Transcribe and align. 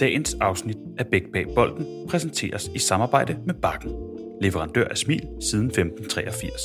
Dagens 0.00 0.34
afsnit 0.40 0.76
af 0.98 1.06
Bæk 1.06 1.22
bag 1.32 1.46
bolden 1.54 2.08
præsenteres 2.08 2.70
i 2.74 2.78
samarbejde 2.78 3.38
med 3.46 3.54
Bakken, 3.54 3.92
leverandør 4.40 4.88
af 4.88 4.96
smil 4.96 5.28
siden 5.40 5.66
1583. 5.66 6.62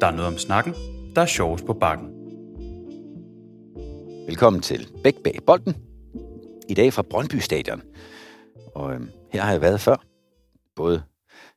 Der 0.00 0.06
er 0.06 0.10
noget 0.10 0.26
om 0.26 0.38
snakken, 0.38 0.74
der 1.14 1.22
er 1.22 1.26
sjovest 1.26 1.66
på 1.66 1.72
Bakken. 1.72 2.08
Velkommen 4.26 4.62
til 4.62 4.88
Bæk 5.02 5.14
bag 5.24 5.38
bolden. 5.46 5.76
I 6.68 6.74
dag 6.74 6.92
fra 6.92 7.02
Brøndby 7.02 7.34
Stadion. 7.34 7.82
Og 8.74 8.92
øhm, 8.94 9.10
her 9.32 9.42
har 9.42 9.52
jeg 9.52 9.60
været 9.60 9.80
før. 9.80 9.96
Både 10.76 11.02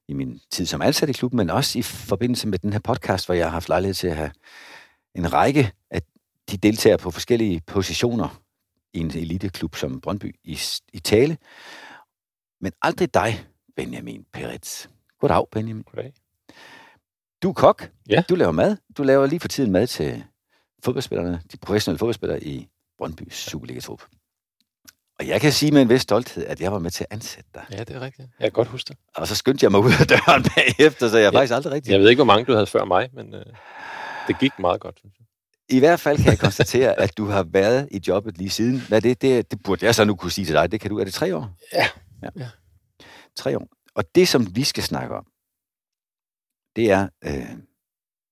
i 0.07 0.13
min 0.13 0.39
tid 0.51 0.65
som 0.65 0.81
ansat 0.81 1.09
i 1.09 1.13
klubben, 1.13 1.37
men 1.37 1.49
også 1.49 1.79
i 1.79 1.81
forbindelse 1.81 2.47
med 2.47 2.59
den 2.59 2.73
her 2.73 2.79
podcast, 2.79 3.25
hvor 3.25 3.35
jeg 3.35 3.45
har 3.45 3.51
haft 3.51 3.69
lejlighed 3.69 3.93
til 3.93 4.07
at 4.07 4.15
have 4.15 4.31
en 5.15 5.33
række 5.33 5.71
af 5.91 6.01
de 6.51 6.57
deltager 6.57 6.97
på 6.97 7.11
forskellige 7.11 7.61
positioner 7.67 8.41
en 8.93 9.05
eliteklub 9.05 9.75
som 9.75 10.01
Brøndby 10.01 10.35
i, 10.43 10.59
i 10.93 10.99
tale. 10.99 11.37
Men 12.61 12.71
aldrig 12.81 13.13
dig, 13.13 13.45
Benjamin 13.75 14.25
Peretz. 14.33 14.87
Goddag, 15.19 15.45
Benjamin. 15.51 15.83
Goddag. 15.83 16.13
Du 17.43 17.49
er 17.49 17.53
kok. 17.53 17.89
Ja. 18.09 18.23
Du 18.29 18.35
laver 18.35 18.51
mad. 18.51 18.77
Du 18.97 19.03
laver 19.03 19.25
lige 19.25 19.39
for 19.39 19.47
tiden 19.47 19.71
mad 19.71 19.87
til 19.87 20.23
fodboldspillerne, 20.83 21.41
de 21.51 21.57
professionelle 21.57 21.99
fodboldspillere 21.99 22.43
i 22.43 22.67
Brøndbys 22.97 23.35
Superliga-trup. 23.35 24.03
Og 25.19 25.27
jeg 25.27 25.41
kan 25.41 25.51
sige 25.51 25.71
med 25.71 25.81
en 25.81 25.89
vis 25.89 26.01
stolthed, 26.01 26.45
at 26.45 26.61
jeg 26.61 26.71
var 26.71 26.79
med 26.79 26.91
til 26.91 27.03
at 27.09 27.13
ansætte 27.13 27.49
dig. 27.53 27.65
Ja, 27.71 27.83
det 27.83 27.95
er 27.95 27.99
rigtigt. 27.99 28.29
Jeg 28.39 28.45
kan 28.45 28.51
godt 28.51 28.67
huske 28.67 28.87
det. 28.87 28.97
Og 29.15 29.27
så 29.27 29.35
skyndte 29.35 29.63
jeg 29.63 29.71
mig 29.71 29.79
ud 29.79 29.91
af 29.99 30.07
døren 30.07 30.43
bagefter, 30.55 31.09
så 31.09 31.17
jeg. 31.17 31.33
Ja. 31.33 31.39
faktisk 31.39 31.53
aldrig 31.53 31.73
rigtig... 31.73 31.91
Jeg 31.91 31.99
ved 31.99 32.09
ikke, 32.09 32.17
hvor 32.17 32.33
mange 32.33 32.45
du 32.45 32.53
havde 32.53 32.67
før 32.67 32.85
mig, 32.85 33.09
men 33.13 33.33
øh, 33.33 33.45
det 34.27 34.39
gik 34.39 34.59
meget 34.59 34.81
godt. 34.81 34.99
synes 34.99 35.15
jeg. 35.19 35.25
I 35.69 35.79
hvert 35.79 35.99
fald 35.99 36.17
kan 36.17 36.25
jeg 36.25 36.39
konstatere, 36.39 36.99
at 36.99 37.17
du 37.17 37.25
har 37.25 37.43
været 37.43 37.87
i 37.91 38.01
jobbet 38.07 38.37
lige 38.37 38.49
siden. 38.49 38.81
Hvad 38.87 39.01
det? 39.01 39.21
det? 39.21 39.51
Det 39.51 39.63
burde 39.63 39.85
jeg 39.85 39.95
så 39.95 40.05
nu 40.05 40.15
kunne 40.15 40.31
sige 40.31 40.45
til 40.45 40.55
dig. 40.55 40.71
Det 40.71 40.81
kan 40.81 40.89
du. 40.89 40.99
Er 40.99 41.03
det 41.03 41.13
tre 41.13 41.35
år? 41.35 41.49
Ja. 41.73 41.87
ja. 42.23 42.29
Ja. 42.37 42.49
Tre 43.35 43.57
år. 43.57 43.67
Og 43.95 44.03
det, 44.15 44.27
som 44.27 44.55
vi 44.55 44.63
skal 44.63 44.83
snakke 44.83 45.15
om, 45.15 45.25
det 46.75 46.91
er 46.91 47.07
øh, 47.25 47.57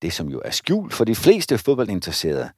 det, 0.02 0.12
som 0.12 0.28
jo 0.28 0.40
er 0.44 0.50
skjult 0.50 0.92
for 0.92 1.04
de 1.04 1.14
fleste 1.14 1.58
fodboldinteresserede. 1.58 2.50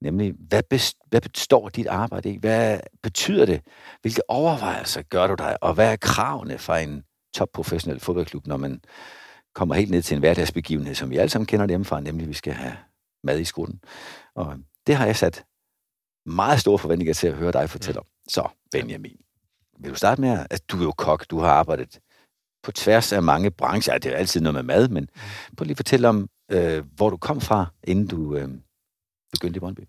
Nemlig, 0.00 0.34
hvad, 0.48 0.62
best, 0.70 0.96
hvad 1.06 1.20
består 1.20 1.68
dit 1.68 1.86
arbejde 1.86 2.30
i? 2.30 2.38
Hvad 2.38 2.80
betyder 3.02 3.46
det? 3.46 3.60
Hvilke 4.02 4.30
overvejelser 4.30 5.02
gør 5.02 5.26
du 5.26 5.34
dig? 5.34 5.56
Og 5.60 5.74
hvad 5.74 5.92
er 5.92 5.96
kravene 5.96 6.58
fra 6.58 6.80
en 6.80 7.04
topprofessionel 7.34 8.00
fodboldklub, 8.00 8.46
når 8.46 8.56
man 8.56 8.80
kommer 9.54 9.74
helt 9.74 9.90
ned 9.90 10.02
til 10.02 10.14
en 10.14 10.20
hverdagsbegivenhed, 10.20 10.94
som 10.94 11.10
vi 11.10 11.16
alle 11.16 11.30
sammen 11.30 11.46
kender 11.46 11.68
hjemmefra, 11.68 12.00
nemlig 12.00 12.28
vi 12.28 12.34
skal 12.34 12.52
have 12.52 12.76
mad 13.22 13.40
i 13.40 13.44
skolen. 13.44 13.80
Og 14.34 14.58
det 14.86 14.94
har 14.96 15.06
jeg 15.06 15.16
sat 15.16 15.44
meget 16.26 16.60
store 16.60 16.78
forventninger 16.78 17.14
til 17.14 17.26
at 17.26 17.34
høre 17.34 17.52
dig 17.52 17.70
fortælle 17.70 18.00
om. 18.00 18.06
Så, 18.28 18.48
Benjamin, 18.70 19.20
vil 19.78 19.90
du 19.90 19.96
starte 19.96 20.20
med, 20.20 20.46
at 20.50 20.62
du 20.68 20.78
er 20.78 20.82
jo 20.82 20.92
kok, 20.92 21.30
du 21.30 21.38
har 21.38 21.50
arbejdet 21.50 22.00
på 22.62 22.72
tværs 22.72 23.12
af 23.12 23.22
mange 23.22 23.50
brancher. 23.50 23.98
Det 23.98 24.12
er 24.12 24.16
altid 24.16 24.40
noget 24.40 24.54
med 24.54 24.62
mad, 24.62 24.88
men 24.88 25.08
prøv 25.56 25.64
lige 25.64 25.72
at 25.72 25.76
fortælle 25.76 26.08
om, 26.08 26.30
øh, 26.50 26.84
hvor 26.96 27.10
du 27.10 27.16
kom 27.16 27.40
fra, 27.40 27.66
inden 27.84 28.06
du 28.06 28.36
øh, 28.36 28.48
begyndte 29.32 29.56
i 29.56 29.60
Brøndby. 29.60 29.80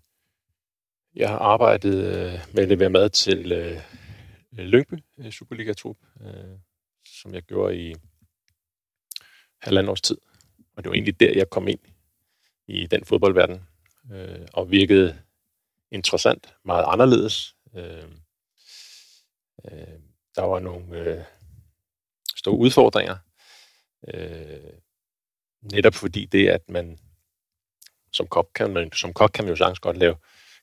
Jeg 1.16 1.28
har 1.28 1.38
arbejdet 1.38 1.94
øh, 1.94 2.40
med 2.54 2.62
at 2.62 2.68
levere 2.68 2.90
mad 2.90 3.10
til 3.10 3.52
øh, 3.52 3.80
Lyngby 4.52 4.94
øh, 5.18 5.30
Superliga-trup, 5.30 5.96
øh, 6.20 6.58
som 7.06 7.34
jeg 7.34 7.42
gjorde 7.42 7.76
i 7.76 7.94
halvandet 9.62 9.90
års 9.90 10.00
tid. 10.00 10.16
Og 10.76 10.84
det 10.84 10.90
var 10.90 10.94
egentlig 10.94 11.20
der, 11.20 11.32
jeg 11.36 11.50
kom 11.50 11.68
ind 11.68 11.78
i 12.66 12.86
den 12.86 13.04
fodboldverden, 13.04 13.62
øh, 14.12 14.46
og 14.52 14.70
virkede 14.70 15.18
interessant, 15.90 16.54
meget 16.64 16.84
anderledes. 16.88 17.56
Øh, 17.74 18.04
øh, 19.64 19.98
der 20.36 20.42
var 20.42 20.60
nogle 20.60 20.98
øh, 20.98 21.24
store 22.36 22.58
udfordringer, 22.58 23.16
øh, 24.14 24.72
netop 25.72 25.94
fordi 25.94 26.24
det, 26.24 26.48
at 26.48 26.68
man 26.68 26.98
som 28.12 28.26
kok 28.26 28.50
kan 28.54 28.70
man, 28.72 28.92
som 28.92 29.12
kok 29.12 29.30
kan 29.34 29.44
man 29.44 29.50
jo 29.50 29.56
sagtens 29.56 29.78
godt 29.78 29.96
lave 29.96 30.16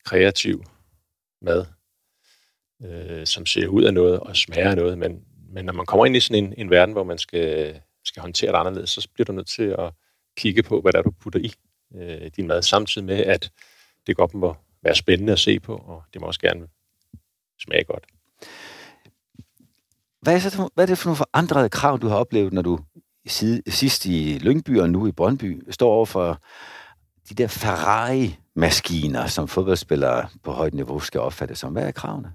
kreativ 0.05 0.63
mad, 1.41 1.65
øh, 2.83 3.25
som 3.25 3.45
ser 3.45 3.67
ud 3.67 3.83
af 3.83 3.93
noget 3.93 4.19
og 4.19 4.37
smager 4.37 4.69
af 4.69 4.75
noget, 4.75 4.97
men, 4.97 5.25
men 5.49 5.65
når 5.65 5.73
man 5.73 5.85
kommer 5.85 6.05
ind 6.05 6.15
i 6.15 6.19
sådan 6.19 6.43
en, 6.43 6.53
en 6.57 6.69
verden, 6.69 6.93
hvor 6.93 7.03
man 7.03 7.17
skal, 7.17 7.81
skal 8.05 8.21
håndtere 8.21 8.51
det 8.51 8.57
anderledes, 8.57 8.89
så 8.89 9.09
bliver 9.13 9.25
du 9.25 9.31
nødt 9.31 9.47
til 9.47 9.75
at 9.79 9.93
kigge 10.37 10.63
på, 10.63 10.81
hvad 10.81 10.93
der 10.93 10.99
er, 10.99 11.03
du 11.03 11.11
putter 11.11 11.39
i 11.39 11.53
øh, 11.95 12.31
din 12.35 12.47
mad, 12.47 12.61
samtidig 12.61 13.05
med, 13.05 13.17
at 13.17 13.51
det 14.07 14.15
godt 14.15 14.33
må 14.33 14.55
være 14.83 14.95
spændende 14.95 15.33
at 15.33 15.39
se 15.39 15.59
på, 15.59 15.75
og 15.75 16.03
det 16.13 16.21
må 16.21 16.27
også 16.27 16.39
gerne 16.39 16.67
smage 17.59 17.83
godt. 17.83 18.05
Hvad 20.21 20.35
er, 20.35 20.39
så, 20.39 20.69
hvad 20.73 20.83
er 20.83 20.87
det 20.87 20.97
for 20.97 21.09
nogle 21.09 21.17
forandrede 21.17 21.69
krav, 21.69 21.99
du 21.99 22.07
har 22.07 22.15
oplevet, 22.15 22.53
når 22.53 22.61
du 22.61 22.79
sidst 23.67 24.05
i 24.05 24.37
Lyngby 24.41 24.79
og 24.79 24.89
nu 24.89 25.07
i 25.07 25.11
Brøndby 25.11 25.63
står 25.71 25.93
over 25.93 26.05
for 26.05 26.41
de 27.29 27.35
der 27.35 27.47
Ferrari-maskiner, 27.47 29.27
som 29.27 29.47
fodboldspillere 29.47 30.29
på 30.43 30.51
højt 30.51 30.73
niveau 30.73 30.99
skal 30.99 31.21
opfatte 31.21 31.55
som? 31.55 31.71
Hvad 31.73 31.87
er 31.87 31.91
kravene? 31.91 32.33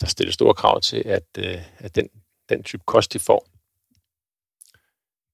Der 0.00 0.06
stilles 0.06 0.34
store 0.34 0.54
krav 0.54 0.80
til, 0.80 1.02
at, 1.06 1.26
øh, 1.38 1.58
at 1.78 1.94
den, 1.94 2.08
den 2.48 2.62
type 2.62 2.82
kost, 2.86 3.12
de 3.12 3.18
får, 3.18 3.46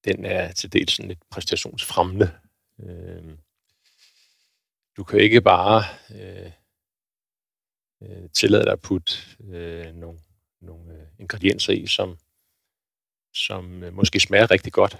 den 0.05 0.25
er 0.25 0.51
til 0.51 0.73
dels 0.73 0.93
sådan 0.93 1.07
lidt 1.07 1.29
præstationsfremmende. 1.29 2.31
Øh, 2.79 3.37
du 4.97 5.03
kan 5.03 5.19
ikke 5.19 5.41
bare 5.41 5.83
øh, 6.15 6.51
øh, 8.03 8.29
tillade 8.29 8.63
dig 8.63 8.71
at 8.71 8.81
putte 8.81 9.13
øh, 9.49 9.95
nogle, 9.95 10.19
nogle 10.61 10.93
øh, 10.93 11.07
ingredienser 11.19 11.73
i, 11.73 11.87
som, 11.87 12.17
som 13.33 13.83
øh, 13.83 13.93
måske 13.93 14.19
smager 14.19 14.51
rigtig 14.51 14.73
godt, 14.73 14.97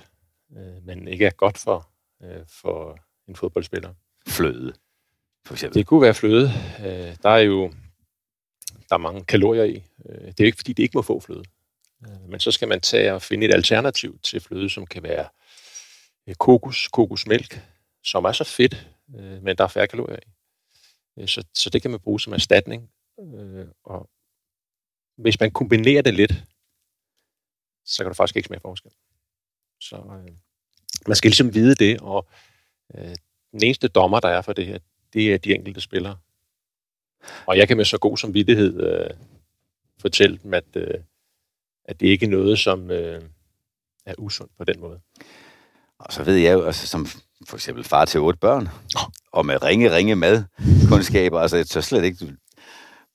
øh, 0.57 0.85
men 0.85 1.07
ikke 1.07 1.25
er 1.25 1.31
godt 1.31 1.57
for, 1.57 1.89
øh, 2.23 2.45
for 2.47 2.99
en 3.27 3.35
fodboldspiller. 3.35 3.93
Fløde, 4.27 4.73
for 5.45 5.53
eksempel. 5.53 5.79
Det 5.79 5.87
kunne 5.87 6.01
være 6.01 6.13
fløde. 6.13 6.49
Øh, 6.79 7.15
der 7.23 7.29
er 7.29 7.39
jo 7.39 7.73
der 8.89 8.95
er 8.95 8.97
mange 8.97 9.23
kalorier 9.23 9.63
i. 9.63 9.83
Øh, 10.09 10.21
det 10.21 10.27
er 10.27 10.43
jo 10.43 10.45
ikke, 10.45 10.57
fordi 10.57 10.73
det 10.73 10.83
ikke 10.83 10.97
må 10.97 11.01
få 11.01 11.19
fløde. 11.19 11.43
Øh, 12.03 12.29
men 12.29 12.39
så 12.39 12.51
skal 12.51 12.67
man 12.67 12.81
tage 12.81 13.13
og 13.13 13.21
finde 13.21 13.45
et 13.45 13.53
alternativ 13.53 14.19
til 14.19 14.41
fløde, 14.41 14.69
som 14.69 14.85
kan 14.85 15.03
være 15.03 15.27
øh, 16.27 16.35
kokos, 16.35 16.87
kokosmælk, 16.87 17.61
som 18.03 18.25
er 18.25 18.31
så 18.31 18.43
fedt, 18.43 18.87
øh, 19.15 19.43
men 19.43 19.57
der 19.57 19.63
er 19.63 19.67
færre 19.67 19.87
kalorier 19.87 20.19
i. 20.19 21.27
Så, 21.27 21.45
så 21.53 21.69
det 21.69 21.81
kan 21.81 21.91
man 21.91 21.99
bruge 21.99 22.19
som 22.19 22.33
erstatning. 22.33 22.91
Og 23.83 24.09
hvis 25.17 25.39
man 25.39 25.51
kombinerer 25.51 26.01
det 26.01 26.13
lidt, 26.13 26.33
så 27.85 28.03
kan 28.03 28.09
du 28.09 28.13
faktisk 28.13 28.35
ikke 28.35 28.47
smage 28.47 28.61
forskel. 28.61 28.91
Så 29.79 29.95
øh, 29.95 30.33
man 31.07 31.15
skal 31.15 31.29
ligesom 31.29 31.53
vide 31.53 31.75
det, 31.75 32.01
og 32.01 32.27
øh, 32.95 33.15
den 33.51 33.63
eneste 33.63 33.87
dommer, 33.87 34.19
der 34.19 34.29
er 34.29 34.41
for 34.41 34.53
det 34.53 34.65
her, 34.65 34.79
det 35.13 35.33
er 35.33 35.37
de 35.37 35.55
enkelte 35.55 35.81
spillere. 35.81 36.17
Og 37.45 37.57
jeg 37.57 37.67
kan 37.67 37.77
med 37.77 37.85
så 37.85 37.97
god 37.97 38.17
samvittighed 38.17 38.81
øh, 38.83 39.09
fortælle 40.01 40.37
dem, 40.43 40.53
at, 40.53 40.75
øh, 40.75 40.99
at 41.89 41.99
det 41.99 42.07
ikke 42.07 42.25
er 42.25 42.29
noget, 42.29 42.59
som 42.59 42.91
øh, 42.91 43.21
er 44.05 44.13
usundt 44.17 44.51
på 44.57 44.63
den 44.63 44.79
måde. 44.79 44.99
Og 45.99 46.13
så 46.13 46.23
ved 46.23 46.35
jeg 46.35 46.53
jo, 46.53 46.65
altså, 46.65 46.87
som 46.87 47.07
for 47.47 47.57
eksempel 47.57 47.83
far 47.83 48.05
til 48.05 48.19
otte 48.19 48.39
børn, 48.39 48.69
og 49.31 49.45
med 49.45 49.63
ringe, 49.63 49.95
ringe 49.95 50.15
madkundskaber, 50.15 51.39
altså 51.39 51.57
jeg 51.57 51.67
tør 51.67 51.81
slet 51.81 52.03
ikke 52.03 52.35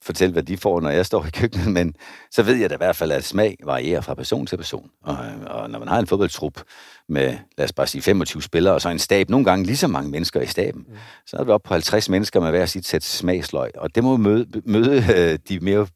fortælle, 0.02 0.32
hvad 0.32 0.42
de 0.42 0.56
får, 0.56 0.80
når 0.80 0.90
jeg 0.90 1.06
står 1.06 1.26
i 1.26 1.30
køkkenet, 1.30 1.72
men 1.72 1.94
så 2.30 2.42
ved 2.42 2.54
jeg 2.54 2.70
da 2.70 2.74
i 2.74 2.76
hvert 2.76 2.96
fald, 2.96 3.12
at 3.12 3.24
smag 3.24 3.56
varierer 3.64 4.00
fra 4.00 4.14
person 4.14 4.46
til 4.46 4.56
person. 4.56 4.90
Og, 5.02 5.16
og 5.46 5.70
når 5.70 5.78
man 5.78 5.88
har 5.88 5.98
en 5.98 6.06
fodboldtrup 6.06 6.62
med, 7.08 7.36
lad 7.58 7.64
os 7.64 7.72
bare 7.72 7.86
sige, 7.86 8.02
25 8.02 8.42
spillere, 8.42 8.74
og 8.74 8.80
så 8.80 8.88
en 8.88 8.98
stab, 8.98 9.30
nogle 9.30 9.44
gange 9.44 9.66
lige 9.66 9.76
så 9.76 9.88
mange 9.88 10.10
mennesker 10.10 10.40
i 10.40 10.46
staben, 10.46 10.84
mm. 10.88 10.96
så 11.26 11.36
er 11.36 11.44
vi 11.44 11.50
oppe 11.50 11.68
på 11.68 11.74
50 11.74 12.08
mennesker 12.08 12.40
med 12.40 12.50
hver 12.50 12.66
sit 12.66 12.86
sæt 12.86 13.04
smagsløg, 13.04 13.70
og 13.78 13.94
det 13.94 14.04
må 14.04 14.16
møde, 14.16 14.46
møde 14.64 15.04
øh, 15.16 15.38
de 15.48 15.60
mere 15.60 15.86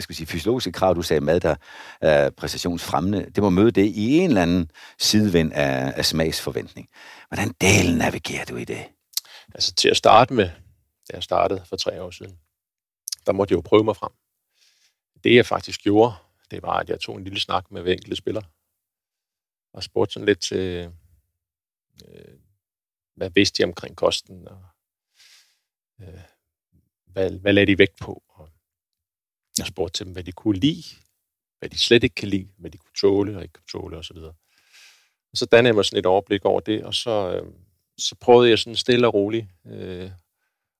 jeg 0.00 0.04
skal 0.04 0.16
sige, 0.16 0.26
fysiologiske 0.26 0.72
krav, 0.72 0.94
du 0.94 1.02
sagde 1.02 1.20
mad, 1.20 1.40
der 1.40 1.56
er 2.00 2.30
præstationsfremmende, 2.30 3.30
det 3.30 3.42
må 3.42 3.50
møde 3.50 3.70
det 3.70 3.86
i 3.86 4.18
en 4.18 4.28
eller 4.28 4.42
anden 4.42 4.70
sidevind 4.98 5.52
af, 5.52 5.92
af 5.96 6.04
smagsforventning. 6.04 6.88
Hvordan 7.28 7.54
delen 7.60 7.98
navigerer 7.98 8.44
du 8.44 8.56
i 8.56 8.64
det? 8.64 8.84
Altså 9.54 9.74
til 9.74 9.88
at 9.88 9.96
starte 9.96 10.34
med, 10.34 10.50
da 11.08 11.14
jeg 11.14 11.22
startede 11.22 11.62
for 11.66 11.76
tre 11.76 12.02
år 12.02 12.10
siden, 12.10 12.38
der 13.26 13.32
måtte 13.32 13.52
jeg 13.52 13.56
jo 13.56 13.62
prøve 13.62 13.84
mig 13.84 13.96
frem. 13.96 14.12
Det 15.24 15.34
jeg 15.34 15.46
faktisk 15.46 15.82
gjorde, 15.82 16.14
det 16.50 16.62
var, 16.62 16.78
at 16.78 16.88
jeg 16.88 17.00
tog 17.00 17.16
en 17.16 17.24
lille 17.24 17.40
snak 17.40 17.70
med 17.70 17.82
hver 17.82 17.92
enkelte 17.92 18.16
spiller, 18.16 18.42
og 19.72 19.82
spurgte 19.82 20.12
sådan 20.12 20.26
lidt 20.26 20.40
til, 20.40 20.92
øh, 22.08 22.38
hvad 23.16 23.30
vidste 23.34 23.62
de 23.62 23.66
omkring 23.66 23.96
kosten, 23.96 24.48
og 24.48 24.64
øh, 26.00 26.20
hvad, 27.06 27.30
hvad 27.30 27.52
lagde 27.52 27.72
de 27.72 27.78
vægt 27.78 27.98
på, 28.00 28.22
jeg 29.60 29.66
spurgte 29.66 29.98
til 29.98 30.06
dem, 30.06 30.12
hvad 30.12 30.24
de 30.24 30.32
kunne 30.32 30.58
lide, 30.58 30.84
hvad 31.58 31.68
de 31.68 31.78
slet 31.78 32.04
ikke 32.04 32.14
kan 32.14 32.28
lide, 32.28 32.48
hvad 32.56 32.70
de 32.70 32.78
kunne 32.78 32.94
tåle 33.00 33.36
og 33.36 33.42
ikke 33.42 33.52
kunne 33.52 33.80
tåle 33.80 33.96
osv. 33.96 34.16
Og 34.16 35.36
så 35.36 35.46
dannede 35.46 35.68
jeg 35.68 35.74
mig 35.74 35.84
sådan 35.84 35.98
et 35.98 36.06
overblik 36.06 36.44
over 36.44 36.60
det, 36.60 36.84
og 36.84 36.94
så, 36.94 37.10
øh, 37.10 37.52
så 37.98 38.14
prøvede 38.20 38.50
jeg 38.50 38.58
sådan 38.58 38.76
stille 38.76 39.06
og 39.06 39.14
roligt 39.14 39.46
øh, 39.66 40.10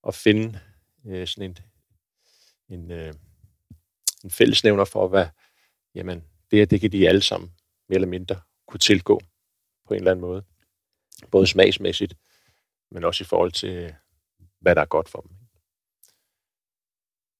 at 0.08 0.14
finde 0.14 0.60
øh, 1.06 1.26
sådan 1.26 1.50
en, 1.50 1.58
en, 2.68 2.90
øh, 2.90 3.14
en 4.24 4.30
fællesnævner 4.30 4.84
for, 4.84 5.08
hvad, 5.08 5.26
jamen, 5.94 6.24
det 6.50 6.58
her, 6.58 6.66
det 6.66 6.80
kan 6.80 6.92
de 6.92 7.08
alle 7.08 7.22
sammen 7.22 7.52
mere 7.88 7.96
eller 7.96 8.08
mindre 8.08 8.40
kunne 8.66 8.80
tilgå 8.80 9.20
på 9.86 9.94
en 9.94 9.98
eller 9.98 10.10
anden 10.10 10.20
måde. 10.20 10.44
Både 11.30 11.46
smagsmæssigt, 11.46 12.14
men 12.90 13.04
også 13.04 13.24
i 13.24 13.26
forhold 13.26 13.52
til, 13.52 13.94
hvad 14.60 14.74
der 14.74 14.80
er 14.80 14.86
godt 14.86 15.08
for 15.08 15.20
dem. 15.20 15.39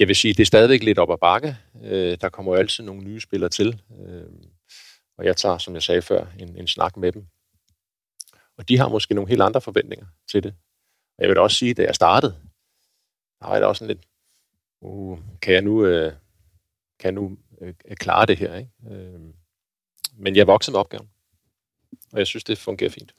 Jeg 0.00 0.08
vil 0.08 0.16
sige, 0.16 0.34
det 0.34 0.40
er 0.40 0.46
stadigvæk 0.46 0.82
lidt 0.82 0.98
op 0.98 1.10
ad 1.10 1.18
bakke. 1.18 1.56
Øh, 1.82 2.18
der 2.20 2.28
kommer 2.28 2.52
jo 2.52 2.58
altid 2.58 2.84
nogle 2.84 3.02
nye 3.02 3.20
spillere 3.20 3.50
til. 3.50 3.82
Øh, 4.06 4.22
og 5.18 5.24
jeg 5.24 5.36
tager, 5.36 5.58
som 5.58 5.74
jeg 5.74 5.82
sagde 5.82 6.02
før, 6.02 6.26
en, 6.38 6.56
en 6.56 6.66
snak 6.66 6.96
med 6.96 7.12
dem. 7.12 7.26
Og 8.58 8.68
de 8.68 8.78
har 8.78 8.88
måske 8.88 9.14
nogle 9.14 9.28
helt 9.28 9.42
andre 9.42 9.60
forventninger 9.60 10.06
til 10.30 10.42
det. 10.42 10.54
Og 11.18 11.22
jeg 11.22 11.28
vil 11.28 11.38
også 11.38 11.56
sige, 11.56 11.74
da 11.74 11.82
jeg 11.82 11.94
startede, 11.94 12.32
der 13.40 13.46
var 13.46 13.56
jeg 13.56 13.64
også 13.64 13.78
sådan 13.78 13.96
lidt, 13.96 14.06
uh, 14.80 15.18
kan 15.42 15.54
jeg 15.54 15.62
nu, 15.62 15.84
øh, 15.84 16.12
kan 17.00 17.06
jeg 17.06 17.12
nu 17.12 17.36
øh, 17.60 17.74
klare 17.96 18.26
det 18.26 18.36
her? 18.36 18.54
Ikke? 18.56 18.70
Øh, 18.90 19.20
men 20.14 20.36
jeg 20.36 20.46
voksede 20.46 20.74
med 20.74 20.80
opgaven, 20.80 21.10
og 22.12 22.18
jeg 22.18 22.26
synes, 22.26 22.44
det 22.44 22.58
fungerer 22.58 22.90
fint. 22.90 23.14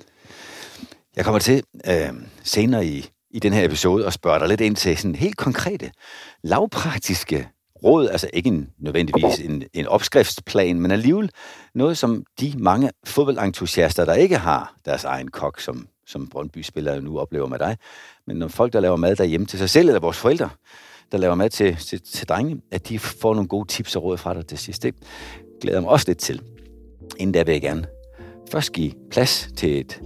Jeg 1.15 1.25
kommer 1.25 1.39
til 1.39 1.63
øh, 1.87 2.13
senere 2.43 2.85
i, 2.85 3.05
i 3.33 3.39
den 3.39 3.53
her 3.53 3.65
episode 3.65 4.05
og 4.05 4.13
spørge 4.13 4.39
dig 4.39 4.47
lidt 4.47 4.61
ind 4.61 4.75
til 4.75 4.97
sådan 4.97 5.15
helt 5.15 5.37
konkrete, 5.37 5.91
lavpraktiske 6.43 7.47
råd, 7.83 8.09
altså 8.09 8.29
ikke 8.33 8.47
en, 8.47 8.69
nødvendigvis 8.79 9.39
en, 9.39 9.63
en 9.73 9.87
opskriftsplan, 9.87 10.79
men 10.79 10.91
alligevel 10.91 11.31
noget, 11.75 11.97
som 11.97 12.23
de 12.39 12.53
mange 12.57 12.89
fodboldentusiaster, 13.05 14.05
der 14.05 14.13
ikke 14.13 14.37
har 14.37 14.75
deres 14.85 15.03
egen 15.03 15.27
kok, 15.27 15.59
som, 15.59 15.87
som 16.07 16.27
Brøndby-spillere 16.27 17.01
nu 17.01 17.19
oplever 17.19 17.47
med 17.47 17.59
dig, 17.59 17.77
men 18.27 18.37
når 18.37 18.47
folk, 18.47 18.73
der 18.73 18.79
laver 18.79 18.95
mad 18.95 19.15
derhjemme 19.15 19.47
til 19.47 19.59
sig 19.59 19.69
selv, 19.69 19.87
eller 19.87 19.99
vores 19.99 20.17
forældre, 20.17 20.49
der 21.11 21.17
laver 21.17 21.35
mad 21.35 21.49
til, 21.49 21.75
til, 21.75 22.01
til 22.01 22.27
drenge, 22.27 22.61
at 22.71 22.89
de 22.89 22.99
får 22.99 23.33
nogle 23.33 23.47
gode 23.47 23.67
tips 23.67 23.95
og 23.95 24.03
råd 24.03 24.17
fra 24.17 24.33
dig 24.33 24.47
til 24.47 24.57
sidst. 24.57 24.83
Det 24.83 24.95
glæder 25.61 25.77
jeg 25.77 25.83
mig 25.83 25.91
også 25.91 26.05
lidt 26.07 26.17
til. 26.17 26.41
Inden 27.17 27.33
der 27.33 27.43
vil 27.43 27.51
jeg 27.51 27.61
gerne 27.61 27.85
først 28.51 28.71
give 28.71 28.91
plads 29.11 29.49
til 29.57 29.79
et 29.79 30.01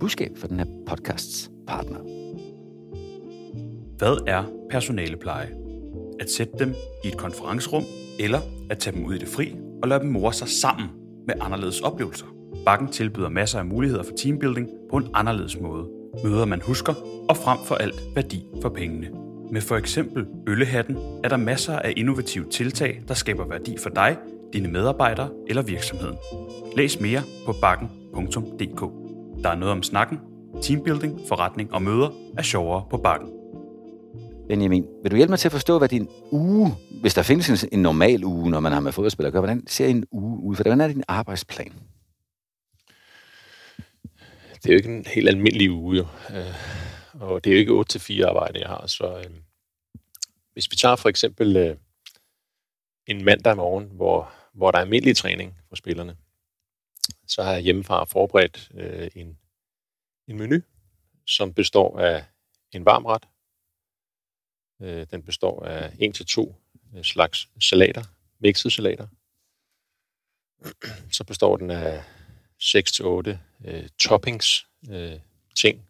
budskab 0.00 0.30
for 0.36 0.48
den 0.48 0.58
her 0.58 0.66
podcasts 0.86 1.50
partner. 1.66 2.23
Hvad 3.98 4.16
er 4.26 4.44
personalepleje? 4.70 5.48
At 6.20 6.30
sætte 6.30 6.52
dem 6.58 6.74
i 7.04 7.08
et 7.08 7.16
konferencerum, 7.16 7.84
eller 8.20 8.40
at 8.70 8.78
tage 8.78 8.96
dem 8.96 9.04
ud 9.04 9.14
i 9.14 9.18
det 9.18 9.28
fri 9.28 9.56
og 9.82 9.88
lade 9.88 10.00
dem 10.00 10.08
more 10.08 10.32
sig 10.32 10.48
sammen 10.48 10.88
med 11.26 11.34
anderledes 11.40 11.80
oplevelser. 11.80 12.26
Bakken 12.64 12.88
tilbyder 12.88 13.28
masser 13.28 13.58
af 13.58 13.66
muligheder 13.66 14.02
for 14.02 14.12
teambuilding 14.12 14.68
på 14.90 14.96
en 14.96 15.08
anderledes 15.14 15.60
måde. 15.60 15.86
Møder 16.24 16.44
man 16.44 16.60
husker, 16.60 16.94
og 17.28 17.36
frem 17.36 17.58
for 17.64 17.74
alt 17.74 18.02
værdi 18.14 18.46
for 18.62 18.68
pengene. 18.68 19.08
Med 19.52 19.60
for 19.60 19.76
eksempel 19.76 20.26
Øllehatten 20.46 20.96
er 21.24 21.28
der 21.28 21.36
masser 21.36 21.78
af 21.78 21.92
innovative 21.96 22.44
tiltag, 22.50 23.02
der 23.08 23.14
skaber 23.14 23.48
værdi 23.48 23.76
for 23.82 23.90
dig, 23.90 24.16
dine 24.52 24.68
medarbejdere 24.68 25.28
eller 25.48 25.62
virksomheden. 25.62 26.16
Læs 26.76 27.00
mere 27.00 27.22
på 27.46 27.54
bakken.dk. 27.60 28.80
Der 29.42 29.50
er 29.50 29.56
noget 29.56 29.72
om 29.72 29.82
snakken, 29.82 30.18
teambuilding, 30.62 31.20
forretning 31.28 31.74
og 31.74 31.82
møder 31.82 32.08
er 32.38 32.42
sjovere 32.42 32.82
på 32.90 32.96
bakken. 32.96 33.33
Benjamin, 34.48 34.86
vil 35.02 35.10
du 35.10 35.16
hjælpe 35.16 35.30
mig 35.30 35.38
til 35.38 35.48
at 35.48 35.52
forstå, 35.52 35.78
hvad 35.78 35.88
din 35.88 36.08
uge, 36.30 36.72
hvis 37.00 37.14
der 37.14 37.22
findes 37.22 37.64
en, 37.72 37.82
normal 37.82 38.24
uge, 38.24 38.50
når 38.50 38.60
man 38.60 38.72
har 38.72 38.80
med 38.80 38.92
fodboldspillere 38.92 39.28
at 39.28 39.32
gøre, 39.32 39.40
hvordan 39.40 39.66
ser 39.66 39.86
en 39.86 40.04
uge 40.10 40.42
ud? 40.42 40.56
Hvordan 40.56 40.80
er 40.80 40.88
din 40.88 41.04
arbejdsplan? 41.08 41.72
Det 44.54 44.70
er 44.70 44.72
jo 44.72 44.76
ikke 44.76 44.88
en 44.88 45.06
helt 45.06 45.28
almindelig 45.28 45.70
uge, 45.70 45.96
jo. 45.96 46.06
Øh, 46.36 46.54
og 47.20 47.44
det 47.44 47.50
er 47.50 47.54
jo 47.54 47.60
ikke 47.60 48.22
8-4 48.22 48.28
arbejde, 48.28 48.60
jeg 48.60 48.68
har. 48.68 48.86
Så 48.86 49.18
øh, 49.18 49.30
hvis 50.52 50.70
vi 50.70 50.76
tager 50.76 50.96
for 50.96 51.08
eksempel 51.08 51.56
øh, 51.56 51.76
en 53.06 53.24
mandag 53.24 53.56
morgen, 53.56 53.90
hvor, 53.92 54.32
hvor 54.54 54.70
der 54.70 54.78
er 54.78 54.82
almindelig 54.82 55.16
træning 55.16 55.58
for 55.68 55.76
spillerne, 55.76 56.16
så 57.26 57.42
har 57.42 57.52
jeg 57.52 57.62
hjemmefra 57.62 58.04
forberedt 58.04 58.70
øh, 58.74 59.10
en, 59.14 59.38
en 60.28 60.38
menu, 60.38 60.60
som 61.26 61.52
består 61.54 61.98
af 61.98 62.24
en 62.72 62.84
varm 62.84 63.06
ret. 63.06 63.22
Øh, 64.82 65.06
den 65.10 65.22
består 65.22 65.64
af 65.64 65.92
en 65.98 66.12
til 66.12 66.26
to 66.26 66.56
øh, 66.96 67.04
slags 67.04 67.48
salater, 67.60 68.04
mixede 68.38 68.74
salater. 68.74 69.08
Så 71.12 71.24
består 71.24 71.56
den 71.56 71.70
af 71.70 72.04
6 72.58 72.92
til 72.92 73.04
8 73.04 73.40
øh, 73.64 73.88
toppings, 73.88 74.66
øh, 74.90 75.20
ting, 75.56 75.88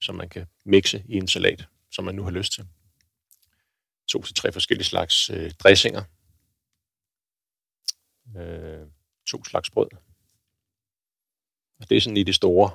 som 0.00 0.14
man 0.14 0.28
kan 0.28 0.46
mixe 0.64 1.04
i 1.08 1.16
en 1.16 1.28
salat, 1.28 1.68
som 1.90 2.04
man 2.04 2.14
nu 2.14 2.22
har 2.22 2.30
lyst 2.30 2.52
til. 2.52 2.66
To 4.08 4.22
til 4.22 4.34
tre 4.34 4.52
forskellige 4.52 4.84
slags 4.84 5.30
øh, 5.30 5.50
dressinger. 5.50 6.04
Øh, 8.36 8.86
to 9.26 9.44
slags 9.44 9.70
brød. 9.70 9.88
Og 11.80 11.88
det 11.88 11.96
er 11.96 12.00
sådan 12.00 12.16
i 12.16 12.22
det 12.22 12.34
store 12.34 12.70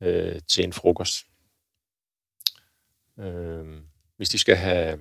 øh, 0.00 0.40
til 0.48 0.64
en 0.64 0.72
frokost. 0.72 1.26
Øh, 3.18 3.82
hvis 4.16 4.28
de 4.28 4.38
skal 4.38 4.56
have 4.56 4.98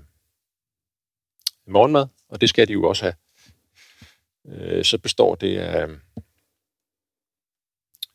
morgenmad, 1.68 2.08
og 2.30 2.42
det 2.42 2.50
skal 2.50 2.68
de 2.68 2.74
jo 2.74 2.90
også 2.90 3.04
have, 3.04 3.16
øh, 4.46 4.86
så 4.86 4.98
består 4.98 5.36
det 5.36 5.58
af 5.58 5.88
øh, 5.88 5.98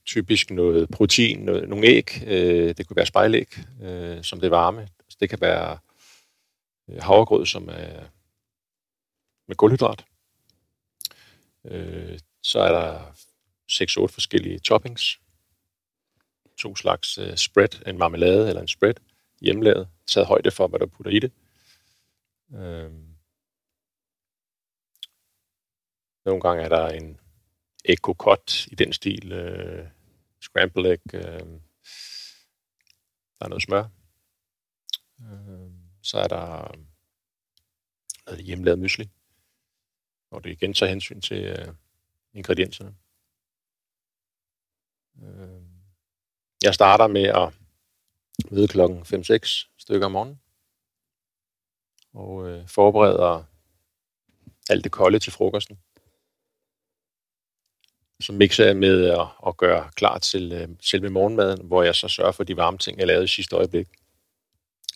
typisk 0.07 0.51
noget 0.51 0.89
protein, 0.91 1.39
noget, 1.39 1.69
nogle 1.69 1.87
æg. 1.87 2.23
Øh, 2.27 2.75
det 2.77 2.87
kunne 2.87 2.97
være 2.97 3.07
spejlæg, 3.07 3.49
øh, 3.83 4.25
som 4.25 4.41
det 4.41 4.51
varme. 4.51 4.81
Altså, 4.81 5.19
det 5.21 5.31
kan 5.31 5.41
være 5.41 5.79
øh, 6.91 7.03
havregrød, 7.03 7.47
som 7.47 7.69
er 7.69 8.05
med 9.49 9.57
kulhydrat. 9.57 10.05
Øh, 11.65 12.19
så 12.43 12.59
er 12.61 12.73
der 12.73 13.13
6-8 13.71 14.15
forskellige 14.15 14.59
toppings. 14.59 15.21
To 16.59 16.77
slags 16.77 17.19
øh, 17.19 17.37
spread, 17.37 17.87
en 17.87 17.99
marmelade 17.99 18.49
eller 18.49 18.63
en 18.63 18.69
spread, 18.69 18.95
hjemmelavet, 19.41 19.89
taget 20.07 20.27
højde 20.27 20.51
for, 20.51 20.69
hvad 20.69 20.79
du 20.79 20.87
putter 20.87 21.13
i 21.13 21.19
det. 21.19 21.33
Øh, 22.55 22.93
nogle 26.25 26.41
gange 26.41 26.63
er 26.63 26.69
der 26.69 26.89
en 26.89 27.21
æg 27.85 28.09
i 28.73 28.75
den 28.75 28.93
stil, 28.93 29.33
øh, 29.33 29.89
scramble 30.41 30.93
egg, 30.93 31.15
øh, 31.15 31.61
der 33.39 33.45
er 33.45 33.49
noget 33.49 33.63
smør. 33.63 33.85
Øh, 35.21 35.71
så 36.03 36.19
er 36.19 36.29
der 36.29 36.77
noget 38.27 38.45
hjemmelavet 38.45 38.79
mysli, 38.79 39.11
hvor 40.29 40.39
det 40.39 40.51
igen 40.51 40.75
tager 40.75 40.91
hensyn 40.91 41.21
til 41.21 41.45
øh, 41.45 41.75
ingredienserne. 42.33 42.95
Øh, 45.23 45.63
jeg 46.63 46.75
starter 46.75 47.07
med 47.07 47.23
at 47.23 47.66
møde 48.51 48.69
klokken 48.69 48.99
5-6 48.99 49.77
stykker 49.79 50.07
om 50.07 50.13
morgenen, 50.13 50.41
og 52.15 52.49
øh, 52.49 52.69
forbereder 52.69 53.45
alt 54.69 54.85
det 54.85 54.93
kolde 54.93 55.19
til 55.19 55.33
frokosten 55.33 55.79
så 58.21 58.33
mixer 58.33 58.65
jeg 58.65 58.77
med 58.77 59.05
at, 59.05 59.27
at 59.47 59.57
gøre 59.57 59.85
klar 59.95 60.19
til 60.19 60.53
øh, 60.53 60.69
selve 60.81 61.11
morgenmaden, 61.11 61.61
hvor 61.65 61.83
jeg 61.83 61.95
så 61.95 62.09
sørger 62.09 62.33
for 62.33 62.45
de 62.45 62.57
varme 62.57 62.79
ting, 62.79 62.99
jeg 62.99 63.07
lavede 63.07 63.25
i 63.25 63.29
sidste 63.29 63.57
øjeblik. 63.57 63.87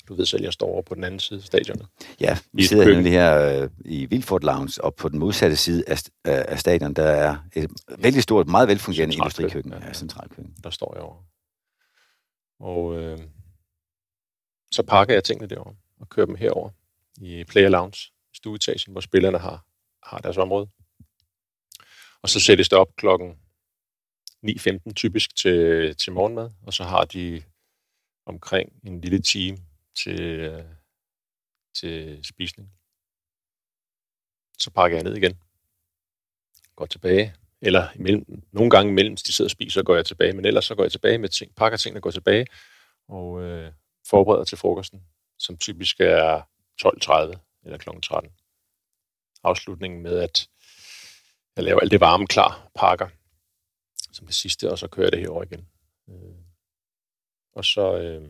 Du 0.08 0.14
ved 0.14 0.26
selv, 0.26 0.42
jeg 0.42 0.52
står 0.52 0.66
over 0.66 0.82
på 0.82 0.94
den 0.94 1.04
anden 1.04 1.20
side 1.20 1.38
af 1.38 1.44
stadionet. 1.44 1.86
Ja, 2.20 2.38
vi 2.52 2.62
sidder 2.62 2.84
nemlig 2.84 3.12
her 3.12 3.62
øh, 3.62 3.68
i 3.84 4.06
Vilfort 4.06 4.44
Lounge, 4.44 4.84
og 4.84 4.94
på 4.94 5.08
den 5.08 5.18
modsatte 5.18 5.56
side 5.56 5.84
af, 5.86 6.02
af 6.24 6.58
stadion, 6.58 6.94
der 6.94 7.04
er 7.04 7.36
et 7.52 7.70
vældig 7.98 8.22
stort, 8.22 8.48
meget 8.48 8.68
velfungerende 8.68 9.14
industrikøkken. 9.14 9.72
Ja, 9.72 9.86
ja, 9.86 9.92
centralkøkken. 9.92 10.54
Der 10.64 10.70
står 10.70 10.92
jeg 10.94 11.02
over. 11.02 11.29
Og 12.60 13.00
øh, 13.00 13.18
så 14.72 14.82
pakker 14.82 15.14
jeg 15.14 15.24
tingene 15.24 15.48
derovre 15.48 15.76
og 16.00 16.08
kører 16.08 16.26
dem 16.26 16.34
herover 16.34 16.70
i 17.20 17.44
Player 17.44 17.68
Lounge, 17.68 18.12
stueetagen, 18.34 18.92
hvor 18.92 19.00
spillerne 19.00 19.38
har, 19.38 19.66
har 20.02 20.18
deres 20.18 20.36
område. 20.36 20.70
Og 22.22 22.28
så 22.28 22.40
sættes 22.40 22.68
det 22.68 22.78
op 22.78 22.96
klokken 22.96 23.38
9.15 24.46 24.92
typisk 24.92 25.36
til, 25.36 25.96
til 25.96 26.12
morgenmad, 26.12 26.50
og 26.62 26.72
så 26.72 26.84
har 26.84 27.04
de 27.04 27.42
omkring 28.26 28.72
en 28.84 29.00
lille 29.00 29.22
time 29.22 29.58
til, 29.94 30.20
øh, 30.20 30.64
til 31.74 32.24
spisning. 32.24 32.72
Så 34.58 34.70
pakker 34.70 34.96
jeg 34.96 35.04
ned 35.04 35.16
igen. 35.16 35.38
Går 36.76 36.86
tilbage. 36.86 37.34
Eller 37.62 37.88
imellem, 37.94 38.42
nogle 38.52 38.70
gange 38.70 38.90
imellem 38.90 39.16
de 39.16 39.32
sidder 39.32 39.46
og 39.46 39.50
spiser, 39.50 39.82
går 39.82 39.94
jeg 39.94 40.06
tilbage. 40.06 40.32
Men 40.32 40.44
ellers 40.44 40.64
så 40.64 40.74
går 40.74 40.84
jeg 40.84 40.92
tilbage 40.92 41.18
med 41.18 41.28
ting, 41.28 41.54
pakker 41.54 41.78
ting 41.78 41.96
og 41.96 42.02
går 42.02 42.10
tilbage 42.10 42.46
og 43.08 43.42
øh, 43.42 43.72
forbereder 44.06 44.44
til 44.44 44.58
frokosten, 44.58 45.02
som 45.38 45.56
typisk 45.56 46.00
er 46.00 46.40
12.30 46.86 47.38
eller 47.64 47.78
kl. 47.78 47.88
13. 48.02 48.30
Afslutningen 49.44 50.02
med, 50.02 50.18
at 50.18 50.48
jeg 51.56 51.64
laver 51.64 51.80
alt 51.80 51.90
det 51.90 52.00
varme 52.00 52.26
klar, 52.26 52.70
pakker 52.74 53.08
som 54.12 54.26
det 54.26 54.34
sidste, 54.34 54.70
og 54.70 54.78
så 54.78 54.88
kører 54.88 55.06
jeg 55.06 55.12
det 55.12 55.20
herover 55.20 55.42
igen. 55.42 55.66
Øh, 56.10 56.34
og 57.52 57.64
så 57.64 57.98
øh, 57.98 58.28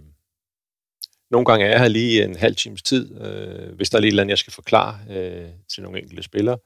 nogle 1.30 1.46
gange 1.46 1.66
er 1.66 1.70
jeg 1.70 1.80
her 1.80 1.88
lige 1.88 2.25
en 2.25 2.37
halv 2.37 2.56
times 2.56 2.82
tid, 2.82 3.20
øh, 3.20 3.75
hvis 3.75 3.90
der 3.90 3.99
er 3.99 4.00
lidt 4.00 4.12
eller 4.12 4.22
andet, 4.22 4.30
jeg 4.30 4.38
skal 4.38 4.52
forklare 4.52 4.99
øh, 5.10 5.50
til 5.68 5.82
nogle 5.82 6.02
enkelte 6.02 6.22
spillere. 6.22 6.58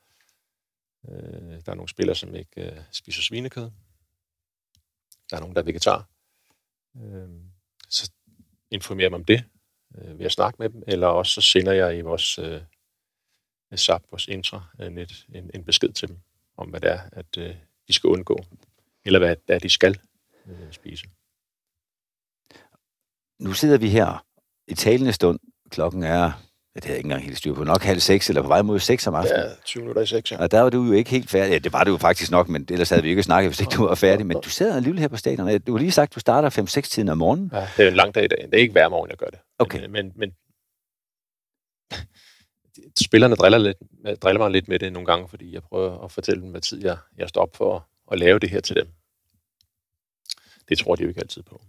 Øh, 1.09 1.61
der 1.67 1.73
er 1.73 1.75
nogle 1.75 1.89
spillere, 1.89 2.17
som 2.17 2.35
ikke 2.35 2.71
øh, 2.71 2.79
spiser 2.93 3.23
svinekød. 3.23 3.71
Der 5.31 5.37
er 5.37 5.41
nogen, 5.41 5.55
der 5.55 5.61
er 5.63 5.65
vegetar. 5.65 6.09
Øh, 6.97 7.29
så 7.89 8.13
informerer 8.71 9.11
mig 9.11 9.19
om 9.19 9.25
det 9.25 9.45
øh, 9.95 10.19
ved 10.19 10.27
at 10.27 10.33
snakke 10.33 10.57
med 10.59 10.71
dem, 10.71 10.83
eller 10.87 11.07
også 11.07 11.33
så 11.33 11.41
sender 11.41 11.73
jeg 11.73 11.99
i 11.99 12.01
vores 12.01 12.39
øh, 12.39 12.63
SAP, 13.75 14.03
vores 14.11 14.29
intranet, 14.29 15.27
en, 15.35 15.51
en 15.55 15.65
besked 15.65 15.93
til 15.93 16.09
dem 16.09 16.19
om, 16.57 16.69
hvad 16.69 16.81
det 16.81 16.91
er, 16.91 17.01
at 17.13 17.37
øh, 17.39 17.57
de 17.89 17.93
skal 17.93 18.09
undgå, 18.09 18.45
eller 19.05 19.19
hvad 19.19 19.37
det 19.37 19.55
er, 19.55 19.59
de 19.59 19.71
skal 19.71 20.01
øh, 20.47 20.73
spise. 20.73 21.07
Nu 23.39 23.53
sidder 23.53 23.79
vi 23.79 23.89
her 23.89 24.27
i 24.69 24.75
talende 24.75 25.13
stund. 25.13 25.41
Klokken 25.71 26.03
er, 26.03 26.33
det 26.83 26.85
er 26.85 26.89
jeg 26.89 26.97
ikke 26.97 27.07
engang 27.07 27.23
helt 27.25 27.39
styr 27.39 27.55
på, 27.55 27.65
nok 27.65 27.83
halv 27.83 28.01
seks, 28.01 28.29
eller 28.29 28.43
på 28.43 28.49
vej 28.49 28.63
mod 28.63 28.79
seks 28.79 29.07
om 29.07 29.15
aftenen. 29.15 29.41
Ja, 29.41 29.51
20 29.65 29.81
minutter 29.81 30.03
i 30.03 30.07
seks, 30.07 30.33
ja. 30.33 30.39
Og 30.43 30.51
der 30.51 30.61
var 30.61 30.71
du 30.71 30.85
jo 30.85 30.93
ikke 30.93 31.11
helt 31.11 31.31
færdig. 31.31 31.53
Ja, 31.53 31.59
det 31.59 31.73
var 31.73 31.85
du 31.85 31.91
jo 31.91 31.97
faktisk 31.97 32.31
nok, 32.31 32.49
men 32.49 32.67
ellers 32.71 32.91
havde 32.91 33.03
vi 33.03 33.09
ikke 33.09 33.23
snakket, 33.23 33.51
hvis 33.51 33.61
ikke 33.61 33.71
du 33.71 33.87
var 33.87 33.95
færdig. 33.95 34.27
Men 34.27 34.37
du 34.45 34.49
sidder 34.49 34.77
alligevel 34.77 35.01
her 35.01 35.09
på 35.09 35.17
stadion. 35.17 35.61
Du 35.61 35.73
har 35.73 35.79
lige 35.79 35.93
sagt, 35.93 36.11
at 36.11 36.15
du 36.15 36.21
starter 36.21 36.51
5-6 36.51 36.81
tiden 36.81 37.09
om 37.09 37.19
morgenen. 37.19 37.51
ja. 37.53 37.69
Det 37.77 37.85
er 37.85 37.89
en 37.89 37.97
lang 37.97 38.15
dag 38.15 38.25
i 38.25 38.29
dag. 38.29 38.39
Det 38.45 38.55
er 38.55 38.59
ikke 38.59 38.73
hver 38.73 38.89
morgen, 38.89 39.11
jeg 39.11 39.19
gør 39.19 39.27
det. 39.27 39.39
Okay. 39.59 39.81
Men, 39.81 39.93
men, 39.93 40.13
men 40.17 40.33
spillerne 43.07 43.35
driller, 43.37 43.59
lidt, 43.59 43.77
driller 44.23 44.39
mig 44.39 44.51
lidt 44.51 44.69
med 44.69 44.79
det 44.79 44.93
nogle 44.93 45.07
gange, 45.07 45.29
fordi 45.29 45.55
jeg 45.55 45.63
prøver 45.63 46.05
at 46.05 46.13
fortælle 46.13 46.43
dem, 46.43 46.51
hvad 46.51 46.61
tid 46.61 46.85
jeg, 46.85 46.97
jeg 47.19 47.29
står 47.29 47.43
op 47.43 47.57
for 47.57 47.89
at 48.13 48.19
lave 48.19 48.39
det 48.39 48.51
her 48.51 48.61
til 48.61 48.77
dem. 48.77 48.89
Det 50.69 50.79
tror 50.79 50.95
de 50.95 51.03
jo 51.03 51.09
ikke 51.09 51.21
altid 51.21 51.43
på. 51.43 51.61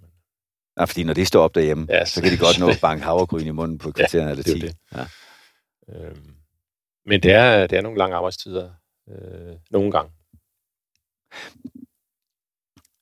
Ja, 0.80 0.84
fordi 0.84 1.04
når 1.04 1.14
de 1.14 1.26
står 1.26 1.44
op 1.44 1.56
derhjemme, 1.56 1.86
Ja, 1.90 2.06
så 2.06 2.22
kan 2.22 2.32
de 2.32 2.38
godt 2.38 2.60
nå 2.60 2.70
at 2.70 2.78
banke 2.82 3.04
havregryn 3.04 3.46
i 3.48 3.52
munden 3.52 3.78
på 3.78 3.92
kvarteren 3.92 4.30
eller 4.30 4.44
det 4.44 4.52
er 4.52 4.56
10. 4.56 4.62
jo 4.62 4.68
det. 4.68 4.78
Ja. 4.96 5.06
Øhm, 6.08 6.36
men 7.06 7.24
det 7.24 7.32
er, 7.32 7.68
det 7.68 7.78
er 7.78 7.82
nogle 7.82 7.98
lange 7.98 8.16
arbejdstider. 8.16 8.74
Øh, 9.10 9.56
nogle 9.72 9.92
gange. 9.92 10.12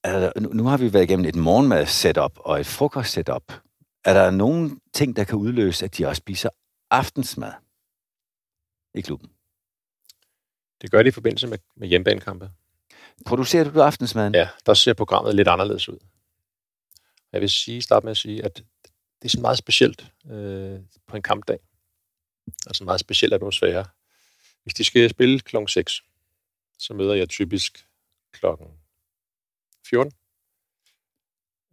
Der, 0.03 0.39
nu- 0.39 0.49
nu 0.53 0.63
har 0.63 0.77
vi 0.77 0.93
været 0.93 1.03
igennem 1.03 1.25
et 1.25 1.35
morgenmad-setup 1.35 2.31
og 2.35 2.59
et 2.59 2.65
frokost-setup. 2.65 3.53
Er 4.05 4.13
der 4.13 4.31
nogen 4.31 4.79
ting, 4.93 5.15
der 5.15 5.23
kan 5.23 5.37
udløse, 5.37 5.85
at 5.85 5.97
de 5.97 6.05
også 6.05 6.19
spiser 6.19 6.49
aftensmad 6.91 7.51
i 8.95 9.01
klubben? 9.01 9.29
Det 10.81 10.91
gør 10.91 11.03
de 11.03 11.09
i 11.09 11.11
forbindelse 11.11 11.47
med, 11.47 11.57
med 11.75 11.87
hjemmebanekampe. 11.87 12.51
Producerer 13.25 13.63
du 13.71 13.81
aftensmaden? 13.81 14.35
Ja, 14.35 14.49
der 14.65 14.73
ser 14.73 14.93
programmet 14.93 15.35
lidt 15.35 15.47
anderledes 15.47 15.89
ud. 15.89 15.97
Jeg 17.33 17.41
vil 17.41 17.49
sige, 17.49 17.81
starte 17.81 18.05
med 18.05 18.11
at 18.11 18.17
sige, 18.17 18.45
at 18.45 18.55
det 19.21 19.25
er 19.25 19.29
sådan 19.29 19.41
meget 19.41 19.57
specielt 19.57 20.11
øh, 20.25 20.79
på 21.07 21.15
en 21.15 21.21
kampdag. 21.21 21.59
Altså 22.67 22.83
en 22.83 22.85
meget 22.85 22.99
speciel 22.99 23.33
atmosfære. 23.33 23.85
Hvis 24.63 24.73
de 24.73 24.83
skal 24.83 25.09
spille 25.09 25.39
klokken 25.39 25.67
6, 25.67 26.03
så 26.79 26.93
møder 26.93 27.13
jeg 27.13 27.29
typisk 27.29 27.87
klokken 28.31 28.67
14. 29.89 30.13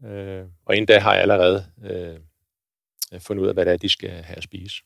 Øh, 0.04 0.46
og 0.64 0.76
en 0.76 0.86
dag 0.86 1.02
har 1.02 1.12
jeg 1.12 1.22
allerede 1.22 1.72
øh, 1.82 2.20
øh, 3.12 3.20
fundet 3.20 3.42
ud 3.42 3.48
af, 3.48 3.54
hvad 3.54 3.64
det 3.64 3.72
er, 3.72 3.76
de 3.76 3.88
skal 3.88 4.10
have 4.10 4.36
at 4.36 4.42
spise. 4.42 4.82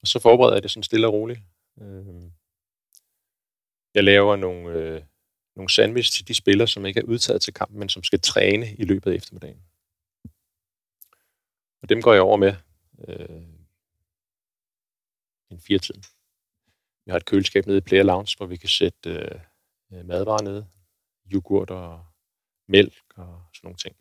Og 0.00 0.06
så 0.08 0.18
forbereder 0.18 0.54
jeg 0.54 0.62
det 0.62 0.70
sådan 0.70 0.82
stille 0.82 1.06
og 1.06 1.12
roligt. 1.12 1.40
Øh, 1.80 2.22
jeg 3.94 4.04
laver 4.04 4.36
nogle, 4.36 4.70
øh, 4.70 5.02
nogle 5.58 5.70
sandwich 5.70 6.12
til 6.12 6.28
de 6.28 6.34
spillere, 6.34 6.68
som 6.68 6.86
ikke 6.86 7.00
er 7.00 7.04
udtaget 7.04 7.42
til 7.42 7.54
kampen, 7.54 7.78
men 7.78 7.88
som 7.88 8.02
skal 8.02 8.20
træne 8.20 8.74
i 8.74 8.84
løbet 8.84 9.10
af 9.10 9.14
eftermiddagen. 9.14 9.62
Og 11.82 11.88
dem 11.88 12.02
går 12.02 12.12
jeg 12.12 12.22
over 12.22 12.36
med 12.36 12.54
øh, 13.08 13.42
en 15.50 15.60
fire. 15.60 15.80
Vi 17.04 17.10
har 17.10 17.16
et 17.16 17.24
køleskab 17.24 17.66
nede 17.66 17.78
i 17.78 17.80
Player 17.80 18.02
Lounge, 18.02 18.36
hvor 18.36 18.46
vi 18.46 18.56
kan 18.56 18.68
sætte 18.68 19.10
øh, 19.90 20.06
madvarer 20.06 20.42
nede. 20.42 20.66
Yoghurt 21.32 21.70
og 21.70 22.06
mælk 22.68 22.94
og 23.16 23.42
sådan 23.54 23.66
nogle 23.66 23.76
ting. 23.76 23.96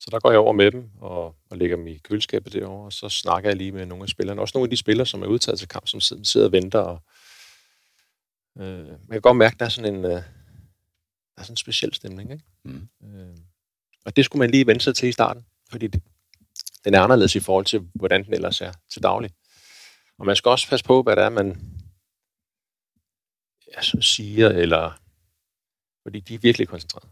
Så 0.00 0.08
der 0.10 0.20
går 0.20 0.30
jeg 0.30 0.40
over 0.40 0.52
med 0.52 0.70
dem 0.70 0.90
og, 1.00 1.36
og 1.50 1.56
lægger 1.56 1.76
dem 1.76 1.86
i 1.86 1.98
køleskabet 1.98 2.52
derovre, 2.52 2.84
og 2.84 2.92
så 2.92 3.08
snakker 3.08 3.50
jeg 3.50 3.56
lige 3.56 3.72
med 3.72 3.86
nogle 3.86 4.02
af 4.02 4.08
spillerne. 4.08 4.40
Også 4.40 4.58
nogle 4.58 4.66
af 4.66 4.70
de 4.70 4.76
spillere, 4.76 5.06
som 5.06 5.22
er 5.22 5.26
udtaget 5.26 5.58
til 5.58 5.68
kamp, 5.68 5.86
som 5.86 6.00
sidder, 6.00 6.24
sidder 6.24 6.46
og 6.46 6.52
venter. 6.52 6.80
Og, 6.80 7.02
øh, 8.60 8.86
man 8.88 8.98
kan 9.12 9.20
godt 9.20 9.36
mærke, 9.36 9.54
at 9.54 9.60
der 9.60 9.66
er 9.66 9.70
sådan 9.70 9.94
en, 9.94 10.04
øh, 10.04 10.10
der 10.10 10.22
er 11.36 11.42
sådan 11.42 11.52
en 11.52 11.56
speciel 11.56 11.94
stemning. 11.94 12.32
Ikke? 12.32 12.44
Mm. 12.64 12.88
Øh, 13.04 13.36
og 14.04 14.16
det 14.16 14.24
skulle 14.24 14.40
man 14.40 14.50
lige 14.50 14.66
vende 14.66 14.80
sig 14.80 14.94
til 14.94 15.08
i 15.08 15.12
starten, 15.12 15.46
fordi 15.70 15.86
det, 15.86 16.02
den 16.84 16.94
er 16.94 17.00
anderledes 17.02 17.34
i 17.36 17.40
forhold 17.40 17.64
til, 17.64 17.88
hvordan 17.94 18.24
den 18.24 18.34
ellers 18.34 18.60
er 18.60 18.72
til 18.92 19.02
daglig. 19.02 19.30
Og 20.18 20.26
man 20.26 20.36
skal 20.36 20.48
også 20.48 20.68
passe 20.68 20.84
på, 20.84 21.02
hvad 21.02 21.16
det 21.16 21.24
er, 21.24 21.28
man 21.28 21.60
ja, 23.76 23.82
så 23.82 24.00
siger, 24.00 24.48
eller 24.48 25.00
fordi 26.02 26.20
de 26.20 26.34
er 26.34 26.38
virkelig 26.38 26.68
koncentreret. 26.68 27.08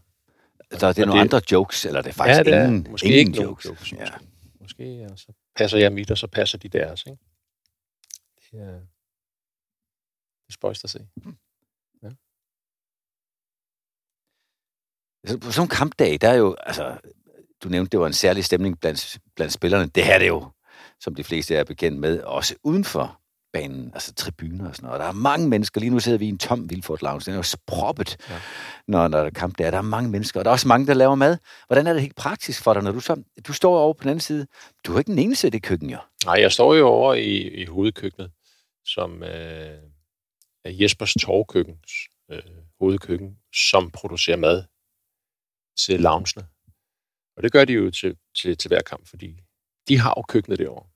Så 0.79 0.87
er 0.87 0.93
det 0.93 1.03
Og 1.03 1.07
nogle 1.07 1.19
det- 1.23 1.33
andre 1.33 1.41
jokes, 1.51 1.85
eller 1.85 1.99
er 1.99 2.03
det 2.03 2.13
faktisk 2.15 2.37
ja, 2.37 2.43
det 2.43 2.53
er 2.53 2.65
ingen, 2.67 2.87
måske 2.91 3.07
ingen 3.07 3.33
ikke 3.33 3.43
jokes? 3.43 3.65
jokes. 3.65 3.91
Ja. 3.93 3.97
Måske, 3.99 4.17
måske 4.59 4.83
ja, 4.97 5.15
så 5.15 5.33
passer 5.55 5.77
jeg 5.77 5.93
mit, 5.93 6.11
og 6.11 6.17
så 6.17 6.27
passer 6.27 6.57
de 6.57 6.69
deres. 6.69 7.03
Ikke? 7.05 7.17
Det 8.51 8.59
er, 8.59 8.79
er 10.49 10.53
spøjst 10.53 10.83
at 10.83 10.89
se. 10.89 11.07
Så 15.27 15.37
På 15.37 15.51
sådan 15.51 15.65
en 15.65 15.69
kampdag, 15.69 16.17
der 16.21 16.29
er 16.29 16.35
jo, 16.35 16.55
altså, 16.63 16.97
du 17.63 17.69
nævnte, 17.69 17.89
det 17.89 17.99
var 17.99 18.07
en 18.07 18.13
særlig 18.13 18.45
stemning 18.45 18.79
blandt, 18.79 19.17
blandt 19.35 19.53
spillerne. 19.53 19.85
Det 19.85 20.05
her 20.05 20.13
er 20.13 20.19
det 20.19 20.27
jo, 20.27 20.51
som 20.99 21.15
de 21.15 21.23
fleste 21.23 21.55
er 21.55 21.63
bekendt 21.63 21.99
med, 21.99 22.21
også 22.21 22.55
uden 22.63 22.83
for 22.83 23.19
banen, 23.53 23.91
altså 23.93 24.13
tribuner 24.13 24.69
og 24.69 24.75
sådan 24.75 24.87
noget. 24.87 24.93
Og 24.93 25.03
der 25.03 25.09
er 25.09 25.21
mange 25.21 25.49
mennesker. 25.49 25.81
Lige 25.81 25.89
nu 25.89 25.99
sidder 25.99 26.17
vi 26.17 26.25
i 26.25 26.29
en 26.29 26.37
tom 26.37 26.69
Vilfort 26.69 27.01
Lounge. 27.01 27.25
Den 27.25 27.33
er 27.33 27.37
jo 27.37 27.43
sproppet, 27.43 28.17
ja. 28.29 28.33
Ja. 28.33 28.39
når, 28.87 29.07
når 29.07 29.17
der 29.17 29.25
er 29.25 29.29
kamp 29.29 29.57
der. 29.57 29.71
Der 29.71 29.77
er 29.77 29.81
mange 29.81 30.09
mennesker, 30.09 30.39
og 30.39 30.45
der 30.45 30.51
er 30.51 30.53
også 30.53 30.67
mange, 30.67 30.87
der 30.87 30.93
laver 30.93 31.15
mad. 31.15 31.37
Hvordan 31.67 31.87
er 31.87 31.93
det 31.93 32.01
helt 32.01 32.15
praktisk 32.15 32.63
for 32.63 32.73
dig, 32.73 32.83
når 32.83 32.91
du 32.91 32.99
så... 32.99 33.23
Du 33.47 33.53
står 33.53 33.79
over 33.79 33.93
på 33.93 34.03
den 34.03 34.09
anden 34.09 34.21
side. 34.21 34.47
Du 34.85 34.93
er 34.93 34.99
ikke 34.99 35.11
den 35.11 35.19
eneste 35.19 35.47
i 35.47 35.49
det 35.49 35.63
køkken, 35.63 35.89
jo. 35.89 35.97
Nej, 36.25 36.35
jeg 36.41 36.51
står 36.51 36.75
jo 36.75 36.87
over 36.87 37.13
i, 37.13 37.37
i 37.37 37.65
hovedkøkkenet, 37.65 38.31
som 38.85 39.23
øh, 39.23 39.77
er 40.65 40.69
Jespers 40.69 41.13
Torvkøkkens 41.13 41.91
øh, 42.31 42.41
hovedkøkken, 42.79 43.37
som 43.53 43.91
producerer 43.91 44.37
mad 44.37 44.63
til 45.85 45.99
loungene. 45.99 46.47
Og 47.37 47.43
det 47.43 47.51
gør 47.51 47.65
de 47.65 47.73
jo 47.73 47.91
til, 47.91 48.17
til, 48.41 48.57
til 48.57 48.67
hver 48.67 48.81
kamp, 48.81 49.07
fordi 49.09 49.39
de 49.87 49.97
har 49.97 50.13
jo 50.17 50.21
køkkenet 50.21 50.59
derovre. 50.59 50.87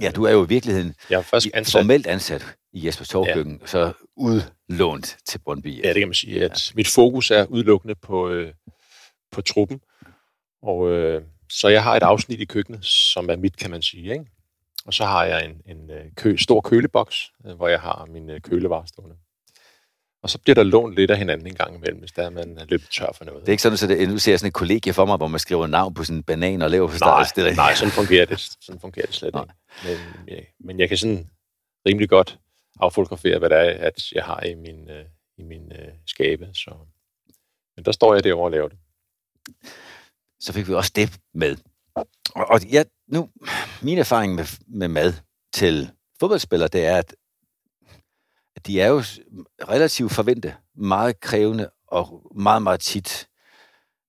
Ja, 0.00 0.10
du 0.10 0.24
er 0.24 0.30
jo 0.30 0.44
i 0.44 0.48
virkeligheden 0.48 0.94
Jeg 1.10 1.18
er 1.18 1.22
først 1.22 1.48
ansat. 1.54 1.80
formelt 1.80 2.06
ansat 2.06 2.56
i 2.72 2.86
Jespers 2.86 3.08
Torvkøkken, 3.08 3.58
ja. 3.60 3.66
så 3.66 3.92
udlånt 4.16 5.18
til 5.24 5.38
Brøndby. 5.38 5.84
Ja, 5.84 5.88
det 5.88 5.98
kan 6.00 6.08
man 6.08 6.14
sige. 6.14 6.44
At 6.44 6.72
mit 6.74 6.88
fokus 6.88 7.30
er 7.30 7.46
udelukkende 7.46 7.94
på, 7.94 8.28
øh, 8.30 8.54
på 9.30 9.42
truppen. 9.42 9.80
Og 10.62 10.90
øh, 10.90 11.22
så 11.50 11.68
jeg 11.68 11.82
har 11.82 11.96
et 11.96 12.02
afsnit 12.02 12.40
i 12.40 12.44
køkkenet, 12.44 12.84
som 12.84 13.30
er 13.30 13.36
mit, 13.36 13.56
kan 13.56 13.70
man 13.70 13.82
sige. 13.82 14.12
Ikke? 14.12 14.24
Og 14.90 14.94
så 14.94 15.04
har 15.04 15.24
jeg 15.24 15.44
en, 15.44 15.76
en 15.76 15.90
øh, 15.90 16.04
kø, 16.16 16.36
stor 16.36 16.60
køleboks, 16.60 17.32
øh, 17.46 17.52
hvor 17.56 17.68
jeg 17.68 17.80
har 17.80 18.06
min 18.12 18.30
øh, 18.30 18.40
kølevarer 18.40 18.84
stående. 18.84 19.16
Og 20.22 20.30
så 20.30 20.38
bliver 20.38 20.54
der 20.54 20.62
lånt 20.62 20.94
lidt 20.94 21.10
af 21.10 21.18
hinanden 21.18 21.46
en 21.46 21.54
gang 21.54 21.74
imellem, 21.74 21.98
hvis 21.98 22.12
der 22.12 22.22
er, 22.22 22.30
man 22.30 22.58
er 22.58 22.64
løbet 22.64 22.88
tør 22.90 23.12
for 23.14 23.24
noget. 23.24 23.40
Det 23.40 23.48
er 23.48 23.52
ikke 23.52 23.62
sådan, 23.62 23.78
så 23.78 23.86
det, 23.86 24.08
nu 24.08 24.18
ser 24.18 24.32
jeg 24.32 24.38
sådan 24.40 24.48
et 24.48 24.54
kollegie 24.54 24.92
for 24.92 25.04
mig, 25.04 25.16
hvor 25.16 25.26
man 25.28 25.40
skriver 25.40 25.66
navn 25.66 25.94
på 25.94 26.04
sådan 26.04 26.16
en 26.16 26.22
banan 26.22 26.62
og 26.62 26.70
laver 26.70 26.88
på 26.88 26.94
nej, 27.00 27.24
det 27.36 27.44
der. 27.44 27.54
nej, 27.54 27.74
sådan 27.74 27.92
fungerer 27.92 28.26
det, 28.26 28.40
sådan 28.60 28.80
fungerer 28.80 29.06
det 29.06 29.14
slet 29.14 29.34
Nej. 29.34 29.42
ikke. 29.42 29.54
Men, 29.84 30.28
ja, 30.28 30.40
men 30.60 30.80
jeg 30.80 30.88
kan 30.88 30.98
sådan 30.98 31.30
rimelig 31.86 32.08
godt 32.08 32.38
affotografere, 32.80 33.38
hvad 33.38 33.50
det 33.50 33.58
er, 33.58 33.86
at 33.86 34.12
jeg 34.12 34.24
har 34.24 34.40
i 34.42 34.54
min, 34.54 34.90
øh, 34.90 35.04
i 35.38 35.42
min 35.42 35.72
øh, 35.72 35.92
skabe. 36.06 36.48
Så. 36.54 36.70
Men 37.76 37.84
der 37.84 37.92
står 37.92 38.14
jeg 38.14 38.24
derovre 38.24 38.46
og 38.46 38.50
laver 38.50 38.68
det. 38.68 38.78
så 40.40 40.52
fik 40.52 40.68
vi 40.68 40.74
også 40.74 40.92
det 40.96 41.18
med. 41.34 41.56
Og, 41.94 42.06
og 42.34 42.64
ja, 42.64 42.84
nu, 43.12 43.28
min 43.82 43.98
erfaring 43.98 44.34
med, 44.34 44.44
med 44.66 44.88
mad 44.88 45.12
til 45.52 45.90
fodboldspillere, 46.20 46.68
det 46.68 46.86
er, 46.86 46.96
at, 46.96 47.14
at 48.56 48.66
de 48.66 48.80
er 48.80 48.86
jo 48.86 49.02
relativt 49.68 50.12
forvente, 50.12 50.54
meget 50.76 51.20
krævende 51.20 51.70
og 51.86 52.32
meget, 52.34 52.62
meget 52.62 52.80
tit 52.80 53.28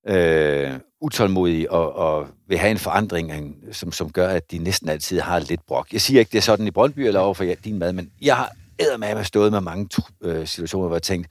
øh, 0.08 0.72
utålmodige 1.00 1.70
og, 1.70 1.92
og 1.92 2.28
vil 2.48 2.58
have 2.58 2.70
en 2.70 2.78
forandring, 2.78 3.54
som, 3.72 3.92
som 3.92 4.12
gør, 4.12 4.28
at 4.28 4.50
de 4.50 4.58
næsten 4.58 4.88
altid 4.88 5.20
har 5.20 5.38
lidt 5.38 5.66
brok. 5.66 5.92
Jeg 5.92 6.00
siger 6.00 6.20
ikke, 6.20 6.32
det 6.32 6.38
er 6.38 6.42
sådan 6.42 6.66
i 6.66 6.70
Brøndby 6.70 7.00
eller 7.00 7.20
overfor 7.20 7.44
ja, 7.44 7.54
din 7.64 7.78
mad, 7.78 7.92
men 7.92 8.12
jeg 8.20 8.36
har 8.36 8.52
eddermame 8.78 9.24
stået 9.24 9.52
med 9.52 9.60
mange 9.60 9.88
øh, 10.20 10.46
situationer, 10.46 10.86
hvor 10.86 10.96
jeg 10.96 11.02
tænkt, 11.02 11.28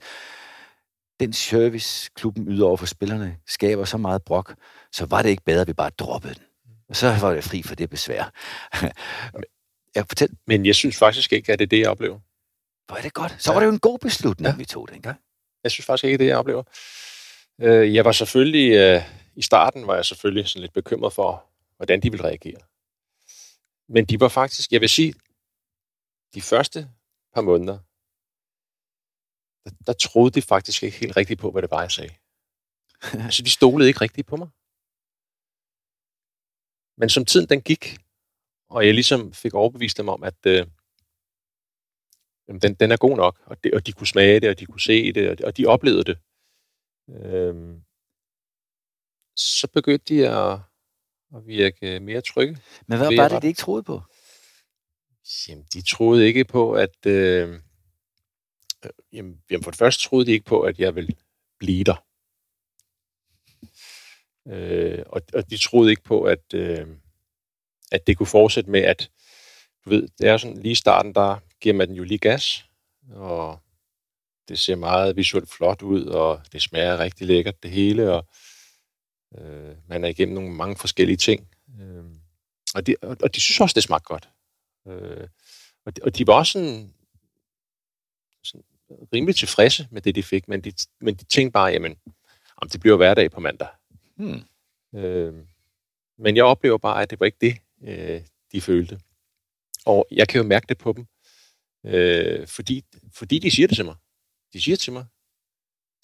den 1.20 1.32
service, 1.32 2.10
klubben 2.14 2.48
yder 2.48 2.66
over 2.66 2.76
for 2.76 2.86
spillerne, 2.86 3.36
skaber 3.46 3.84
så 3.84 3.98
meget 3.98 4.22
brok, 4.22 4.54
så 4.92 5.06
var 5.06 5.22
det 5.22 5.28
ikke 5.28 5.44
bedre, 5.44 5.60
at 5.60 5.68
vi 5.68 5.72
bare 5.72 5.90
droppede 5.90 6.34
den. 6.34 6.42
Så 6.92 7.18
var 7.20 7.34
det 7.34 7.44
fri 7.44 7.62
for 7.62 7.74
det 7.74 7.90
besvær. 7.90 8.32
jeg 9.94 10.04
fortæl, 10.08 10.28
Men 10.46 10.66
jeg 10.66 10.74
synes 10.74 10.96
faktisk 10.96 11.32
ikke, 11.32 11.52
at 11.52 11.58
det 11.58 11.64
er 11.64 11.68
det, 11.68 11.80
jeg 11.80 11.88
oplever. 11.90 12.18
hvor 12.86 12.96
er 12.96 13.02
det 13.02 13.14
godt. 13.14 13.36
Så 13.38 13.52
var 13.52 13.60
det 13.60 13.66
jo 13.66 13.72
en 13.72 13.78
god 13.78 13.98
beslutning, 13.98 14.46
ja. 14.46 14.50
Ja. 14.50 14.56
vi 14.56 14.64
tog 14.64 14.88
den. 14.88 15.02
Ja. 15.04 15.14
Jeg 15.64 15.70
synes 15.70 15.86
faktisk 15.86 16.04
ikke, 16.04 16.18
det 16.18 16.24
er 16.24 16.26
det, 16.26 16.30
jeg 16.30 16.38
oplever. 16.38 16.62
Øh, 17.60 17.94
jeg 17.94 18.04
var 18.04 18.12
selvfølgelig, 18.12 18.72
øh, 18.72 19.02
i 19.36 19.42
starten 19.42 19.86
var 19.86 19.94
jeg 19.94 20.04
selvfølgelig 20.04 20.48
sådan 20.48 20.60
lidt 20.60 20.72
bekymret 20.72 21.12
for, 21.12 21.44
hvordan 21.76 22.00
de 22.02 22.10
ville 22.10 22.26
reagere. 22.26 22.60
Men 23.88 24.04
de 24.04 24.20
var 24.20 24.28
faktisk, 24.28 24.72
jeg 24.72 24.80
vil 24.80 24.88
sige, 24.88 25.14
de 26.34 26.42
første 26.42 26.88
par 27.34 27.40
måneder, 27.40 27.78
der, 29.64 29.70
der 29.86 29.92
troede 29.92 30.30
de 30.30 30.42
faktisk 30.42 30.82
ikke 30.82 30.98
helt 30.98 31.16
rigtigt 31.16 31.40
på, 31.40 31.50
hvad 31.50 31.62
det 31.62 31.70
var, 31.70 31.80
jeg 31.80 31.90
sagde. 31.90 32.14
altså, 33.26 33.42
de 33.42 33.50
stolede 33.50 33.88
ikke 33.88 34.00
rigtigt 34.00 34.26
på 34.26 34.36
mig. 34.36 34.48
Men 36.96 37.08
som 37.08 37.24
tiden 37.24 37.48
den 37.48 37.62
gik, 37.62 37.98
og 38.68 38.86
jeg 38.86 38.94
ligesom 38.94 39.32
fik 39.32 39.54
overbevist 39.54 39.96
dem 39.96 40.08
om, 40.08 40.22
at 40.22 40.46
øh, 40.46 40.66
den, 42.62 42.74
den 42.74 42.92
er 42.92 42.96
god 42.96 43.16
nok, 43.16 43.40
og, 43.46 43.64
det, 43.64 43.74
og 43.74 43.86
de 43.86 43.92
kunne 43.92 44.06
smage 44.06 44.40
det, 44.40 44.50
og 44.50 44.58
de 44.58 44.66
kunne 44.66 44.80
se 44.80 45.12
det, 45.12 45.30
og 45.30 45.38
de, 45.38 45.44
og 45.44 45.56
de 45.56 45.66
oplevede 45.66 46.04
det. 46.04 46.18
Øh, 47.08 47.54
så 49.36 49.68
begyndte 49.74 50.14
de 50.14 50.28
at, 50.28 50.58
at 51.36 51.46
virke 51.46 52.00
mere 52.00 52.20
trygge. 52.20 52.58
Men 52.86 52.98
hvad 52.98 53.16
var 53.16 53.28
det, 53.28 53.42
de 53.42 53.46
ikke 53.46 53.58
troede 53.58 53.82
på? 53.82 54.02
Jamen, 55.48 55.64
de 55.74 55.82
troede 55.82 56.26
ikke 56.26 56.44
på, 56.44 56.72
at... 56.72 57.06
Øh, 57.06 57.60
øh, 58.84 58.90
jamen, 59.12 59.42
jamen, 59.50 59.64
for 59.64 59.70
det 59.70 59.78
første 59.78 60.08
troede 60.08 60.26
de 60.26 60.32
ikke 60.32 60.44
på, 60.44 60.60
at 60.60 60.78
jeg 60.78 60.94
ville 60.94 61.14
blive 61.58 61.84
der. 61.84 62.04
Øh, 64.48 65.04
og, 65.06 65.22
og 65.34 65.50
de 65.50 65.58
troede 65.58 65.90
ikke 65.90 66.02
på, 66.02 66.22
at, 66.22 66.54
øh, 66.54 66.86
at 67.92 68.06
det 68.06 68.18
kunne 68.18 68.26
fortsætte 68.26 68.70
med, 68.70 68.80
at 68.80 69.10
du 69.84 69.90
ved, 69.90 70.08
det 70.18 70.28
er 70.28 70.36
sådan 70.36 70.58
lige 70.58 70.72
i 70.72 70.74
starten, 70.74 71.14
der 71.14 71.36
giver 71.60 71.74
man 71.74 71.88
den 71.88 71.96
jo 71.96 72.04
lige 72.04 72.18
gas, 72.18 72.66
og 73.10 73.58
det 74.48 74.58
ser 74.58 74.76
meget 74.76 75.16
visuelt 75.16 75.50
flot 75.50 75.82
ud, 75.82 76.04
og 76.04 76.40
det 76.52 76.62
smager 76.62 76.98
rigtig 76.98 77.26
lækkert 77.26 77.62
det 77.62 77.70
hele, 77.70 78.12
og 78.12 78.26
øh, 79.38 79.76
man 79.88 80.04
er 80.04 80.08
igennem 80.08 80.34
nogle 80.34 80.50
mange 80.50 80.76
forskellige 80.76 81.16
ting. 81.16 81.48
Øh, 81.80 82.04
og, 82.74 82.86
de, 82.86 82.96
og, 83.02 83.16
og 83.22 83.34
de 83.34 83.40
synes 83.40 83.60
også, 83.60 83.74
det 83.74 83.82
smagte 83.82 84.06
godt. 84.06 84.28
Øh, 84.88 85.28
og, 85.84 85.96
de, 85.96 86.00
og 86.02 86.18
de 86.18 86.26
var 86.26 86.34
også 86.34 86.52
sådan, 86.52 86.94
sådan 88.44 88.64
rimelig 89.12 89.36
tilfredse 89.36 89.88
med 89.90 90.02
det, 90.02 90.14
de 90.14 90.22
fik, 90.22 90.48
men 90.48 90.60
de, 90.60 90.72
men 91.00 91.14
de 91.14 91.24
tænkte 91.24 91.52
bare, 91.52 91.72
jamen, 91.72 91.96
om 92.56 92.68
det 92.68 92.80
bliver 92.80 92.96
hverdag 92.96 93.30
på 93.30 93.40
mandag. 93.40 93.68
Hmm. 94.22 94.42
Øh, 95.00 95.34
men 96.18 96.36
jeg 96.36 96.44
oplever 96.44 96.78
bare, 96.78 97.02
at 97.02 97.10
det 97.10 97.20
var 97.20 97.26
ikke 97.26 97.38
det, 97.40 97.58
øh, 97.82 98.20
de 98.52 98.60
følte. 98.60 99.00
Og 99.86 100.06
jeg 100.10 100.28
kan 100.28 100.40
jo 100.40 100.46
mærke 100.46 100.66
det 100.68 100.78
på 100.78 100.92
dem, 100.92 101.06
øh, 101.86 102.46
fordi, 102.46 102.84
fordi 103.12 103.38
de 103.38 103.50
siger 103.50 103.68
det 103.68 103.76
til 103.76 103.84
mig. 103.84 103.96
De 104.52 104.62
siger 104.62 104.76
til 104.76 104.92
mig, 104.92 105.06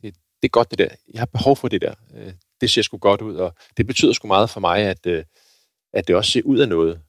det, 0.03 0.15
det 0.15 0.49
er 0.49 0.49
godt 0.49 0.71
det 0.71 0.79
der, 0.79 0.89
jeg 1.15 1.21
har 1.21 1.27
behov 1.27 1.57
for 1.57 1.69
det 1.69 1.81
der, 1.81 1.95
øh, 2.15 2.35
det 2.61 2.71
ser 2.71 2.83
sgu 2.83 2.99
godt 2.99 3.23
ud, 3.23 3.37
og 3.37 3.55
det 3.77 3.87
betyder 3.87 4.13
sgu 4.13 4.29
meget 4.29 4.51
for 4.51 4.61
mig, 4.61 4.79
at, 4.83 5.07
øh, 5.07 5.25
at 5.93 6.09
det 6.09 6.17
også 6.17 6.31
ser 6.31 6.43
ud 6.43 6.59
af 6.59 6.69
noget, 6.69 7.03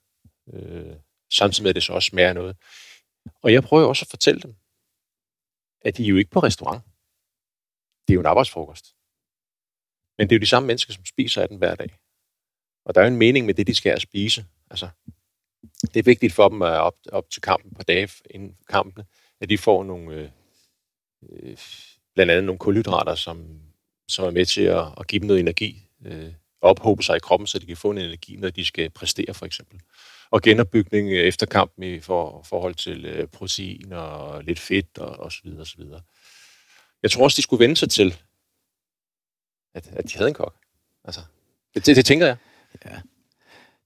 øh, 0.53 0.95
samtidig 1.31 1.63
med, 1.63 1.69
at 1.69 1.75
det 1.75 1.83
så 1.83 1.93
også 1.93 2.07
smager 2.07 2.33
noget. 2.33 2.57
Og 3.43 3.53
jeg 3.53 3.63
prøver 3.63 3.87
også 3.87 4.03
at 4.03 4.09
fortælle 4.09 4.41
dem, 4.41 4.55
at 5.81 5.97
de 5.97 6.03
er 6.03 6.07
jo 6.07 6.17
ikke 6.17 6.31
på 6.31 6.39
restaurant. 6.39 6.83
Det 8.07 8.13
er 8.13 8.15
jo 8.15 8.19
en 8.19 8.25
arbejdsfrokost. 8.25 8.98
Men 10.19 10.29
det 10.29 10.35
er 10.35 10.39
jo 10.39 10.41
de 10.41 10.45
samme 10.45 10.67
mennesker, 10.67 10.93
som 10.93 11.05
spiser 11.05 11.41
af 11.41 11.47
den 11.47 11.57
hver 11.57 11.75
dag. 11.75 11.99
Og 12.85 12.95
der 12.95 13.01
er 13.01 13.05
jo 13.05 13.11
en 13.11 13.19
mening 13.19 13.45
med 13.45 13.53
det, 13.53 13.67
de 13.67 13.75
skal 13.75 14.01
spise. 14.01 14.45
Altså, 14.71 14.89
det 15.93 15.99
er 15.99 16.03
vigtigt 16.03 16.33
for 16.33 16.49
dem 16.49 16.61
at 16.61 16.69
op, 16.69 16.95
op 17.11 17.29
til 17.29 17.41
kampen 17.41 17.71
på 17.75 17.83
dage 17.83 18.09
inden 18.29 18.57
kampen, 18.69 19.03
at 19.41 19.49
de 19.49 19.57
får 19.57 19.83
nogle, 19.83 20.15
øh, 20.15 20.29
øh, 21.29 21.57
blandt 22.15 22.31
andet 22.31 22.43
nogle 22.43 22.59
kulhydrater, 22.59 23.15
som, 23.15 23.61
som 24.07 24.25
er 24.25 24.31
med 24.31 24.45
til 24.45 24.61
at, 24.61 24.85
at 24.97 25.07
give 25.07 25.19
dem 25.19 25.27
noget 25.27 25.39
energi, 25.39 25.83
øh, 26.05 26.33
ophobe 26.61 27.03
sig 27.03 27.15
i 27.15 27.19
kroppen, 27.19 27.47
så 27.47 27.59
de 27.59 27.65
kan 27.65 27.77
få 27.77 27.91
en 27.91 27.97
energi, 27.97 28.35
når 28.35 28.49
de 28.49 28.65
skal 28.65 28.89
præstere 28.89 29.33
for 29.33 29.45
eksempel. 29.45 29.79
Og 30.31 30.41
genopbygning 30.41 31.11
øh, 31.11 31.23
efter 31.23 31.45
kampen 31.45 31.83
i 31.83 31.99
for, 31.99 32.43
forhold 32.43 32.75
til 32.75 33.05
øh, 33.05 33.27
protein 33.27 33.93
og 33.93 34.43
lidt 34.43 34.59
fedt 34.59 34.97
og, 34.97 35.19
og 35.19 35.31
så 35.31 35.39
videre, 35.43 35.61
og 35.61 35.67
så 35.67 35.77
videre. 35.77 36.01
Jeg 37.03 37.11
tror 37.11 37.23
også, 37.23 37.35
de 37.35 37.41
skulle 37.41 37.63
vende 37.63 37.75
sig 37.75 37.89
til, 37.89 38.15
at, 39.73 39.87
at 39.87 40.03
de 40.09 40.17
havde 40.17 40.27
en 40.27 40.33
kok. 40.33 40.55
Altså, 41.03 41.21
det, 41.73 41.85
det, 41.85 41.95
det 41.95 42.05
tænker 42.05 42.25
jeg. 42.25 42.37
Ja. 42.85 43.01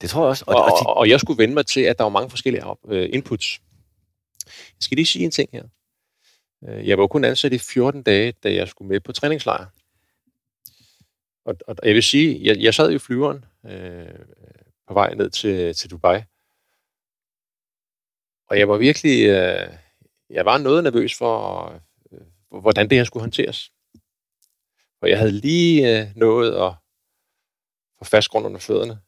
Det 0.01 0.09
tror 0.09 0.21
jeg 0.21 0.29
også. 0.29 0.43
Og, 0.47 0.55
og, 0.55 0.63
og, 0.63 0.69
de... 0.69 0.87
og 0.87 1.09
jeg 1.09 1.19
skulle 1.19 1.37
vende 1.37 1.53
mig 1.53 1.65
til, 1.65 1.81
at 1.81 1.97
der 1.97 2.03
var 2.03 2.09
mange 2.09 2.29
forskellige 2.29 2.63
uh, 2.65 2.75
inputs. 2.89 3.61
Jeg 4.45 4.81
skal 4.81 4.95
lige 4.95 5.05
sige 5.05 5.25
en 5.25 5.31
ting 5.31 5.49
her. 5.53 5.63
Uh, 6.61 6.87
jeg 6.87 6.97
var 6.97 7.07
kun 7.07 7.23
ansat 7.23 7.53
i 7.53 7.57
14 7.57 8.03
dage, 8.03 8.31
da 8.31 8.53
jeg 8.53 8.67
skulle 8.67 8.89
med 8.89 8.99
på 8.99 9.11
træningslejr. 9.11 9.65
Og, 11.45 11.55
og 11.67 11.75
jeg 11.83 11.95
vil 11.95 12.03
sige, 12.03 12.39
jeg, 12.43 12.57
jeg 12.59 12.73
sad 12.73 12.91
i 12.91 12.99
flyveren 12.99 13.45
uh, 13.63 14.25
på 14.87 14.93
vej 14.93 15.13
ned 15.13 15.29
til, 15.29 15.75
til 15.75 15.91
Dubai. 15.91 16.21
Og 18.47 18.59
jeg 18.59 18.69
var 18.69 18.77
virkelig, 18.77 19.29
uh, 19.29 19.73
jeg 20.29 20.45
var 20.45 20.57
noget 20.57 20.83
nervøs 20.83 21.17
for, 21.17 21.65
uh, 22.51 22.59
hvordan 22.61 22.89
det 22.89 22.97
her 22.97 23.03
skulle 23.05 23.21
håndteres. 23.21 23.72
Og 25.03 25.09
jeg 25.09 25.17
havde 25.17 25.31
lige 25.31 25.99
øh, 25.99 26.07
nået 26.15 26.55
at 26.55 26.73
få 27.97 28.05
fast 28.05 28.29
grund 28.29 28.45
under 28.45 28.59
fødderne 28.59 28.99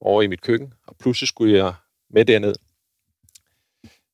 over 0.00 0.22
i 0.22 0.26
mit 0.26 0.40
køkken, 0.40 0.74
og 0.86 0.96
pludselig 0.96 1.28
skulle 1.28 1.56
jeg 1.56 1.74
med 2.10 2.24
derned 2.24 2.54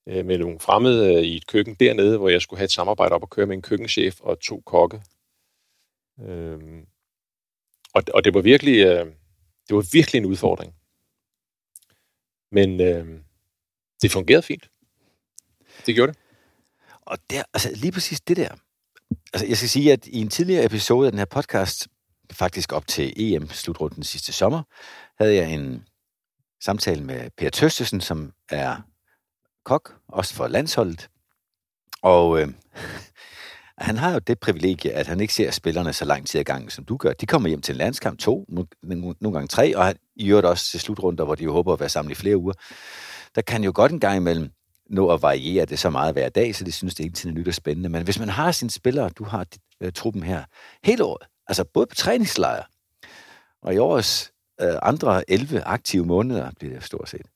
øh, 0.09 0.27
med 0.27 0.39
nogle 0.39 0.61
fremmede 0.61 1.15
øh, 1.15 1.23
i 1.23 1.37
et 1.37 1.47
køkken 1.47 1.75
dernede, 1.75 2.19
hvor 2.19 2.29
jeg 2.29 2.43
skulle 2.43 2.59
have 2.59 2.65
et 2.65 2.73
samarbejde 2.73 3.15
op 3.15 3.23
og 3.23 3.31
køre 3.31 3.47
med 3.47 3.57
en 3.57 3.63
køkkenchef 3.63 4.21
og 4.21 4.41
to 4.41 4.61
kokke. 4.61 5.03
Øh, 6.21 6.83
og, 7.95 8.03
og 8.15 8.25
det 8.25 8.35
var 8.35 8.41
virkelig 8.41 8.79
øh, 8.79 9.07
det 9.69 9.77
var 9.77 9.89
virkelig 9.93 10.19
en 10.19 10.27
udfordring. 10.27 10.75
Men 12.51 12.81
øh, 12.81 13.21
det 14.03 14.11
fungerede 14.11 14.43
fint. 14.43 14.71
Det 15.87 15.95
gjorde 15.95 16.13
det. 16.13 16.21
Og 17.01 17.19
der, 17.31 17.43
altså 17.55 17.71
lige 17.75 17.93
præcis 17.93 18.21
det 18.21 18.37
der. 18.37 18.66
Altså 19.37 19.47
jeg 19.47 19.57
skal 19.57 19.69
sige, 19.69 19.93
at 19.93 20.07
i 20.07 20.21
en 20.21 20.29
tidligere 20.29 20.65
episode 20.65 21.07
af 21.07 21.13
den 21.13 21.19
her 21.19 21.25
podcast, 21.25 21.89
faktisk 22.33 22.73
op 22.73 22.87
til 22.87 23.13
EM-slutrunden 23.17 24.03
sidste 24.03 24.33
sommer, 24.33 24.63
havde 25.19 25.35
jeg 25.35 25.55
en 25.55 25.85
samtale 26.61 27.05
med 27.05 27.31
Per 27.39 27.51
Tøstesen, 27.51 28.01
som 28.01 28.33
er 28.51 28.77
kok, 29.65 29.95
også 30.09 30.35
for 30.35 30.49
landsholdet. 30.49 31.09
Og 32.03 32.41
øh, 32.41 32.49
han 33.89 33.97
har 33.97 34.13
jo 34.13 34.19
det 34.19 34.41
privilegie, 34.41 34.93
at 34.93 35.07
han 35.07 35.21
ikke 35.21 35.35
ser 35.35 35.51
spillerne 35.51 35.93
så 35.93 36.05
lang 36.05 36.27
tid 36.27 36.41
ad 36.41 36.45
gangen, 36.45 36.71
som 36.71 36.85
du 36.85 36.97
gør. 36.97 37.13
De 37.13 37.27
kommer 37.27 37.49
hjem 37.49 37.63
til 37.63 37.73
en 37.73 37.79
landskamp 37.79 38.19
to, 38.19 38.45
nogle 38.83 39.33
gange 39.33 39.49
tre, 39.49 39.77
og 39.77 39.95
i 40.17 40.29
øvrigt 40.29 40.47
også 40.47 40.71
til 40.71 40.81
slutrunder, 40.81 41.25
hvor 41.25 41.35
de 41.35 41.45
jo 41.45 41.53
håber 41.53 41.73
at 41.73 41.81
være 41.81 41.89
sammen 41.89 42.13
i 42.13 42.15
flere 42.15 42.37
uger. 42.37 42.55
Der 43.35 43.43
kan 43.43 43.65
jo 43.65 43.73
godt 43.75 43.93
en 43.93 44.01
gang 44.01 44.17
imellem 44.17 44.51
nå 44.91 45.11
at 45.11 45.23
variere 45.23 45.65
det 45.65 45.79
så 45.79 45.91
meget 45.91 46.15
hver 46.15 46.29
dag, 46.29 46.55
så 46.55 46.65
det 46.65 46.75
synes 46.75 46.95
det 46.95 47.05
hele 47.05 47.15
tiden 47.15 47.37
er 47.37 47.41
nyt 47.41 47.49
og 47.49 47.55
spændende. 47.55 47.89
Men 47.89 48.05
hvis 48.05 48.19
man 48.19 48.29
har 48.29 48.53
sine 48.53 48.71
spillere, 48.71 49.09
du 49.09 49.25
har 49.25 49.47
uh, 49.85 49.91
truppen 49.95 50.23
her 50.23 50.45
hele 50.85 51.05
året, 51.05 51.29
altså 51.47 51.65
både 51.65 51.87
på 51.87 51.95
træningslejr, 51.95 52.65
og 53.63 53.75
i 53.75 53.79
årets 53.79 54.33
øh, 54.61 54.79
andre 54.83 55.31
11 55.31 55.63
aktive 55.63 56.07
måneder, 56.07 56.51
bliver 56.59 56.75
det 56.75 56.85
stort 56.85 57.09
set. 57.09 57.27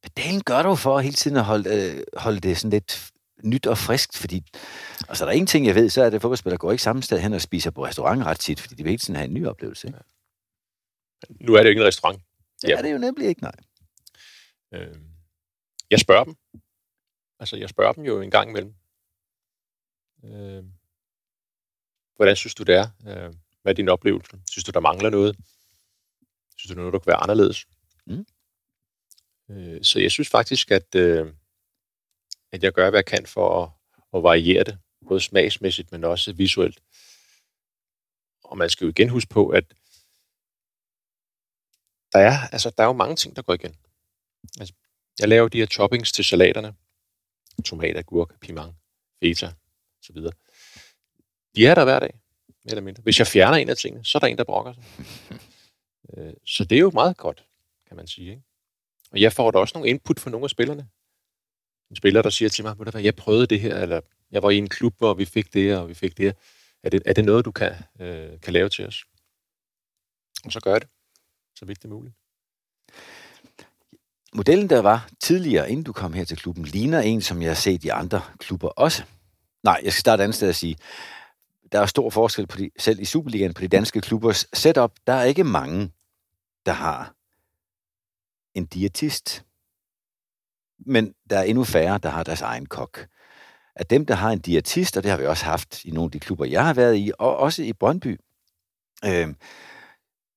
Hvad 0.00 0.10
dalen 0.24 0.42
gør 0.42 0.62
du 0.62 0.74
for 0.74 0.98
hele 0.98 1.14
tiden 1.14 1.36
at 1.36 1.44
holde, 1.44 1.94
øh, 1.96 2.02
holde 2.16 2.40
det 2.40 2.58
sådan 2.58 2.70
lidt 2.70 3.10
nyt 3.44 3.66
og 3.66 3.78
friskt? 3.78 4.16
Fordi, 4.16 4.44
altså 5.08 5.24
der 5.24 5.30
er 5.30 5.34
en 5.34 5.46
ting, 5.46 5.66
jeg 5.66 5.74
ved, 5.74 5.90
så 5.90 6.02
er 6.02 6.10
det, 6.10 6.14
at 6.14 6.22
fodboldspillere 6.22 6.58
går 6.58 6.70
ikke 6.70 6.82
samme 6.82 7.02
sted 7.02 7.18
hen 7.18 7.32
og 7.32 7.40
spiser 7.40 7.70
på 7.70 7.86
restaurant 7.86 8.24
ret 8.24 8.38
tit, 8.38 8.60
fordi 8.60 8.74
de 8.74 8.82
vil 8.82 8.90
hele 8.90 8.98
tiden 8.98 9.16
have 9.16 9.28
en 9.28 9.34
ny 9.34 9.46
oplevelse. 9.46 9.86
Ikke? 9.86 9.98
Nu 11.40 11.54
er 11.54 11.58
det 11.58 11.64
jo 11.64 11.70
ikke 11.70 11.80
en 11.80 11.86
restaurant. 11.86 12.22
Det 12.62 12.72
er 12.72 12.82
det 12.82 12.92
jo 12.92 12.98
nemlig 12.98 13.28
ikke, 13.28 13.42
nej. 13.42 13.54
Øh, 14.74 14.96
jeg 15.90 16.00
spørger 16.00 16.24
dem. 16.24 16.34
Altså, 17.38 17.56
jeg 17.56 17.68
spørger 17.68 17.92
dem 17.92 18.04
jo 18.04 18.20
en 18.20 18.30
gang 18.30 18.50
imellem. 18.50 18.74
Øh, 20.24 20.64
hvordan 22.16 22.36
synes 22.36 22.54
du, 22.54 22.62
det 22.62 22.74
er? 22.74 22.88
Øh, 23.06 23.34
hvad 23.62 23.72
er 23.72 23.76
din 23.76 23.88
oplevelse? 23.88 24.40
Synes 24.50 24.64
du, 24.64 24.70
der 24.70 24.80
mangler 24.80 25.10
noget? 25.10 25.36
Synes 26.56 26.74
du, 26.74 26.78
noget, 26.78 26.92
der 26.92 26.98
kan 26.98 27.06
være 27.06 27.22
anderledes? 27.22 27.66
Mm. 28.06 28.26
Øh, 29.50 29.84
så 29.84 30.00
jeg 30.00 30.10
synes 30.10 30.28
faktisk, 30.28 30.70
at, 30.70 30.94
øh, 30.94 31.32
at 32.52 32.62
jeg 32.62 32.72
gør, 32.72 32.90
hvad 32.90 32.98
jeg 32.98 33.06
kan 33.06 33.26
for 33.26 33.62
at, 33.62 33.70
at 34.14 34.22
variere 34.22 34.64
det, 34.64 34.78
både 35.08 35.20
smagsmæssigt, 35.20 35.92
men 35.92 36.04
også 36.04 36.32
visuelt. 36.32 36.82
Og 38.44 38.58
man 38.58 38.70
skal 38.70 38.84
jo 38.84 38.90
igen 38.90 39.08
huske 39.08 39.28
på, 39.28 39.48
at 39.48 39.64
der 42.12 42.18
er, 42.18 42.48
altså, 42.52 42.70
der 42.70 42.82
er 42.82 42.86
jo 42.86 42.92
mange 42.92 43.16
ting, 43.16 43.36
der 43.36 43.42
går 43.42 43.54
igen. 43.54 43.76
Altså, 44.60 44.74
jeg 45.18 45.28
laver 45.28 45.48
de 45.48 45.58
her 45.58 45.66
toppings 45.66 46.12
til 46.12 46.24
salaterne. 46.24 46.74
Tomat, 47.64 47.96
agurk, 47.96 48.40
piment, 48.40 48.74
feta 49.20 49.52
osv. 50.02 50.16
De 51.56 51.66
er 51.66 51.74
der 51.74 51.84
hver 51.84 51.98
dag, 51.98 52.20
mere 52.48 52.72
eller 52.72 52.82
mindre. 52.82 53.02
Hvis 53.02 53.18
jeg 53.18 53.26
fjerner 53.26 53.56
en 53.56 53.68
af 53.68 53.76
tingene, 53.76 54.04
så 54.04 54.18
er 54.18 54.20
der 54.20 54.26
en, 54.26 54.38
der 54.38 54.44
brokker 54.44 54.72
sig. 54.72 54.84
Øh, 56.16 56.34
så 56.44 56.64
det 56.64 56.76
er 56.76 56.80
jo 56.80 56.90
meget 56.90 57.16
godt, 57.16 57.46
kan 57.86 57.96
man 57.96 58.06
sige. 58.06 58.30
Ikke? 58.30 58.42
Og 59.10 59.20
jeg 59.20 59.32
får 59.32 59.50
da 59.50 59.58
også 59.58 59.72
nogle 59.74 59.88
input 59.88 60.20
fra 60.20 60.30
nogle 60.30 60.44
af 60.44 60.50
spillerne. 60.50 60.88
En 61.90 61.96
spiller, 61.96 62.22
der 62.22 62.30
siger 62.30 62.48
til 62.48 62.64
mig, 62.64 62.76
at 62.86 63.04
jeg 63.04 63.16
prøvede 63.16 63.46
det 63.46 63.60
her, 63.60 63.76
eller 63.76 64.00
jeg 64.30 64.42
var 64.42 64.50
i 64.50 64.56
en 64.58 64.68
klub, 64.68 64.98
hvor 64.98 65.14
vi 65.14 65.24
fik 65.24 65.54
det, 65.54 65.76
og 65.76 65.88
vi 65.88 65.94
fik 65.94 66.16
det 66.16 66.24
her. 66.24 66.32
Er 66.82 66.90
det, 66.90 67.02
er 67.06 67.12
det 67.12 67.24
noget, 67.24 67.44
du 67.44 67.52
kan, 67.52 67.72
øh, 68.00 68.40
kan 68.40 68.52
lave 68.52 68.68
til 68.68 68.86
os? 68.86 69.04
Og 70.44 70.52
så 70.52 70.60
gør 70.60 70.78
det, 70.78 70.88
så 71.58 71.64
vidt 71.64 71.82
det 71.82 71.84
er 71.84 71.94
muligt. 71.94 72.14
Modellen, 74.36 74.70
der 74.70 74.80
var 74.80 75.08
tidligere, 75.20 75.70
inden 75.70 75.84
du 75.84 75.92
kom 75.92 76.12
her 76.12 76.24
til 76.24 76.36
klubben, 76.36 76.64
ligner 76.64 77.00
en, 77.00 77.22
som 77.22 77.42
jeg 77.42 77.50
har 77.50 77.54
set 77.54 77.84
i 77.84 77.88
andre 77.88 78.20
klubber 78.38 78.68
også. 78.68 79.02
Nej, 79.62 79.80
jeg 79.84 79.92
skal 79.92 80.00
starte 80.00 80.20
et 80.20 80.24
andet 80.24 80.34
sted 80.34 80.48
at 80.48 80.56
sige, 80.56 80.76
der 81.72 81.80
er 81.80 81.86
stor 81.86 82.10
forskel 82.10 82.46
på 82.46 82.56
de, 82.56 82.70
selv 82.78 83.00
i 83.00 83.04
Superligaen 83.04 83.54
på 83.54 83.62
de 83.62 83.68
danske 83.68 84.00
klubbers 84.00 84.46
setup. 84.52 84.92
Der 85.06 85.12
er 85.12 85.24
ikke 85.24 85.44
mange, 85.44 85.92
der 86.66 86.72
har 86.72 87.14
en 88.54 88.66
diætist. 88.66 89.44
Men 90.78 91.14
der 91.30 91.38
er 91.38 91.42
endnu 91.42 91.64
færre, 91.64 91.98
der 91.98 92.08
har 92.08 92.22
deres 92.22 92.40
egen 92.40 92.66
kok. 92.66 93.06
At 93.76 93.90
dem, 93.90 94.06
der 94.06 94.14
har 94.14 94.30
en 94.30 94.40
diætist, 94.40 94.96
og 94.96 95.02
det 95.02 95.10
har 95.10 95.18
vi 95.18 95.26
også 95.26 95.44
haft 95.44 95.84
i 95.84 95.90
nogle 95.90 96.06
af 96.08 96.12
de 96.12 96.20
klubber, 96.20 96.44
jeg 96.44 96.64
har 96.66 96.74
været 96.74 96.96
i, 96.96 97.10
og 97.18 97.36
også 97.36 97.62
i 97.62 97.72
Brøndby, 97.72 98.20
øh, 99.04 99.34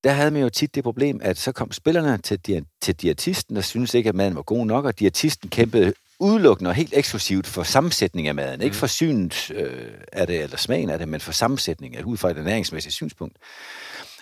der 0.04 0.12
havde 0.12 0.30
man 0.30 0.42
jo 0.42 0.48
tit 0.48 0.74
det 0.74 0.84
problem, 0.84 1.20
at 1.22 1.38
så 1.38 1.52
kom 1.52 1.72
spillerne 1.72 2.18
til, 2.18 2.66
til 2.82 2.94
diætisten, 2.94 3.56
der 3.56 3.62
synes 3.62 3.94
ikke, 3.94 4.08
at 4.08 4.14
maden 4.14 4.36
var 4.36 4.42
god 4.42 4.66
nok, 4.66 4.84
og 4.84 4.98
diætisten 4.98 5.50
kæmpede 5.50 5.92
udelukkende 6.20 6.68
og 6.68 6.74
helt 6.74 6.94
eksklusivt 6.96 7.46
for 7.46 7.62
sammensætning 7.62 8.28
af 8.28 8.34
maden. 8.34 8.58
Mm. 8.58 8.64
Ikke 8.64 8.76
for 8.76 8.86
synet 8.86 9.50
øh, 9.50 9.94
af 10.12 10.26
det, 10.26 10.42
eller 10.42 10.56
smagen 10.56 10.90
af 10.90 10.98
det, 10.98 11.08
men 11.08 11.20
for 11.20 11.32
sammensætning 11.32 11.96
af 11.96 12.02
ud 12.02 12.16
fra 12.16 12.30
et 12.30 12.38
ernæringsmæssigt 12.38 12.94
synspunkt. 12.94 13.38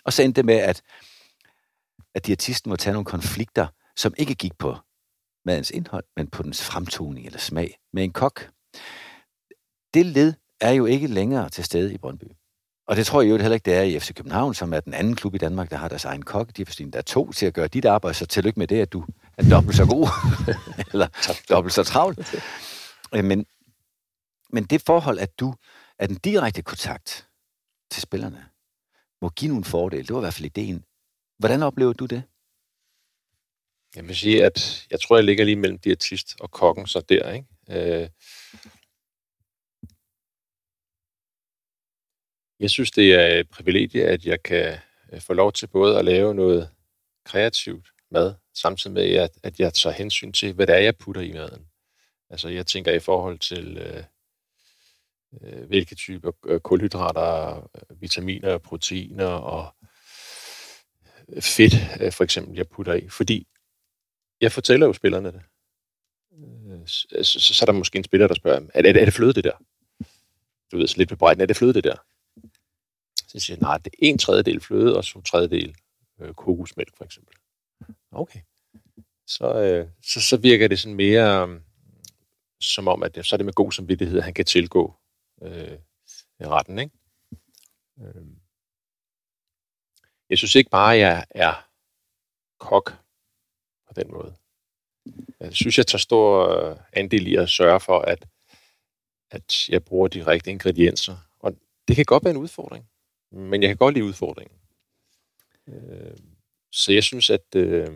Og 0.04 0.12
så 0.12 0.22
endte 0.22 0.36
det 0.36 0.44
med, 0.44 0.54
at, 0.54 0.82
at 2.14 2.26
diætisten 2.26 2.70
må 2.70 2.76
tage 2.76 2.92
nogle 2.92 3.06
konflikter, 3.06 3.66
som 3.96 4.14
ikke 4.18 4.34
gik 4.34 4.52
på 4.58 4.76
madens 5.44 5.70
indhold, 5.70 6.04
men 6.16 6.26
på 6.26 6.42
dens 6.42 6.62
fremtoning 6.62 7.26
eller 7.26 7.38
smag 7.38 7.78
med 7.92 8.04
en 8.04 8.12
kok. 8.12 8.50
Det 9.94 10.06
led 10.06 10.34
er 10.60 10.70
jo 10.70 10.86
ikke 10.86 11.06
længere 11.06 11.50
til 11.50 11.64
stede 11.64 11.94
i 11.94 11.98
Brøndby. 11.98 12.37
Og 12.88 12.96
det 12.96 13.06
tror 13.06 13.22
jeg 13.22 13.30
jo 13.30 13.36
heller 13.36 13.54
ikke, 13.54 13.64
det 13.64 13.74
er 13.74 13.82
i 13.82 13.98
FC 13.98 14.14
København, 14.14 14.54
som 14.54 14.72
er 14.72 14.80
den 14.80 14.94
anden 14.94 15.16
klub 15.16 15.34
i 15.34 15.38
Danmark, 15.38 15.70
der 15.70 15.76
har 15.76 15.88
deres 15.88 16.04
egen 16.04 16.22
kok. 16.22 16.56
De 16.56 16.62
er 16.62 16.88
der 16.92 16.98
er 16.98 17.02
to 17.02 17.32
til 17.32 17.46
at 17.46 17.54
gøre 17.54 17.68
dit 17.68 17.84
arbejde, 17.84 18.14
så 18.14 18.26
tillykke 18.26 18.58
med 18.58 18.66
det, 18.66 18.80
at 18.80 18.92
du 18.92 19.04
er 19.38 19.50
dobbelt 19.50 19.76
så 19.76 19.86
god, 19.86 20.08
eller 20.92 21.08
dobbelt 21.48 21.74
så 21.74 21.84
travl. 21.84 22.16
Øh, 23.14 23.24
men, 23.24 23.46
men 24.50 24.64
det 24.64 24.82
forhold, 24.86 25.18
at 25.18 25.40
du 25.40 25.54
er 25.98 26.06
den 26.06 26.16
direkte 26.16 26.62
kontakt 26.62 27.28
til 27.90 28.02
spillerne, 28.02 28.44
må 29.22 29.28
give 29.28 29.48
nogle 29.48 29.64
fordele. 29.64 30.02
Det 30.02 30.12
var 30.14 30.20
i 30.20 30.22
hvert 30.22 30.34
fald 30.34 30.46
ideen. 30.46 30.84
Hvordan 31.38 31.62
oplever 31.62 31.92
du 31.92 32.06
det? 32.06 32.22
Jeg 33.96 34.08
vil 34.08 34.16
sige, 34.16 34.44
at 34.44 34.86
jeg 34.90 35.00
tror, 35.00 35.16
jeg 35.16 35.24
ligger 35.24 35.44
lige 35.44 35.56
mellem 35.56 35.78
diætist 35.78 36.36
og 36.40 36.50
kokken, 36.50 36.86
så 36.86 37.00
der, 37.00 37.32
ikke? 37.32 38.02
Øh, 38.02 38.08
Jeg 42.60 42.70
synes, 42.70 42.90
det 42.90 43.14
er 43.14 43.26
et 43.26 43.50
privilegie, 43.50 44.04
at 44.04 44.24
jeg 44.24 44.42
kan 44.42 44.78
øh, 45.12 45.20
få 45.20 45.32
lov 45.32 45.52
til 45.52 45.66
både 45.66 45.98
at 45.98 46.04
lave 46.04 46.34
noget 46.34 46.70
kreativt 47.24 47.88
mad, 48.10 48.34
samtidig 48.54 48.94
med, 48.94 49.14
at, 49.14 49.30
at 49.42 49.60
jeg 49.60 49.74
tager 49.74 49.94
hensyn 49.94 50.32
til, 50.32 50.52
hvad 50.52 50.66
det 50.66 50.74
er, 50.74 50.78
jeg 50.78 50.96
putter 50.96 51.22
i 51.22 51.32
maden. 51.32 51.66
Altså, 52.30 52.48
jeg 52.48 52.66
tænker 52.66 52.92
i 52.92 52.98
forhold 52.98 53.38
til, 53.38 53.78
øh, 53.78 54.04
øh 55.42 55.66
hvilke 55.66 55.94
typer 55.94 56.32
øh, 56.46 56.60
kulhydrater, 56.60 57.62
vitaminer, 58.00 58.58
proteiner 58.58 59.26
og 59.26 59.74
fedt, 61.40 61.74
for 62.14 62.24
eksempel, 62.24 62.56
jeg 62.56 62.68
putter 62.68 62.94
i. 62.94 63.08
Fordi 63.08 63.46
jeg 64.40 64.52
fortæller 64.52 64.86
jo 64.86 64.92
spillerne 64.92 65.32
det. 65.32 65.42
Så, 66.86 67.06
så, 67.22 67.54
så 67.54 67.64
er 67.64 67.66
der 67.66 67.72
måske 67.72 67.98
en 67.98 68.04
spiller, 68.04 68.26
der 68.26 68.34
spørger, 68.34 68.60
er 68.74 68.82
det, 68.82 68.96
er 68.96 69.04
det 69.04 69.14
fløde, 69.14 69.32
det 69.32 69.44
der? 69.44 69.56
Du 70.72 70.76
ved, 70.76 70.86
så 70.86 70.98
lidt 70.98 71.08
bebrejdende, 71.08 71.42
er 71.42 71.46
det 71.46 71.56
fløde, 71.56 71.74
det 71.74 71.84
der? 71.84 71.96
Så 73.28 73.40
siger 73.40 73.56
jeg, 73.56 73.62
nej, 73.62 73.78
det 73.78 73.86
er 73.86 73.98
en 74.00 74.18
tredjedel 74.18 74.60
fløde 74.60 74.96
og 74.96 75.04
to 75.04 75.20
tredjedel 75.20 75.76
øh, 76.20 76.34
kokosmælk, 76.34 76.96
for 76.96 77.04
eksempel. 77.04 77.34
Okay. 78.10 78.40
Så, 79.26 79.54
øh, 79.62 79.88
så, 80.02 80.20
så 80.20 80.36
virker 80.36 80.68
det 80.68 80.78
sådan 80.78 80.96
mere 80.96 81.48
øh, 81.48 81.60
som 82.60 82.88
om, 82.88 83.02
at 83.02 83.18
så 83.26 83.34
er 83.34 83.36
det 83.36 83.44
med 83.44 83.52
god 83.52 83.72
samvittighed, 83.72 84.18
at 84.18 84.24
han 84.24 84.34
kan 84.34 84.44
tilgå 84.44 84.94
øh, 85.42 85.78
retten, 86.40 86.78
ikke? 86.78 86.92
Øh. 88.00 88.26
Jeg 90.30 90.38
synes 90.38 90.54
ikke 90.54 90.70
bare, 90.70 90.94
at 90.94 91.00
jeg 91.00 91.26
er 91.30 91.68
kok 92.58 92.92
på 93.86 93.92
den 93.96 94.10
måde. 94.10 94.34
Jeg 95.40 95.54
synes, 95.54 95.78
jeg 95.78 95.86
tager 95.86 95.98
stor 95.98 96.48
øh, 96.48 96.76
andel 96.92 97.26
i 97.26 97.34
at 97.36 97.48
sørge 97.48 97.80
for, 97.80 97.98
at, 98.00 98.26
at 99.30 99.68
jeg 99.68 99.84
bruger 99.84 100.08
de 100.08 100.26
rigtige 100.26 100.52
ingredienser. 100.52 101.16
Og 101.38 101.56
det 101.88 101.96
kan 101.96 102.04
godt 102.04 102.24
være 102.24 102.30
en 102.30 102.40
udfordring. 102.40 102.88
Men 103.32 103.62
jeg 103.62 103.68
kan 103.68 103.76
godt 103.76 103.94
lide 103.94 104.04
udfordringen. 104.04 104.58
Øh, 105.68 106.16
så 106.72 106.92
jeg 106.92 107.02
synes, 107.02 107.30
at... 107.30 107.54
Øh, 107.56 107.88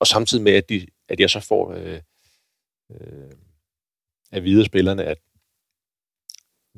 og 0.00 0.06
samtidig 0.06 0.44
med, 0.44 0.52
at, 0.52 0.68
de, 0.68 0.86
at 1.08 1.20
jeg 1.20 1.30
så 1.30 1.40
får 1.40 1.72
øh, 1.72 2.00
øh, 2.90 3.32
af 4.32 4.44
videre 4.44 4.66
spillerne, 4.66 5.04
at 5.04 5.18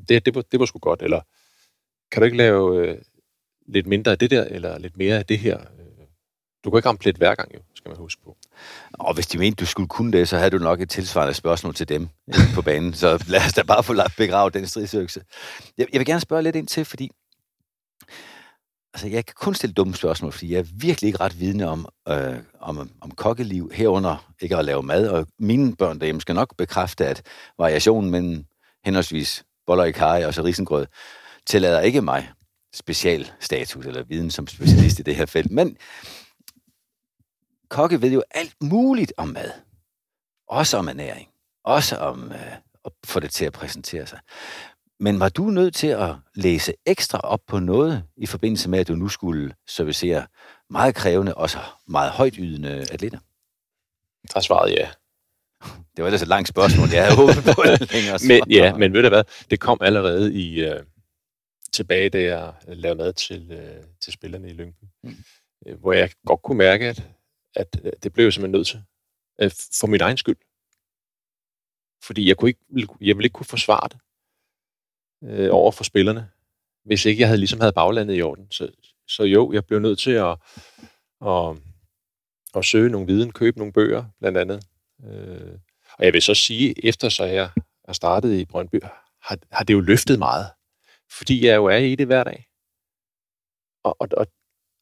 det, 0.08 0.26
det, 0.26 0.34
var, 0.34 0.42
det 0.42 0.60
var 0.60 0.66
sgu 0.66 0.78
godt, 0.78 1.02
eller 1.02 1.20
kan 2.10 2.22
du 2.22 2.24
ikke 2.24 2.36
lave 2.36 2.88
øh, 2.88 3.02
lidt 3.66 3.86
mindre 3.86 4.10
af 4.10 4.18
det 4.18 4.30
der, 4.30 4.44
eller 4.44 4.78
lidt 4.78 4.96
mere 4.96 5.18
af 5.18 5.26
det 5.26 5.38
her? 5.38 5.60
Øh, 5.60 6.06
du 6.64 6.70
kan 6.70 6.78
ikke 6.78 6.88
ramme 6.88 6.98
plet 6.98 7.16
hver 7.16 7.34
gang, 7.34 7.54
jo, 7.54 7.60
skal 7.74 7.88
man 7.88 7.98
huske 7.98 8.22
på. 8.22 8.36
Og 8.92 9.14
hvis 9.14 9.26
de 9.26 9.38
mente, 9.38 9.60
du 9.60 9.66
skulle 9.66 9.88
kunne 9.88 10.12
det, 10.12 10.28
så 10.28 10.38
havde 10.38 10.50
du 10.50 10.58
nok 10.58 10.80
et 10.80 10.90
tilsvarende 10.90 11.34
spørgsmål 11.34 11.74
til 11.74 11.88
dem 11.88 12.08
på 12.54 12.62
banen. 12.62 12.94
Så 12.94 13.24
lad 13.28 13.46
os 13.46 13.52
da 13.52 13.62
bare 13.62 13.82
få 13.82 13.94
begravet 14.16 14.54
den 14.54 14.66
stridsøkse. 14.66 15.24
Jeg, 15.78 15.86
jeg 15.92 15.98
vil 15.98 16.06
gerne 16.06 16.20
spørge 16.20 16.42
lidt 16.42 16.56
ind 16.56 16.66
til, 16.66 16.84
fordi 16.84 17.10
altså, 18.94 19.08
jeg 19.08 19.26
kan 19.26 19.34
kun 19.36 19.54
stille 19.54 19.74
dumme 19.74 19.94
spørgsmål, 19.94 20.32
fordi 20.32 20.52
jeg 20.52 20.58
er 20.58 20.66
virkelig 20.74 21.08
ikke 21.08 21.20
ret 21.20 21.40
vidne 21.40 21.68
om, 21.68 21.88
øh, 22.08 22.36
om, 22.60 22.90
om 23.00 23.10
kokkeliv 23.10 23.70
herunder 23.74 24.32
ikke 24.40 24.56
at 24.56 24.64
lave 24.64 24.82
mad, 24.82 25.08
og 25.08 25.26
mine 25.38 25.76
børn 25.76 25.98
derhjemme 25.98 26.20
skal 26.20 26.34
nok 26.34 26.56
bekræfte, 26.56 27.06
at 27.06 27.22
variationen 27.58 28.10
mellem 28.10 28.44
henholdsvis 28.84 29.44
boller 29.66 29.84
i 29.84 29.92
kaj 29.92 30.24
og 30.26 30.34
så 30.34 30.42
risengrød 30.42 30.86
tillader 31.46 31.80
ikke 31.80 32.02
mig 32.02 32.30
special 32.74 33.32
status 33.40 33.86
eller 33.86 34.02
viden 34.02 34.30
som 34.30 34.46
specialist 34.46 34.98
i 34.98 35.02
det 35.02 35.16
her 35.16 35.26
felt. 35.26 35.50
Men 35.50 35.76
kokke 37.68 38.02
ved 38.02 38.12
jo 38.12 38.22
alt 38.30 38.54
muligt 38.62 39.12
om 39.16 39.28
mad. 39.28 39.50
Også 40.48 40.76
om 40.76 40.88
ernæring. 40.88 41.28
Også 41.64 41.96
om 41.96 42.32
øh, 42.32 42.52
at 42.84 42.92
få 43.06 43.20
det 43.20 43.30
til 43.30 43.44
at 43.44 43.52
præsentere 43.52 44.06
sig. 44.06 44.18
Men 45.02 45.20
var 45.20 45.28
du 45.28 45.42
nødt 45.42 45.74
til 45.74 45.86
at 45.86 46.14
læse 46.34 46.74
ekstra 46.86 47.18
op 47.18 47.40
på 47.46 47.58
noget 47.58 48.04
i 48.16 48.26
forbindelse 48.26 48.68
med, 48.68 48.78
at 48.78 48.88
du 48.88 48.94
nu 48.94 49.08
skulle 49.08 49.54
servicere 49.66 50.26
meget 50.70 50.94
krævende, 50.94 51.34
også 51.34 51.58
meget 51.86 52.10
højt 52.10 52.34
ydende 52.38 52.86
atleter? 52.92 53.18
Der 54.34 54.40
svarede 54.40 54.72
ja. 54.72 54.90
Det 55.96 56.02
var 56.02 56.06
ellers 56.06 56.22
et 56.22 56.28
langt 56.28 56.48
spørgsmål. 56.48 56.88
Jeg 56.92 57.04
havde 57.04 57.16
håbet 57.16 57.54
på 57.54 57.62
det 57.62 57.92
længere 57.94 58.18
men, 58.28 58.50
Ja, 58.50 58.76
men 58.76 58.92
ved 58.92 59.02
du 59.02 59.08
hvad? 59.08 59.24
Det 59.50 59.60
kom 59.60 59.78
allerede 59.80 60.34
i 60.34 60.70
uh, 60.70 60.80
tilbage, 61.72 62.10
da 62.10 62.22
jeg 62.22 62.54
lavede 62.66 62.98
mad 62.98 63.12
til, 63.12 63.46
uh, 63.52 63.84
til 64.00 64.12
spillerne 64.12 64.50
i 64.50 64.52
Lyngby. 64.52 64.84
Mm. 65.02 65.16
Uh, 65.66 65.80
hvor 65.80 65.92
jeg 65.92 66.10
godt 66.26 66.42
kunne 66.42 66.58
mærke, 66.58 66.88
at, 66.88 67.02
at 67.56 67.80
uh, 67.84 67.90
det 68.02 68.12
blev 68.12 68.24
jeg 68.24 68.32
simpelthen 68.32 68.58
nødt 68.58 68.66
til. 68.66 68.82
Uh, 69.44 69.50
for 69.80 69.86
min 69.86 70.00
egen 70.00 70.16
skyld. 70.16 70.36
Fordi 72.02 72.28
jeg, 72.28 72.36
kunne 72.36 72.48
ikke, 72.48 72.94
jeg 73.00 73.16
ville 73.16 73.26
ikke 73.26 73.34
kunne 73.34 73.46
forsvare 73.46 73.88
det 73.88 73.98
øh, 75.24 75.48
over 75.52 75.72
for 75.72 75.84
spillerne, 75.84 76.30
hvis 76.84 77.04
ikke 77.04 77.20
jeg 77.20 77.28
havde 77.28 77.38
ligesom 77.38 77.60
havde 77.60 77.72
baglandet 77.72 78.16
i 78.16 78.22
orden. 78.22 78.50
Så, 78.50 78.72
så 79.08 79.22
jo, 79.22 79.52
jeg 79.52 79.66
blev 79.66 79.78
nødt 79.80 79.98
til 79.98 80.10
at, 80.10 80.36
at, 81.26 81.56
at 82.54 82.64
søge 82.64 82.90
nogle 82.90 83.06
viden, 83.06 83.32
købe 83.32 83.58
nogle 83.58 83.72
bøger, 83.72 84.04
blandt 84.18 84.38
andet. 84.38 84.66
Øh, 85.04 85.58
og 85.98 86.04
jeg 86.04 86.12
vil 86.12 86.22
så 86.22 86.34
sige, 86.34 86.86
efter 86.86 87.08
så 87.08 87.24
jeg 87.24 87.50
har 87.86 87.92
startet 87.92 88.34
i 88.34 88.44
Brøndby, 88.44 88.82
har, 89.22 89.38
har 89.52 89.64
det 89.64 89.74
jo 89.74 89.80
løftet 89.80 90.18
meget. 90.18 90.46
Fordi 91.18 91.46
jeg 91.46 91.56
jo 91.56 91.64
er 91.64 91.76
i 91.76 91.94
det 91.94 92.06
hver 92.06 92.24
dag. 92.24 92.46
Og, 93.84 93.96
og, 94.00 94.08
og, 94.16 94.26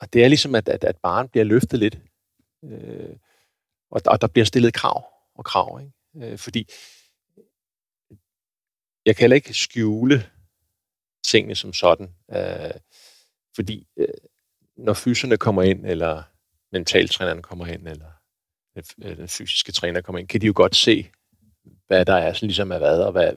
og 0.01 0.13
det 0.13 0.25
er 0.25 0.29
ligesom, 0.29 0.55
at, 0.55 0.69
at, 0.69 0.85
at 0.85 0.97
barn 0.97 1.29
bliver 1.29 1.45
løftet 1.45 1.79
lidt. 1.79 1.99
Øh, 2.65 3.17
og, 3.91 4.01
og 4.07 4.21
der 4.21 4.27
bliver 4.27 4.45
stillet 4.45 4.75
krav 4.75 5.05
og 5.35 5.45
krav. 5.45 5.81
Ikke? 5.81 6.33
Øh, 6.33 6.39
fordi 6.39 6.69
jeg 9.09 9.17
kan 9.17 9.23
heller 9.23 9.35
ikke 9.35 9.55
skjule 9.55 10.31
tingene 11.25 11.55
som 11.55 11.73
sådan, 11.73 12.15
øh, 12.31 12.81
fordi 13.55 13.87
øh, 13.97 14.09
når 14.77 14.95
fyserne 14.95 15.37
kommer 15.37 15.63
ind, 15.63 15.87
eller 15.87 16.23
mentaltræneren 16.73 17.43
kommer 17.43 17.67
ind, 17.67 17.89
eller 17.89 18.11
øh, 18.77 19.17
den 19.17 19.29
fysiske 19.29 19.73
træner 19.73 20.01
kommer 20.01 20.19
ind, 20.19 20.29
kan 20.29 20.41
de 20.41 20.47
jo 20.47 20.53
godt 20.57 20.77
se, 20.77 21.11
hvad 21.87 22.05
der 22.05 22.15
er, 22.15 22.33
sådan 22.33 22.47
ligesom 22.47 22.73
er 22.73 22.79
hvad, 22.79 23.03
og 23.03 23.13
hvad, 23.13 23.33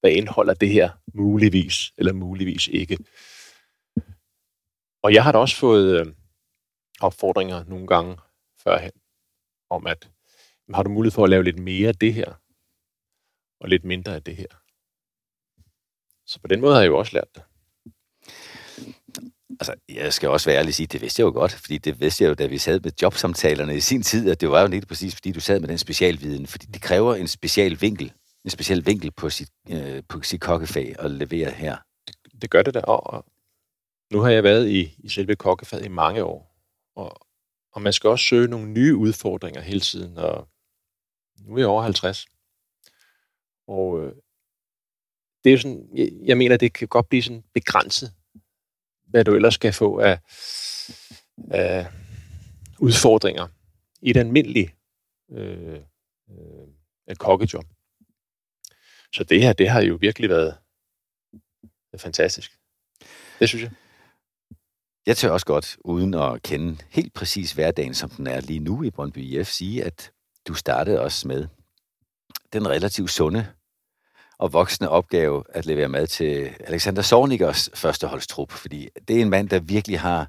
hvad 0.00 0.10
indeholder 0.10 0.54
det 0.54 0.68
her 0.68 0.90
muligvis, 1.14 1.92
eller 1.98 2.12
muligvis 2.12 2.68
ikke. 2.68 2.98
Og 5.02 5.14
jeg 5.14 5.24
har 5.24 5.32
da 5.32 5.38
også 5.38 5.56
fået 5.56 6.00
øh, 6.00 6.06
opfordringer 7.00 7.64
nogle 7.64 7.86
gange 7.86 8.16
førhen, 8.64 8.92
om 9.70 9.86
at 9.86 10.10
har 10.74 10.82
du 10.82 10.90
mulighed 10.90 11.14
for 11.14 11.24
at 11.24 11.30
lave 11.30 11.44
lidt 11.44 11.58
mere 11.58 11.88
af 11.88 11.94
det 11.94 12.14
her, 12.14 12.34
og 13.60 13.68
lidt 13.68 13.84
mindre 13.84 14.14
af 14.14 14.22
det 14.22 14.36
her. 14.36 14.61
Så 16.32 16.40
på 16.40 16.46
den 16.46 16.60
måde 16.60 16.74
har 16.74 16.80
jeg 16.80 16.88
jo 16.88 16.98
også 16.98 17.12
lært 17.12 17.34
det. 17.34 17.42
Altså, 19.60 19.74
jeg 19.88 20.12
skal 20.12 20.28
også 20.28 20.50
være 20.50 20.58
ærlig 20.58 20.70
og 20.70 20.74
sige, 20.74 20.86
det 20.86 21.00
vidste 21.00 21.20
jeg 21.20 21.26
jo 21.26 21.30
godt, 21.32 21.52
fordi 21.52 21.78
det 21.78 22.00
vidste 22.00 22.24
jeg 22.24 22.28
jo, 22.28 22.34
da 22.34 22.46
vi 22.46 22.58
sad 22.58 22.80
med 22.80 22.92
jobsamtalerne 23.02 23.76
i 23.76 23.80
sin 23.80 24.02
tid, 24.02 24.30
at 24.30 24.40
det 24.40 24.50
var 24.50 24.60
jo 24.60 24.66
lidt 24.66 24.88
præcis, 24.88 25.14
fordi 25.14 25.32
du 25.32 25.40
sad 25.40 25.60
med 25.60 25.68
den 25.68 25.78
specialviden, 25.78 26.46
fordi 26.46 26.66
det 26.66 26.82
kræver 26.82 27.14
en 27.14 27.28
special 27.28 27.80
vinkel, 27.80 28.12
en 28.44 28.50
speciel 28.50 28.86
vinkel 28.86 29.10
på 29.10 29.30
sit, 29.30 29.48
øh, 29.70 30.02
på 30.08 30.22
sit 30.22 30.40
kokkefag 30.40 30.94
at 30.98 31.10
levere 31.10 31.50
her. 31.50 31.76
Det, 32.06 32.16
det 32.42 32.50
gør 32.50 32.62
det 32.62 32.74
da, 32.74 32.80
og 32.80 33.24
nu 34.12 34.20
har 34.20 34.30
jeg 34.30 34.42
været 34.42 34.68
i, 34.68 34.94
i 34.98 35.08
selve 35.08 35.36
kokkefaget 35.36 35.84
i 35.84 35.88
mange 35.88 36.24
år, 36.24 36.56
og, 36.96 37.26
og 37.72 37.82
man 37.82 37.92
skal 37.92 38.10
også 38.10 38.24
søge 38.24 38.48
nogle 38.48 38.68
nye 38.68 38.96
udfordringer 38.96 39.60
hele 39.60 39.80
tiden, 39.80 40.18
og 40.18 40.48
nu 41.38 41.54
er 41.54 41.58
jeg 41.58 41.66
over 41.66 41.82
50. 41.82 42.26
Og 43.68 44.04
øh, 44.04 44.12
det 45.44 45.50
er 45.50 45.52
jo 45.52 45.58
sådan, 45.58 45.88
jeg, 45.94 46.10
jeg 46.24 46.36
mener, 46.36 46.56
det 46.56 46.72
kan 46.72 46.88
godt 46.88 47.08
blive 47.08 47.22
sådan 47.22 47.44
begrænset, 47.54 48.12
hvad 49.06 49.24
du 49.24 49.34
ellers 49.34 49.54
skal 49.54 49.72
få 49.72 49.98
af, 49.98 50.18
af 51.50 51.86
udfordringer 52.78 53.48
i 54.02 54.10
et 54.10 54.16
almindeligt 54.16 54.70
øh, 55.32 55.80
øh, 56.30 57.16
kokkejob. 57.16 57.64
Så 59.14 59.24
det 59.24 59.42
her, 59.42 59.52
det 59.52 59.68
har 59.68 59.82
jo 59.82 59.98
virkelig 60.00 60.30
været 60.30 60.58
fantastisk. 61.96 62.58
Det 63.38 63.48
synes 63.48 63.62
jeg. 63.62 63.72
Jeg 65.06 65.16
tør 65.16 65.30
også 65.30 65.46
godt, 65.46 65.76
uden 65.84 66.14
at 66.14 66.42
kende 66.42 66.78
helt 66.90 67.14
præcis 67.14 67.52
hverdagen, 67.52 67.94
som 67.94 68.10
den 68.10 68.26
er 68.26 68.40
lige 68.40 68.58
nu 68.58 68.82
i 68.82 68.90
Brøndby 68.90 69.18
IF, 69.18 69.48
sige, 69.48 69.84
at 69.84 70.12
du 70.48 70.54
startede 70.54 71.00
også 71.00 71.28
med 71.28 71.48
den 72.52 72.68
relativt 72.68 73.10
sunde 73.10 73.46
og 74.42 74.52
voksne 74.52 74.88
opgave 74.88 75.44
at 75.48 75.66
levere 75.66 75.88
mad 75.88 76.06
til 76.06 76.50
Alexander 76.60 77.02
Sornikers 77.02 77.70
førsteholdstrup, 77.74 78.52
fordi 78.52 78.88
det 79.08 79.16
er 79.16 79.20
en 79.20 79.30
mand, 79.30 79.48
der 79.48 79.60
virkelig 79.60 80.00
har 80.00 80.28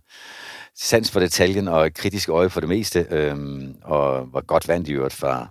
sans 0.75 1.11
for 1.11 1.19
detaljen 1.19 1.67
og 1.67 1.85
et 1.85 1.93
kritisk 1.93 2.29
øje 2.29 2.49
for 2.49 2.59
det 2.59 2.69
meste, 2.69 3.07
øhm, 3.09 3.75
og 3.81 4.33
var 4.33 4.41
godt 4.41 4.67
vandt 4.67 4.87
i 4.87 4.93
øvrigt 4.93 5.13
fra, 5.13 5.47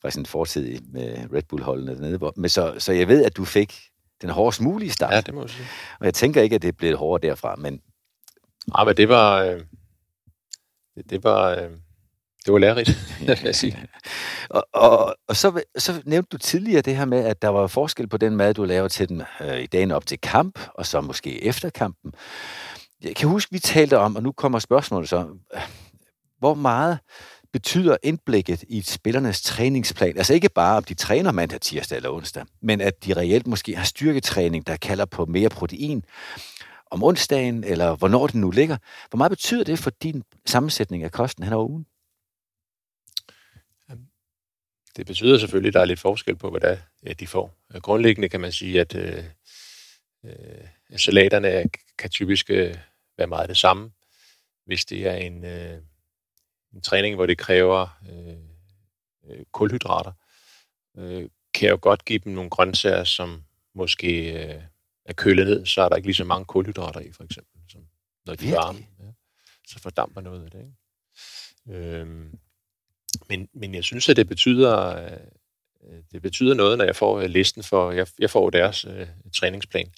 fra 0.00 0.10
sin 0.10 0.26
fortid 0.26 0.80
med 0.80 1.16
Red 1.34 1.42
Bull-holdene 1.42 1.94
dernede. 1.94 2.32
Men 2.36 2.48
så, 2.48 2.74
så 2.78 2.92
jeg 2.92 3.08
ved, 3.08 3.24
at 3.24 3.36
du 3.36 3.44
fik 3.44 3.74
den 4.22 4.30
hårdest 4.30 4.60
mulige 4.60 4.90
start. 4.90 5.12
Ja, 5.12 5.20
det 5.20 5.34
må 5.34 5.40
jeg 5.40 5.50
sige. 5.50 5.66
Og 6.00 6.06
jeg 6.06 6.14
tænker 6.14 6.42
ikke, 6.42 6.56
at 6.56 6.62
det 6.62 6.76
blev 6.76 6.96
hårdere 6.96 7.30
derfra, 7.30 7.56
men... 7.56 7.80
Ja, 8.78 8.84
men 8.84 8.96
det 8.96 9.08
var... 9.08 9.42
Øh, 9.42 9.60
det, 10.94 11.10
det 11.10 11.24
var... 11.24 11.50
Øh, 11.50 11.70
det 12.42 12.52
var 12.52 12.58
lærerigt, 12.58 12.90
vil 13.26 13.40
jeg 13.44 13.54
sige. 13.54 13.78
og, 14.50 14.66
og, 14.72 15.16
og 15.28 15.36
så, 15.36 15.62
så 15.78 16.02
nævnte 16.04 16.28
du 16.32 16.38
tidligere 16.38 16.82
det 16.82 16.96
her 16.96 17.04
med, 17.04 17.24
at 17.24 17.42
der 17.42 17.48
var 17.48 17.66
forskel 17.66 18.08
på 18.08 18.16
den 18.16 18.36
mad, 18.36 18.54
du 18.54 18.64
laver 18.64 18.88
til 18.88 19.08
den 19.08 19.22
øh, 19.40 19.60
i 19.60 19.66
dagen 19.66 19.90
op 19.90 20.06
til 20.06 20.20
kamp, 20.20 20.58
og 20.74 20.86
så 20.86 21.00
måske 21.00 21.44
efter 21.44 21.70
kampen. 21.70 22.12
Jeg 23.02 23.16
kan 23.16 23.28
huske, 23.28 23.52
vi 23.52 23.58
talte 23.58 23.98
om, 23.98 24.16
og 24.16 24.22
nu 24.22 24.32
kommer 24.32 24.58
spørgsmålet 24.58 25.08
så, 25.08 25.26
hvor 26.38 26.54
meget 26.54 26.98
betyder 27.52 27.96
indblikket 28.02 28.64
i 28.68 28.82
spillernes 28.82 29.42
træningsplan, 29.42 30.18
altså 30.18 30.34
ikke 30.34 30.48
bare 30.48 30.76
om 30.76 30.84
de 30.84 30.94
træner 30.94 31.32
mandag, 31.32 31.60
tirsdag 31.60 31.96
eller 31.96 32.10
onsdag, 32.10 32.44
men 32.62 32.80
at 32.80 33.04
de 33.04 33.14
reelt 33.14 33.46
måske 33.46 33.76
har 33.76 33.84
styrketræning, 33.84 34.66
der 34.66 34.76
kalder 34.76 35.04
på 35.04 35.26
mere 35.26 35.48
protein 35.48 36.04
om 36.90 37.02
onsdagen, 37.02 37.64
eller 37.64 37.96
hvornår 37.96 38.26
den 38.26 38.40
nu 38.40 38.50
ligger. 38.50 38.76
Hvor 39.10 39.16
meget 39.16 39.30
betyder 39.30 39.64
det 39.64 39.78
for 39.78 39.90
din 39.90 40.22
sammensætning 40.46 41.04
af 41.04 41.12
kosten 41.12 41.44
hen 41.44 41.52
over 41.52 41.68
ugen? 41.68 41.86
Det 44.96 45.06
betyder 45.06 45.38
selvfølgelig, 45.38 45.68
at 45.68 45.74
der 45.74 45.80
er 45.80 45.84
lidt 45.84 46.00
forskel 46.00 46.36
på, 46.36 46.50
hvad 46.50 46.60
der 46.60 46.76
er, 47.02 47.14
de 47.14 47.26
får. 47.26 47.54
Grundlæggende 47.80 48.28
kan 48.28 48.40
man 48.40 48.52
sige, 48.52 48.80
at 48.80 48.94
øh, 48.94 49.24
øh, 50.24 50.98
salaterne 50.98 51.64
kan 51.98 52.10
typisk 52.10 52.50
øh, 52.50 52.76
være 53.18 53.26
meget 53.26 53.48
det 53.48 53.56
samme. 53.56 53.92
Hvis 54.66 54.84
det 54.84 55.06
er 55.06 55.14
en, 55.14 55.44
øh, 55.44 55.78
en 56.74 56.80
træning, 56.80 57.14
hvor 57.14 57.26
det 57.26 57.38
kræver 57.38 58.00
øh, 58.10 58.36
øh, 59.30 59.44
kulhydrater, 59.52 60.12
øh, 60.96 61.28
kan 61.54 61.66
jeg 61.66 61.72
jo 61.72 61.78
godt 61.82 62.04
give 62.04 62.18
dem 62.18 62.32
nogle 62.32 62.50
grøntsager, 62.50 63.04
som 63.04 63.44
måske 63.74 64.32
øh, 64.32 64.62
er 65.04 65.12
kølet 65.12 65.46
ned, 65.46 65.66
så 65.66 65.82
er 65.82 65.88
der 65.88 65.96
ikke 65.96 66.08
lige 66.08 66.14
så 66.14 66.24
mange 66.24 66.44
kulhydrater 66.44 67.00
i, 67.00 67.12
for 67.12 67.24
eksempel, 67.24 67.60
som 67.68 67.86
når 68.26 68.34
de 68.34 68.48
er 68.48 68.54
varme. 68.54 68.86
Ja, 68.98 69.12
så 69.66 69.78
fordamper 69.78 70.20
noget 70.20 70.44
af 70.44 70.50
det. 70.50 70.58
Ikke? 70.58 70.74
Øhm, 71.68 72.38
men, 73.28 73.48
men 73.54 73.74
jeg 73.74 73.84
synes, 73.84 74.08
at 74.08 74.16
det 74.16 74.28
betyder, 74.28 75.04
øh, 75.04 76.02
det 76.12 76.22
betyder 76.22 76.54
noget, 76.54 76.78
når 76.78 76.84
jeg 76.84 76.96
får 76.96 77.20
øh, 77.20 77.30
listen 77.30 77.62
for, 77.62 77.90
jeg, 77.90 78.06
jeg 78.18 78.30
får 78.30 78.50
deres 78.50 78.84
øh, 78.84 79.08
træningsplan. 79.34 79.92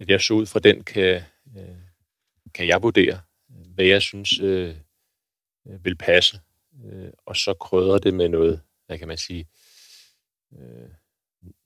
At 0.00 0.10
jeg 0.10 0.20
så 0.20 0.34
ud 0.34 0.46
fra 0.46 0.60
den 0.60 0.84
kan, 0.84 1.22
øh, 1.56 1.76
kan 2.54 2.66
jeg 2.66 2.82
vurdere, 2.82 3.20
hvad 3.48 3.84
jeg 3.84 4.02
synes 4.02 4.40
øh, 4.40 4.74
vil 5.64 5.96
passe, 5.96 6.40
øh, 6.84 7.10
og 7.26 7.36
så 7.36 7.54
krydre 7.54 7.98
det 7.98 8.14
med 8.14 8.28
noget, 8.28 8.60
hvad 8.86 8.98
kan 8.98 9.08
man 9.08 9.18
sige, 9.18 9.48
øh, 10.52 10.88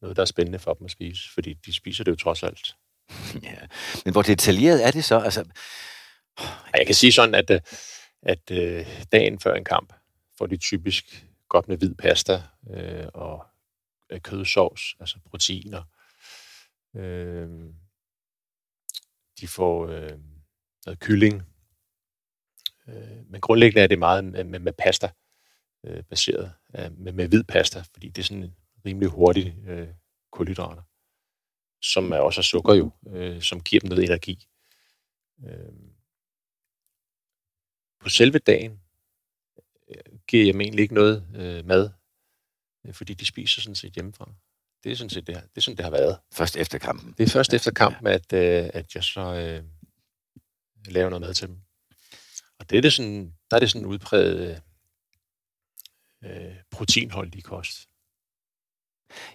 noget, 0.01 0.17
der 0.17 0.23
er 0.23 0.27
spændende 0.27 0.59
for 0.59 0.75
dem 0.75 0.85
at 0.85 0.91
spise, 0.91 1.33
fordi 1.35 1.53
de 1.53 1.73
spiser 1.73 2.05
det 2.05 2.11
jo 2.11 2.17
trods 2.17 2.43
alt. 2.43 2.77
Ja. 3.43 3.57
Men 4.05 4.13
hvor 4.13 4.23
detaljeret 4.23 4.87
er 4.87 4.91
det 4.91 5.05
så? 5.05 5.19
Altså... 5.19 5.45
Jeg 6.75 6.87
kan 6.87 6.95
sige 6.95 7.13
sådan, 7.13 7.35
at, 7.35 7.51
øh, 7.51 7.61
at, 8.23 8.51
at 8.51 8.59
øh, 8.59 8.87
dagen 9.13 9.41
før 9.41 9.55
en 9.55 9.65
kamp, 9.65 9.93
får 10.39 10.47
de 10.47 10.57
typisk 10.57 11.27
godt 11.49 11.69
med 11.69 11.77
hvid 11.77 11.95
pasta 11.95 12.43
øh, 12.71 13.07
og 13.15 13.47
øh, 14.11 14.21
kødsovs, 14.21 14.97
altså 15.01 15.19
proteiner. 15.25 15.83
Øh, 16.97 17.49
de 19.41 19.49
får 19.49 19.87
øh, 19.87 20.19
noget 20.87 21.01
kylling. 21.01 21.43
Øh, 22.89 23.27
men 23.27 23.41
grundlæggende 23.41 23.83
er 23.83 23.87
det 23.87 23.99
meget 23.99 24.25
med, 24.25 24.45
med, 24.45 24.59
med 24.59 24.73
pasta 24.73 25.11
øh, 25.85 26.03
baseret, 26.03 26.53
øh, 26.79 26.99
med, 26.99 27.13
med 27.13 27.29
hvid 27.29 27.45
pasta, 27.45 27.81
fordi 27.93 28.09
det 28.09 28.19
er 28.23 28.27
sådan 28.27 28.55
rimelig 28.87 29.09
hurtigt 29.09 29.55
øh, 29.67 29.89
kulhydrater, 30.33 30.83
som 31.83 32.13
er 32.13 32.19
også 32.19 32.41
er 32.41 32.43
sukker 32.43 32.75
jo, 32.75 32.91
øh, 33.07 33.43
som 33.43 33.61
giver 33.61 33.81
dem 33.81 33.89
noget 33.89 34.05
energi. 34.05 34.47
Øh, 35.47 35.73
på 38.01 38.09
selve 38.09 38.39
dagen, 38.39 38.81
giver 40.29 40.53
dem 40.53 40.61
egentlig 40.61 40.83
ikke 40.83 40.95
noget 40.95 41.27
øh, 41.37 41.67
mad, 41.67 41.91
øh, 42.87 42.95
fordi 42.95 43.15
de 43.15 43.27
spiser 43.27 43.63
sådan 43.63 43.75
set 43.75 43.93
hjemmefra. 43.93 44.31
Det 44.85 44.93
er 44.93 44.97
sådan 44.97 45.11
set 45.11 45.27
det, 45.27 45.35
det, 45.35 45.57
er 45.57 45.61
sådan, 45.61 45.77
det 45.77 45.85
har 45.85 45.91
været. 45.91 46.19
Først 46.33 46.57
efter 46.57 46.79
kampen? 46.79 47.15
Det 47.19 47.25
er 47.25 47.29
først 47.29 47.55
efter 47.55 47.71
kampen, 47.71 48.07
at, 48.07 48.33
øh, 48.33 48.71
at 48.75 48.95
jeg 48.95 49.05
så 49.05 49.21
øh, 49.21 49.63
laver 50.93 51.11
noget 51.11 51.21
mad 51.21 51.35
til 51.35 51.49
dem. 51.49 51.57
Og 52.59 52.71
det 52.71 52.79
er 52.79 52.83
det 52.83 52.93
sådan, 52.93 53.33
der 53.51 53.57
er 53.57 53.61
det 53.61 53.71
sådan 53.71 53.87
udpræget 53.87 54.63
øh, 56.25 56.55
proteinholdig 56.71 57.45
kost. 57.45 57.89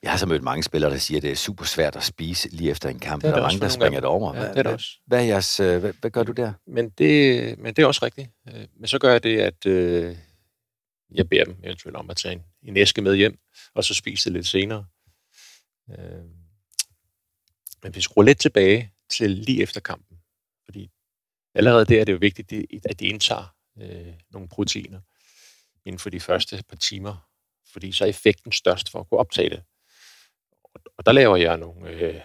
Jeg 0.03 0.11
har 0.11 0.17
så 0.17 0.25
mødt 0.25 0.43
mange 0.43 0.63
spillere, 0.63 0.91
der 0.91 0.97
siger, 0.97 1.17
at 1.17 1.21
det 1.21 1.31
er 1.31 1.35
super 1.35 1.65
svært 1.65 1.95
at 1.95 2.03
spise 2.03 2.49
lige 2.49 2.71
efter 2.71 2.89
en 2.89 2.99
kamp. 2.99 3.21
Det 3.21 3.29
er 3.29 3.33
der 3.33 3.41
er 3.41 3.47
mange, 3.47 3.59
der 3.59 3.69
springer 3.69 3.99
det 3.99 4.09
over. 4.09 4.35
Ja, 4.35 4.49
det 4.49 4.57
er 4.57 4.63
det 4.63 4.73
også. 4.73 4.89
Hvad, 5.05 5.19
er 5.19 5.23
jeres, 5.23 5.57
hvad, 5.57 5.93
hvad 6.01 6.11
gør 6.11 6.23
du 6.23 6.31
der? 6.31 6.53
Men 6.67 6.89
det, 6.89 7.59
men 7.59 7.73
det 7.73 7.81
er 7.81 7.85
også 7.85 8.05
rigtigt. 8.05 8.29
Men 8.75 8.87
så 8.87 8.99
gør 8.99 9.11
jeg 9.11 9.23
det, 9.23 9.39
at 9.39 9.65
øh, 9.65 10.17
jeg 11.11 11.29
beder 11.29 11.45
dem 11.45 11.59
eventuelt 11.63 11.97
om 11.97 12.09
at 12.09 12.17
tage 12.17 12.33
en, 12.33 12.43
en 12.63 12.77
æske 12.77 13.01
med 13.01 13.15
hjem, 13.15 13.39
og 13.73 13.83
så 13.83 13.93
spise 13.93 14.23
det 14.25 14.33
lidt 14.33 14.47
senere. 14.47 14.85
Øh, 15.89 16.25
men 17.83 17.95
vi 17.95 18.01
skruer 18.01 18.25
lidt 18.25 18.39
tilbage 18.39 18.93
til 19.09 19.29
lige 19.29 19.63
efter 19.63 19.81
kampen, 19.81 20.17
fordi 20.65 20.91
allerede 21.53 21.85
der 21.85 22.01
er 22.01 22.05
det 22.05 22.13
jo 22.13 22.17
vigtigt, 22.17 22.53
at 22.85 22.99
de 22.99 23.07
indtager 23.07 23.55
øh, 23.77 24.13
nogle 24.29 24.49
proteiner 24.49 25.01
inden 25.85 25.99
for 25.99 26.09
de 26.09 26.19
første 26.19 26.63
par 26.69 26.75
timer, 26.77 27.29
fordi 27.73 27.91
så 27.91 28.03
er 28.03 28.09
effekten 28.09 28.51
størst 28.51 28.89
for 28.89 28.99
at 28.99 29.09
kunne 29.09 29.19
optage 29.19 29.49
det. 29.49 29.63
Og 30.97 31.05
der 31.05 31.11
laver 31.11 31.37
jeg 31.37 31.57
nogle 31.57 31.89
øh, 31.89 32.21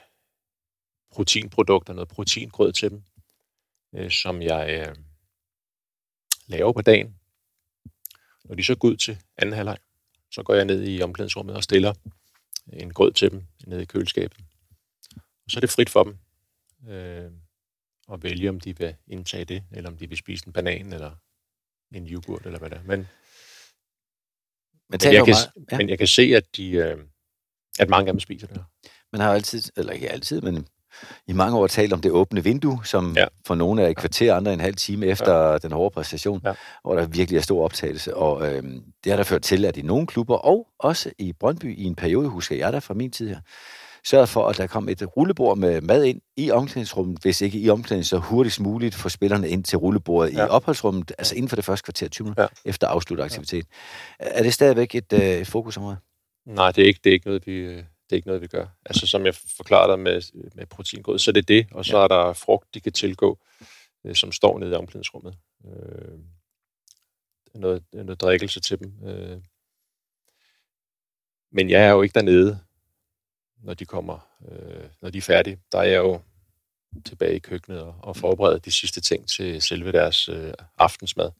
proteinprodukter, 1.10 1.92
noget 1.92 2.08
proteingrød 2.08 2.72
til 2.72 2.90
dem, 2.90 3.04
øh, 3.94 4.10
som 4.10 4.42
jeg 4.42 4.86
øh, 4.88 4.96
laver 6.46 6.72
på 6.72 6.82
dagen, 6.82 7.18
når 8.48 8.54
de 8.54 8.64
så 8.64 8.74
går 8.74 8.88
ud 8.88 8.96
til 8.96 9.18
anden 9.36 9.54
halvleg, 9.54 9.78
så 10.30 10.42
går 10.42 10.54
jeg 10.54 10.64
ned 10.64 10.88
i 10.88 11.02
omklædningsrummet 11.02 11.56
og 11.56 11.62
stiller 11.62 11.94
en 12.72 12.92
grød 12.92 13.12
til 13.12 13.30
dem 13.30 13.44
nede 13.66 13.82
i 13.82 13.84
køleskabet. 13.84 14.38
Og 15.16 15.50
så 15.50 15.58
er 15.58 15.60
det 15.60 15.70
frit 15.70 15.90
for 15.90 16.04
dem 16.04 16.18
øh, 16.88 17.30
at 18.12 18.22
vælge, 18.22 18.48
om 18.48 18.60
de 18.60 18.78
vil 18.78 18.96
indtage 19.06 19.44
det, 19.44 19.64
eller 19.72 19.90
om 19.90 19.96
de 19.96 20.08
vil 20.08 20.18
spise 20.18 20.46
en 20.46 20.52
banan, 20.52 20.92
eller 20.92 21.10
en 21.94 22.06
yoghurt, 22.06 22.46
eller 22.46 22.58
hvad 22.58 22.70
det 22.70 22.78
er. 22.78 22.82
Men, 22.82 22.88
men, 22.88 23.06
men, 24.90 25.00
jeg, 25.02 25.24
kan, 25.24 25.34
meget, 25.34 25.68
ja. 25.72 25.76
men 25.76 25.88
jeg 25.88 25.98
kan 25.98 26.06
se, 26.06 26.22
at, 26.22 26.56
de, 26.56 26.70
øh, 26.70 26.98
at 27.78 27.88
mange 27.88 28.08
af 28.08 28.12
dem 28.12 28.20
spiser 28.20 28.46
det 28.46 28.56
her. 28.56 28.64
Man 29.12 29.20
har 29.20 29.28
jo 29.28 29.34
altid, 29.34 29.62
eller 29.76 29.92
ikke 29.92 30.10
altid, 30.10 30.40
men 30.40 30.68
i 31.26 31.32
mange 31.32 31.58
år 31.58 31.66
talt 31.66 31.92
om 31.92 32.00
det 32.00 32.10
åbne 32.10 32.44
vindue, 32.44 32.80
som 32.84 33.14
ja. 33.16 33.24
for 33.46 33.54
nogle 33.54 33.82
er 33.82 33.88
et 33.88 33.96
kvarter, 33.96 34.34
andre 34.34 34.52
en 34.52 34.60
halv 34.60 34.74
time 34.74 35.06
efter 35.06 35.36
ja. 35.36 35.58
den 35.58 35.72
hårde 35.72 35.94
præstation, 35.94 36.40
ja. 36.44 36.52
hvor 36.82 36.94
der 36.96 37.06
virkelig 37.06 37.38
er 37.38 37.42
stor 37.42 37.64
optagelse. 37.64 38.16
Og 38.16 38.48
øhm, 38.48 38.82
det 39.04 39.12
har 39.12 39.16
der 39.16 39.24
ført 39.24 39.42
til, 39.42 39.64
at 39.64 39.76
i 39.76 39.82
nogle 39.82 40.06
klubber, 40.06 40.36
og 40.36 40.66
også 40.78 41.10
i 41.18 41.32
Brøndby 41.32 41.78
i 41.78 41.84
en 41.84 41.94
periode, 41.94 42.28
husker 42.28 42.56
jeg 42.56 42.72
der 42.72 42.80
fra 42.80 42.94
min 42.94 43.10
tid 43.10 43.28
her, 43.28 43.40
sørget 44.06 44.28
for, 44.28 44.48
at 44.48 44.56
der 44.56 44.66
kom 44.66 44.88
et 44.88 45.16
rullebord 45.16 45.58
med 45.58 45.80
mad 45.80 46.04
ind 46.04 46.20
i 46.36 46.50
omklædningsrummet, 46.50 47.18
hvis 47.22 47.40
ikke 47.40 47.58
i 47.58 47.70
omklædningsrummet, 47.70 48.24
så 48.24 48.30
hurtigst 48.30 48.60
muligt 48.60 48.94
få 48.94 49.08
spillerne 49.08 49.48
ind 49.48 49.64
til 49.64 49.78
rullebordet 49.78 50.34
ja. 50.34 50.46
i 50.46 50.48
opholdsrummet, 50.48 51.12
altså 51.18 51.34
inden 51.34 51.48
for 51.48 51.56
det 51.56 51.64
første 51.64 51.84
kvarter 51.84 52.08
20 52.08 52.24
minutter, 52.24 52.42
ja. 52.42 52.70
efter 52.70 52.86
afsluttet 52.86 53.24
aktivitet. 53.24 53.66
Ja. 54.20 54.26
Er 54.30 54.42
det 54.42 54.54
stadigvæk 54.54 54.94
et, 54.94 55.12
øh, 55.12 55.20
et 55.20 55.46
fokusområde? 55.46 55.96
Nej, 56.46 56.72
det 56.72 56.82
er 56.82 56.86
ikke, 56.86 57.00
det 57.04 57.10
er 57.10 57.14
ikke 57.14 57.26
noget, 57.26 57.46
vi, 57.46 57.82
det 58.06 58.12
er 58.12 58.16
ikke 58.16 58.28
noget, 58.28 58.42
vi 58.42 58.46
gør. 58.46 58.66
Altså, 58.84 59.06
som 59.06 59.26
jeg 59.26 59.34
forklarede 59.34 59.92
dig 59.92 60.00
med, 60.00 60.22
med 60.54 60.66
proteingrød, 60.66 61.18
så 61.18 61.32
det 61.32 61.40
er 61.40 61.46
det, 61.46 61.66
og 61.72 61.84
så 61.84 61.98
ja. 61.98 62.04
er 62.04 62.08
der 62.08 62.32
frugt, 62.32 62.74
de 62.74 62.80
kan 62.80 62.92
tilgå, 62.92 63.38
øh, 64.04 64.14
som 64.14 64.32
står 64.32 64.58
nede 64.58 64.70
i 64.70 64.74
omklædningsrummet. 64.74 65.36
Øh, 65.66 66.18
noget, 67.54 67.84
noget 67.92 68.20
drikkelse 68.20 68.60
til 68.60 68.78
dem. 68.78 69.08
Øh. 69.08 69.40
Men 71.52 71.70
jeg 71.70 71.84
er 71.84 71.90
jo 71.90 72.02
ikke 72.02 72.14
dernede, 72.14 72.60
når 73.62 73.74
de 73.74 73.86
kommer, 73.86 74.28
øh, 74.48 74.84
når 75.02 75.10
de 75.10 75.18
er 75.18 75.22
færdige. 75.22 75.58
Der 75.72 75.78
er 75.78 75.84
jeg 75.84 75.96
jo 75.96 76.20
tilbage 77.04 77.36
i 77.36 77.38
køkkenet 77.38 77.80
og, 77.80 77.94
og 78.02 78.16
forbereder 78.16 78.58
de 78.58 78.70
sidste 78.70 79.00
ting 79.00 79.28
til 79.28 79.62
selve 79.62 79.92
deres 79.92 80.28
øh, 80.28 80.52
aftensmad. 80.78 81.30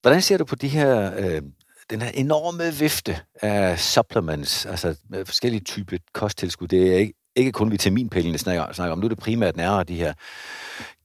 Hvordan 0.00 0.22
ser 0.22 0.38
du 0.38 0.44
på 0.44 0.54
de 0.54 0.68
her, 0.68 1.14
øh, 1.18 1.42
den 1.90 2.02
her 2.02 2.10
enorme 2.10 2.74
vifte 2.74 3.20
af 3.42 3.78
supplements, 3.78 4.66
altså 4.66 4.96
med 5.08 5.24
forskellige 5.24 5.64
typer 5.64 5.98
kosttilskud? 6.12 6.68
Det 6.68 6.92
er 6.92 6.96
ikke, 6.96 7.14
ikke 7.36 7.52
kun 7.52 7.70
vitaminpillene 7.70 8.38
snakker, 8.38 8.72
snakker 8.72 8.92
om. 8.92 8.98
Nu 8.98 9.04
er 9.04 9.08
det 9.08 9.18
primært 9.18 9.56
nærmere 9.56 9.84
de 9.84 9.96
her 9.96 10.12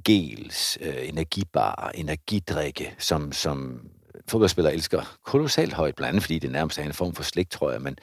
gels, 0.06 0.78
øh, 0.82 1.08
energibar, 1.10 1.91
energidrikke, 1.96 2.96
som, 2.98 3.32
som 3.32 3.82
fodboldspillere 4.28 4.74
elsker 4.74 5.17
kolossalt 5.26 5.74
højt, 5.74 5.96
blandt 5.96 6.10
andet 6.10 6.24
fordi 6.24 6.39
det 6.39 6.52
nærmest 6.52 6.80
er 6.80 6.84
en 6.84 6.93
form 6.93 7.15
for 7.15 7.24
slik, 7.24 7.50
tror 7.50 7.72
jeg, 7.72 7.82
men 7.82 7.98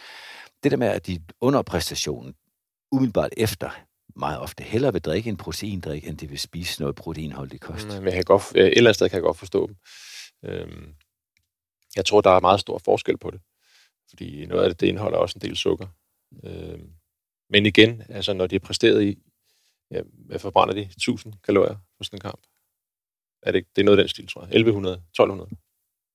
det 0.63 0.71
der 0.71 0.77
med, 0.77 0.89
at 0.89 1.07
de 1.07 1.21
under 1.41 1.63
præstationen, 1.63 2.35
umiddelbart 2.93 3.31
efter, 3.37 3.71
meget 4.17 4.39
ofte 4.39 4.65
hellere 4.65 4.93
vil 4.93 5.03
drikke 5.03 5.31
en 5.31 5.37
proteindrik, 5.37 6.09
end 6.09 6.19
de 6.19 6.29
vil 6.29 6.39
spise 6.39 6.81
noget 6.81 6.97
proteinholdig 6.97 7.61
kost. 7.61 7.87
Mm, 7.89 7.95
men 7.95 8.05
jeg 8.05 8.13
kan 8.13 8.25
godt, 8.25 8.43
øh, 8.55 8.65
et 8.65 8.77
eller 8.77 8.81
andet 8.81 8.95
sted 8.95 9.09
kan 9.09 9.17
jeg 9.17 9.23
godt 9.23 9.39
forstå 9.39 9.67
dem. 9.67 9.77
Øhm, 10.45 10.87
jeg 11.97 12.05
tror, 12.05 12.21
der 12.21 12.31
er 12.31 12.41
meget 12.41 12.61
stor 12.61 12.79
forskel 12.79 13.17
på 13.19 13.31
det. 13.31 13.41
Fordi 14.09 14.47
noget 14.47 14.63
af 14.63 14.71
det, 14.71 14.81
det 14.81 14.87
indeholder 14.87 15.19
også 15.19 15.37
en 15.37 15.49
del 15.49 15.57
sukker. 15.57 15.87
Øhm, 16.45 16.93
men 17.51 17.67
igen, 17.67 18.03
altså 18.09 18.33
når 18.33 18.47
de 18.47 18.55
er 18.57 18.61
præsteret 18.61 19.03
i, 19.03 19.19
ja, 19.91 20.03
hvad 20.13 20.39
forbrænder 20.39 20.75
de? 20.75 20.81
1000 20.81 21.35
kalorier 21.45 21.77
på 21.99 22.05
sådan 22.05 22.17
en 22.17 22.21
kamp? 22.21 22.41
Er 23.43 23.53
det, 23.53 23.67
det 23.77 23.83
er 23.83 23.85
noget 23.85 23.99
af 23.99 24.03
den 24.03 24.09
stil, 24.09 24.27
tror 24.27 24.41
jeg. 24.41 24.49
1100, 24.49 24.95
1200 24.95 25.51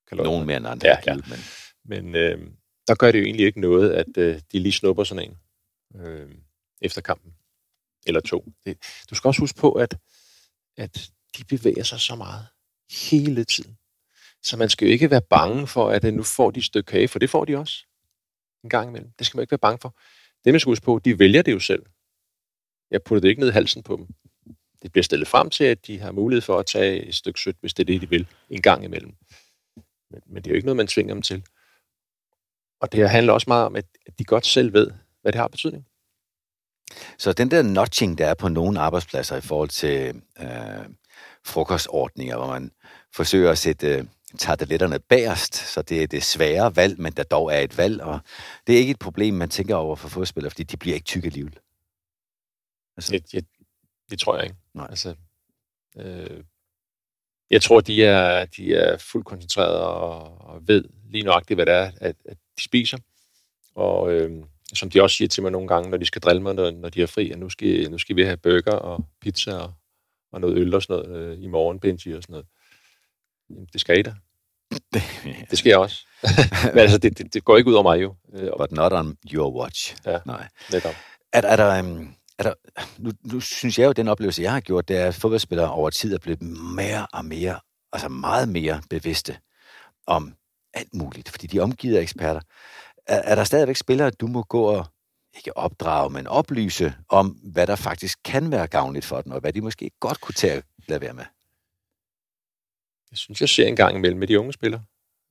kalorier. 0.07 0.31
Nogen 0.31 0.47
mere 0.47 0.57
end 0.57 0.67
andre. 0.67 0.87
Ja, 0.87 0.97
ja. 1.07 1.15
Men, 1.15 1.39
men 1.85 2.15
øh, 2.15 2.51
der 2.87 2.95
gør 2.95 3.11
det 3.11 3.19
jo 3.19 3.23
egentlig 3.23 3.45
ikke 3.45 3.61
noget, 3.61 3.91
at 3.91 4.17
øh, 4.17 4.41
de 4.51 4.59
lige 4.59 4.71
snupper 4.71 5.03
sådan 5.03 5.29
en 5.29 5.37
øh, 6.01 6.35
efter 6.81 7.01
kampen. 7.01 7.35
Eller 8.07 8.21
to. 8.21 8.45
Det, 8.65 8.77
du 9.09 9.15
skal 9.15 9.27
også 9.27 9.41
huske 9.41 9.59
på, 9.59 9.71
at, 9.71 9.97
at 10.77 11.11
de 11.37 11.43
bevæger 11.43 11.83
sig 11.83 11.99
så 11.99 12.15
meget 12.15 12.47
hele 13.09 13.43
tiden. 13.43 13.77
Så 14.45 14.57
man 14.57 14.69
skal 14.69 14.87
jo 14.87 14.91
ikke 14.91 15.11
være 15.11 15.21
bange 15.21 15.67
for, 15.67 15.89
at 15.89 16.05
øh, 16.05 16.13
nu 16.13 16.23
får 16.23 16.51
de 16.51 16.59
et 16.59 16.65
stykke 16.65 16.87
kage, 16.87 17.07
for 17.07 17.19
det 17.19 17.29
får 17.29 17.45
de 17.45 17.57
også 17.57 17.85
en 18.63 18.69
gang 18.69 18.89
imellem. 18.89 19.11
Det 19.19 19.27
skal 19.27 19.37
man 19.37 19.43
ikke 19.43 19.51
være 19.51 19.57
bange 19.57 19.79
for. 19.81 19.95
Det 20.43 20.53
man 20.53 20.59
skal 20.59 20.69
huske 20.69 20.85
på, 20.85 20.99
de 21.05 21.19
vælger 21.19 21.41
det 21.41 21.51
jo 21.51 21.59
selv. 21.59 21.85
Jeg 22.91 23.03
putter 23.03 23.21
det 23.21 23.29
ikke 23.29 23.39
ned 23.39 23.49
i 23.49 23.51
halsen 23.51 23.83
på 23.83 23.95
dem. 23.95 24.07
Det 24.81 24.91
bliver 24.91 25.03
stillet 25.03 25.27
frem 25.27 25.49
til, 25.49 25.63
at 25.63 25.87
de 25.87 25.99
har 25.99 26.11
mulighed 26.11 26.41
for 26.41 26.59
at 26.59 26.65
tage 26.65 27.03
et 27.03 27.15
stykke 27.15 27.39
sødt, 27.39 27.57
hvis 27.59 27.73
det 27.73 27.83
er 27.83 27.85
det, 27.85 28.01
de 28.01 28.09
vil, 28.09 28.27
en 28.49 28.61
gang 28.61 28.83
imellem. 28.83 29.15
Men, 30.11 30.21
men 30.25 30.35
det 30.35 30.47
er 30.47 30.51
jo 30.51 30.55
ikke 30.55 30.65
noget, 30.65 30.77
man 30.77 30.87
tvinger 30.87 31.13
dem 31.13 31.21
til. 31.21 31.43
Og 32.81 32.91
det 32.91 33.09
handler 33.09 33.33
også 33.33 33.45
meget 33.47 33.65
om, 33.65 33.75
at 33.75 33.85
de 34.19 34.23
godt 34.23 34.45
selv 34.45 34.73
ved, 34.73 34.91
hvad 35.21 35.31
det 35.31 35.41
har 35.41 35.47
betydning. 35.47 35.85
Så 37.17 37.33
den 37.33 37.51
der 37.51 37.61
notching, 37.61 38.17
der 38.17 38.27
er 38.27 38.33
på 38.33 38.47
nogle 38.47 38.79
arbejdspladser 38.79 39.35
i 39.35 39.41
forhold 39.41 39.69
til 39.69 40.21
øh, 40.39 40.85
frokostordninger, 41.45 42.37
hvor 42.37 42.47
man 42.47 42.71
forsøger 43.15 43.51
at 43.51 43.57
sætte 43.57 43.87
øh, 43.87 44.05
tarteletterne 44.37 44.99
bagerst, 44.99 45.55
så 45.55 45.81
det 45.81 46.03
er 46.03 46.07
det 46.07 46.23
svære 46.23 46.75
valg, 46.75 46.99
men 46.99 47.13
der 47.13 47.23
dog 47.23 47.53
er 47.53 47.59
et 47.59 47.77
valg, 47.77 48.01
og 48.01 48.19
det 48.67 48.75
er 48.75 48.79
ikke 48.79 48.91
et 48.91 48.99
problem, 48.99 49.33
man 49.33 49.49
tænker 49.49 49.75
over 49.75 49.95
for 49.95 50.09
fodspillere, 50.09 50.51
fordi 50.51 50.63
de 50.63 50.77
bliver 50.77 50.95
ikke 50.95 51.05
tykke 51.05 51.25
alligevel. 51.25 51.59
Altså. 52.97 53.11
Det, 53.11 53.31
det, 53.31 53.45
det 54.09 54.19
tror 54.19 54.35
jeg 54.35 54.43
ikke. 54.43 54.55
Nej. 54.73 54.87
Altså, 54.89 55.15
øh, 55.97 56.43
jeg 57.49 57.61
tror, 57.61 57.81
de 57.81 58.03
er, 58.03 58.45
de 58.45 58.75
er 58.75 58.97
fuldt 58.97 59.25
koncentreret 59.25 59.79
og, 59.79 60.41
og 60.41 60.67
ved 60.67 60.85
lige 61.09 61.23
nøjagtigt, 61.23 61.57
hvad 61.57 61.65
det 61.65 61.73
er, 61.73 61.91
at, 62.01 62.15
at 62.25 62.37
de 62.57 62.63
spiser. 62.63 62.97
Og 63.75 64.11
øh, 64.11 64.43
som 64.73 64.89
de 64.89 65.01
også 65.01 65.17
siger 65.17 65.27
til 65.27 65.43
mig 65.43 65.51
nogle 65.51 65.67
gange, 65.67 65.89
når 65.89 65.97
de 65.97 66.05
skal 66.05 66.21
drille 66.21 66.41
mig, 66.41 66.55
når, 66.55 66.71
når 66.71 66.89
de 66.89 67.01
er 67.01 67.07
fri, 67.07 67.31
at 67.31 67.39
nu 67.39 67.49
skal, 67.49 67.91
nu 67.91 67.97
skal 67.97 68.15
vi 68.15 68.23
have 68.23 68.37
burger 68.37 68.75
og 68.75 69.05
pizza 69.21 69.57
og, 69.57 69.73
og 70.31 70.41
noget 70.41 70.57
øl 70.57 70.75
og 70.75 70.81
sådan 70.81 71.09
noget 71.09 71.37
øh, 71.37 71.43
i 71.43 71.47
morgen, 71.47 71.79
Benji 71.79 72.13
og 72.13 72.23
sådan 72.23 72.33
noget. 72.33 72.47
Jamen, 73.49 73.67
det 73.73 73.81
skal 73.81 73.99
I 73.99 74.01
da. 74.01 74.15
det 75.49 75.57
skal 75.57 75.69
jeg 75.69 75.77
også. 75.77 76.07
Men 76.73 76.79
altså, 76.79 76.97
det, 76.97 77.17
det, 77.17 77.33
det 77.33 77.43
går 77.43 77.57
ikke 77.57 77.69
ud 77.69 77.73
over 77.73 77.83
mig 77.83 78.01
jo. 78.01 78.15
Øh, 78.33 78.49
But 78.57 78.71
not 78.71 78.93
on 78.93 79.17
your 79.31 79.61
watch. 79.61 79.95
Ja, 80.05 80.17
Nej. 80.25 80.47
netop. 80.71 80.95
Er, 81.33 81.41
er 81.41 81.55
der... 81.55 81.79
Um 81.79 82.15
er 82.37 82.43
der, 82.43 82.53
nu, 82.97 83.11
nu 83.23 83.39
synes 83.39 83.79
jeg 83.79 83.85
jo, 83.85 83.89
at 83.89 83.97
den 83.97 84.07
oplevelse, 84.07 84.41
jeg 84.41 84.53
har 84.53 84.59
gjort, 84.59 84.87
det 84.87 84.97
er, 84.97 85.07
at 85.07 85.15
fodboldspillere 85.15 85.71
over 85.71 85.89
tid 85.89 86.13
er 86.13 86.17
blevet 86.17 86.41
mere 86.75 87.07
og 87.13 87.25
mere, 87.25 87.59
altså 87.93 88.09
meget 88.09 88.49
mere 88.49 88.81
bevidste 88.89 89.37
om 90.07 90.35
alt 90.73 90.93
muligt, 90.93 91.29
fordi 91.29 91.47
de 91.47 91.57
er 91.57 91.63
omgivet 91.63 91.97
af 91.97 92.01
eksperter. 92.01 92.41
Er, 93.07 93.21
er 93.21 93.35
der 93.35 93.43
stadigvæk 93.43 93.75
spillere, 93.75 94.09
du 94.09 94.27
må 94.27 94.43
gå 94.43 94.63
og 94.63 94.85
ikke 95.35 95.57
opdrage, 95.57 96.09
men 96.09 96.27
oplyse 96.27 96.93
om, 97.09 97.27
hvad 97.27 97.67
der 97.67 97.75
faktisk 97.75 98.19
kan 98.25 98.51
være 98.51 98.67
gavnligt 98.67 99.05
for 99.05 99.21
dem, 99.21 99.31
og 99.31 99.39
hvad 99.39 99.53
de 99.53 99.61
måske 99.61 99.91
godt 99.99 100.21
kunne 100.21 100.33
tage 100.33 100.53
at 100.53 100.63
lade 100.87 101.01
være 101.01 101.13
med? 101.13 101.25
Jeg 103.15 103.19
synes, 103.19 103.41
jeg 103.41 103.49
ser 103.49 103.67
en 103.67 103.75
gang 103.75 103.95
imellem 103.95 104.19
med 104.19 104.27
de 104.27 104.39
unge 104.39 104.53
spillere. 104.53 104.83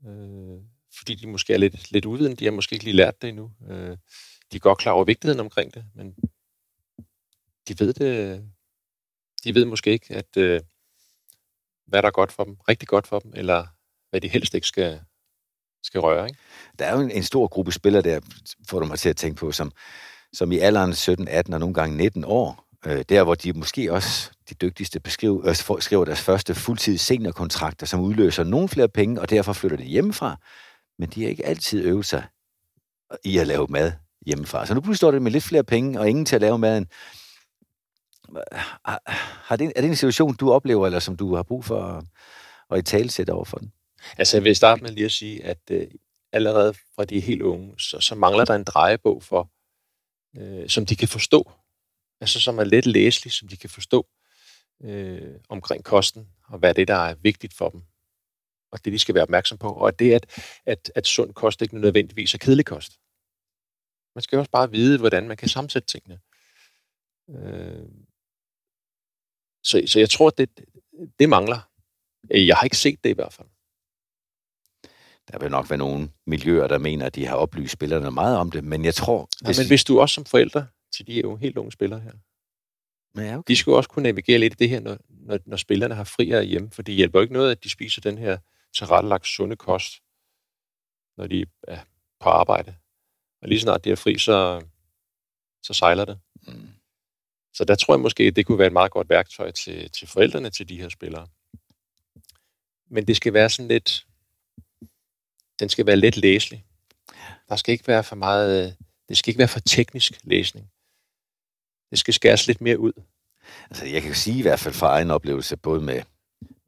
Øh, 0.07 0.61
fordi 0.99 1.15
de 1.15 1.27
måske 1.27 1.55
er 1.55 1.59
lidt, 1.59 1.93
lidt 1.93 2.05
uvidende. 2.05 2.37
De 2.37 2.45
har 2.45 2.53
måske 2.53 2.73
ikke 2.73 2.85
lige 2.85 2.97
lært 2.97 3.23
det 3.23 3.29
endnu. 3.29 3.53
Øh, 3.71 3.97
de 4.53 4.57
er 4.57 4.59
godt 4.59 4.79
klar 4.79 4.93
over 4.93 5.05
vigtigheden 5.05 5.41
omkring 5.41 5.75
det, 5.75 5.85
men 5.95 6.15
de 7.69 7.79
ved 7.79 7.93
det, 7.93 8.43
de 9.45 9.55
ved 9.55 9.65
måske 9.65 9.91
ikke, 9.91 10.15
at 10.15 10.37
øh, 10.37 10.61
hvad 11.87 12.03
der 12.03 12.09
er 12.09 12.13
godt 12.13 12.33
for 12.33 12.45
dem, 12.45 12.57
rigtig 12.69 12.89
godt 12.89 13.07
for 13.07 13.19
dem, 13.19 13.33
eller 13.37 13.67
hvad 14.11 14.21
de 14.21 14.29
helst 14.29 14.55
ikke 14.55 14.67
skal, 14.67 15.01
skal 15.83 16.01
røre. 16.01 16.27
Ikke? 16.27 16.41
Der 16.79 16.87
er 16.87 16.95
jo 16.97 17.01
en, 17.01 17.11
en 17.11 17.23
stor 17.23 17.49
gruppe 17.49 17.73
spillere 17.73 18.03
der, 18.03 18.21
får 18.69 18.81
du 18.81 18.87
mig 18.87 18.99
til 18.99 19.09
at 19.09 19.17
tænke 19.17 19.37
på, 19.37 19.53
som, 19.53 19.73
som 20.33 20.53
i 20.53 20.59
alderen 20.59 20.95
17, 20.95 21.29
18 21.29 21.55
og 21.55 21.61
nogle 21.61 21.75
gange 21.75 21.97
19 21.97 22.25
år, 22.25 22.69
øh, 22.87 23.05
der 23.09 23.23
hvor 23.23 23.35
de 23.35 23.53
måske 23.53 23.93
også 23.93 24.31
de 24.49 24.55
dygtigste 24.55 25.01
beskriver, 25.01 25.49
øh, 25.49 25.81
skriver 25.81 26.05
deres 26.05 26.21
første 26.21 26.55
fuldtids 26.55 27.01
seniorkontrakter, 27.01 27.87
som 27.87 28.01
udløser 28.01 28.45
nogle 28.45 28.69
flere 28.69 28.89
penge, 28.89 29.21
og 29.21 29.31
derfor 29.31 29.53
flytter 29.53 29.77
de 29.77 29.85
hjemmefra, 29.85 30.37
men 30.99 31.09
de 31.09 31.23
har 31.23 31.29
ikke 31.29 31.47
altid 31.47 31.85
øvet 31.85 32.07
sig 32.07 32.25
i 33.25 33.39
at 33.39 33.47
lave 33.47 33.67
mad 33.71 33.93
hjemmefra. 34.27 34.67
Så 34.67 34.75
nu 34.75 34.81
pludselig 34.81 34.97
står 34.97 35.11
det 35.11 35.23
med 35.23 35.31
lidt 35.31 35.45
flere 35.45 35.65
penge, 35.65 36.01
og 36.01 36.09
ingen 36.09 36.25
til 36.25 36.35
at 36.35 36.41
lave 36.41 36.59
maden. 36.59 36.87
Har 38.85 39.57
det, 39.57 39.73
er 39.77 39.81
det 39.81 39.89
en 39.89 39.97
situation, 39.97 40.35
du 40.35 40.53
oplever, 40.53 40.87
eller 40.87 40.99
som 40.99 41.17
du 41.17 41.35
har 41.35 41.43
brug 41.43 41.65
for 41.65 41.83
at, 41.83 42.05
at 42.71 42.79
i 42.79 42.83
tale 42.83 43.11
sætte 43.11 43.31
over 43.31 43.45
for 43.45 43.57
den? 43.57 43.73
Altså, 44.19 44.37
jeg 44.37 44.45
vil 44.45 44.57
starte 44.57 44.83
med 44.83 44.91
lige 44.91 45.05
at 45.05 45.13
sige, 45.13 45.45
at 45.45 45.59
øh, 45.71 45.87
allerede 46.33 46.75
fra 46.95 47.05
de 47.05 47.17
er 47.17 47.23
helt 47.23 47.43
unge, 47.43 47.75
så, 47.79 48.01
så 48.01 48.15
mangler 48.15 48.45
der 48.45 48.55
en 48.55 48.65
drejebog 48.65 49.23
for, 49.23 49.51
øh, 50.37 50.69
som 50.69 50.87
de 50.87 50.97
kan 50.97 51.09
forstå. 51.09 51.51
Altså, 52.25 52.41
som 52.41 52.59
er 52.59 52.65
let 52.65 52.87
læselig, 52.87 53.33
som 53.33 53.49
de 53.49 53.57
kan 53.57 53.71
forstå 53.71 54.07
øh, 54.83 55.35
omkring 55.49 55.85
kosten, 55.85 56.29
og 56.45 56.59
hvad 56.59 56.75
det, 56.75 56.89
der 56.89 56.95
er 56.95 57.15
vigtigt 57.15 57.55
for 57.55 57.69
dem, 57.69 57.83
og 58.73 58.85
det, 58.85 58.93
de 58.93 58.99
skal 58.99 59.15
være 59.15 59.23
opmærksom 59.23 59.59
på. 59.59 59.69
Og 59.69 59.99
det, 59.99 60.13
at, 60.13 60.27
at, 60.67 60.93
at 60.95 61.07
sund 61.07 61.35
kost 61.35 61.63
ikke 61.63 61.81
nødvendigvis 61.81 62.35
er 62.35 62.39
kedelig 62.39 62.67
kost. 62.67 62.93
Man 64.15 64.23
skal 64.23 64.39
også 64.39 64.51
bare 64.51 64.71
vide, 64.71 64.99
hvordan 64.99 65.29
man 65.29 65.37
kan 65.37 65.49
sammensætte 65.49 65.89
tingene. 65.89 66.21
Øh, 67.31 67.89
så, 69.63 69.83
så 69.87 69.99
jeg 69.99 70.11
tror, 70.11 70.31
det, 70.31 70.49
det 71.19 71.29
mangler. 71.29 71.71
Jeg 72.31 72.57
har 72.57 72.65
ikke 72.65 72.77
set 72.77 73.05
det 73.05 73.11
i 73.11 73.15
hvert 73.15 73.33
fald. 73.33 73.49
Der 75.33 75.39
vil 75.39 75.51
nok 75.51 75.71
være 75.71 75.79
nogle 75.79 76.11
miljøer, 76.27 76.67
der 76.67 76.79
mener, 76.79 77.07
at 77.07 77.15
de 77.15 77.27
har 77.27 77.37
oplyst 77.37 77.73
spillerne 77.73 78.11
meget 78.11 78.39
om 78.39 78.51
det, 78.51 78.65
men 78.65 78.85
jeg 78.85 78.95
tror... 78.95 79.29
Ja, 79.43 79.47
hvis... 79.47 79.59
men 79.59 79.67
hvis 79.67 79.85
du 79.85 80.01
også 80.01 80.15
som 80.15 80.25
forældre 80.25 80.67
til 80.97 81.07
de 81.07 81.21
jo 81.21 81.37
helt 81.37 81.59
unge 81.59 81.73
spillere 81.73 82.01
her, 82.01 82.13
ja, 83.17 83.39
okay. 83.39 83.49
de 83.49 83.57
skal 83.57 83.73
også 83.73 83.91
kunne 83.91 84.03
navigere 84.03 84.39
lidt 84.39 84.53
i 84.53 84.57
det 84.57 84.69
her, 84.69 84.81
når, 84.81 84.99
når, 85.09 85.39
når 85.47 85.57
spillerne 85.57 85.95
har 85.95 86.05
friere 86.05 86.45
hjemme, 86.45 86.71
for 86.71 86.83
det 86.83 86.95
hjælper 86.95 87.21
ikke 87.21 87.33
noget, 87.33 87.51
at 87.51 87.65
de 87.65 87.71
spiser 87.71 88.01
den 88.01 88.19
her 88.19 88.39
tilrettelagt 88.75 89.27
sunde 89.27 89.57
kost, 89.57 90.03
når 91.17 91.27
de 91.27 91.47
er 91.69 91.79
på 92.21 92.29
arbejde. 92.29 92.77
Og 93.43 93.49
lige 93.49 93.61
snart 93.61 93.85
de 93.85 93.91
er 93.91 93.97
fri, 93.97 94.19
så, 94.19 94.63
så 95.63 95.75
sejler 95.75 96.05
det. 96.05 96.21
Mm. 96.47 96.69
Så 97.53 97.65
der 97.65 97.75
tror 97.75 97.95
jeg 97.95 98.01
måske, 98.01 98.31
det 98.31 98.47
kunne 98.47 98.59
være 98.59 98.67
et 98.67 98.73
meget 98.73 98.93
godt 98.93 99.09
værktøj 99.09 99.51
til, 99.51 99.91
til 99.91 100.09
forældrene 100.09 100.51
til 100.51 100.69
de 100.69 100.81
her 100.81 100.89
spillere. 100.89 101.29
Men 102.91 103.07
det 103.07 103.17
skal 103.17 103.33
være 103.33 103.51
sådan 103.51 103.69
lidt, 103.69 104.07
den 105.61 105.69
skal 105.69 105.87
være 105.87 105.97
let 105.97 106.17
læselig. 106.17 106.65
Der 107.49 107.57
skal 107.57 107.73
ikke 107.73 107.87
være 107.87 108.05
for 108.05 108.17
meget, 108.17 108.77
det 109.09 109.17
skal 109.17 109.31
ikke 109.31 109.39
være 109.39 109.49
for 109.49 109.61
teknisk 109.61 110.13
læsning 110.25 110.71
det 111.95 112.01
skal 112.01 112.15
skæres 112.15 112.47
lidt 112.47 112.61
mere 112.61 112.79
ud. 112.79 112.93
Altså, 113.71 113.87
jeg 113.87 114.03
kan 114.03 114.15
sige 114.15 114.39
i 114.39 114.43
hvert 114.43 114.61
fald 114.61 114.75
fra 114.75 114.87
egen 114.87 115.11
oplevelse, 115.11 115.57
både 115.57 115.81
med 115.81 116.03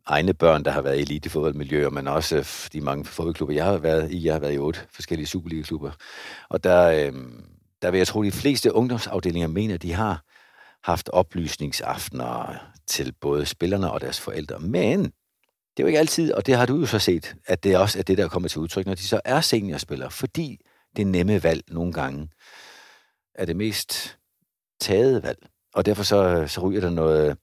egne 0.07 0.35
børn, 0.35 0.64
der 0.64 0.70
har 0.70 0.83
været 0.83 0.99
i 0.99 1.01
elitefodboldmiljøer, 1.03 1.91
men 1.91 2.09
også 2.09 2.37
øh, 2.37 2.45
de 2.72 2.81
mange 2.81 3.05
fodboldklubber, 3.05 3.55
jeg 3.55 3.64
har 3.64 3.79
været 3.79 4.11
i. 4.11 4.24
Jeg 4.27 4.35
har 4.35 4.41
været 4.41 4.55
i 4.55 4.59
otte 4.59 4.81
forskellige 4.91 5.27
Superliga-klubber. 5.27 5.91
Og 6.49 6.64
der, 6.64 6.87
øh, 6.87 7.12
der 7.83 7.91
vil 7.91 7.99
jeg 7.99 8.07
tro, 8.07 8.22
at 8.22 8.27
de 8.27 8.33
fleste 8.33 8.74
ungdomsafdelinger 8.74 9.49
mener, 9.49 9.74
at 9.74 9.83
de 9.83 9.93
har 9.93 10.22
haft 10.85 11.09
oplysningsaftener 11.09 12.55
til 12.87 13.12
både 13.20 13.47
spillerne 13.47 13.91
og 13.91 14.01
deres 14.01 14.20
forældre. 14.20 14.59
Men 14.59 15.01
det 15.01 15.79
er 15.79 15.83
jo 15.83 15.87
ikke 15.87 15.99
altid, 15.99 16.33
og 16.33 16.47
det 16.47 16.57
har 16.57 16.66
du 16.66 16.79
jo 16.81 16.87
så 16.87 16.99
set, 16.99 17.37
at 17.47 17.64
det 17.64 17.77
også 17.77 17.99
er 17.99 18.03
det, 18.03 18.18
der 18.18 18.29
kommer 18.29 18.49
til 18.49 18.61
udtryk, 18.61 18.87
når 18.87 18.95
de 18.95 19.03
så 19.03 19.20
er 19.24 19.41
seniorspillere, 19.41 20.11
fordi 20.11 20.61
det 20.97 21.07
nemme 21.07 21.43
valg 21.43 21.62
nogle 21.68 21.93
gange 21.93 22.29
er 23.35 23.45
det 23.45 23.57
mest 23.57 24.18
taget 24.81 25.22
valg. 25.22 25.47
Og 25.74 25.87
derfor 25.87 26.03
så, 26.03 26.45
så 26.49 26.61
ryger 26.61 26.81
der 26.81 26.91
noget 26.91 27.39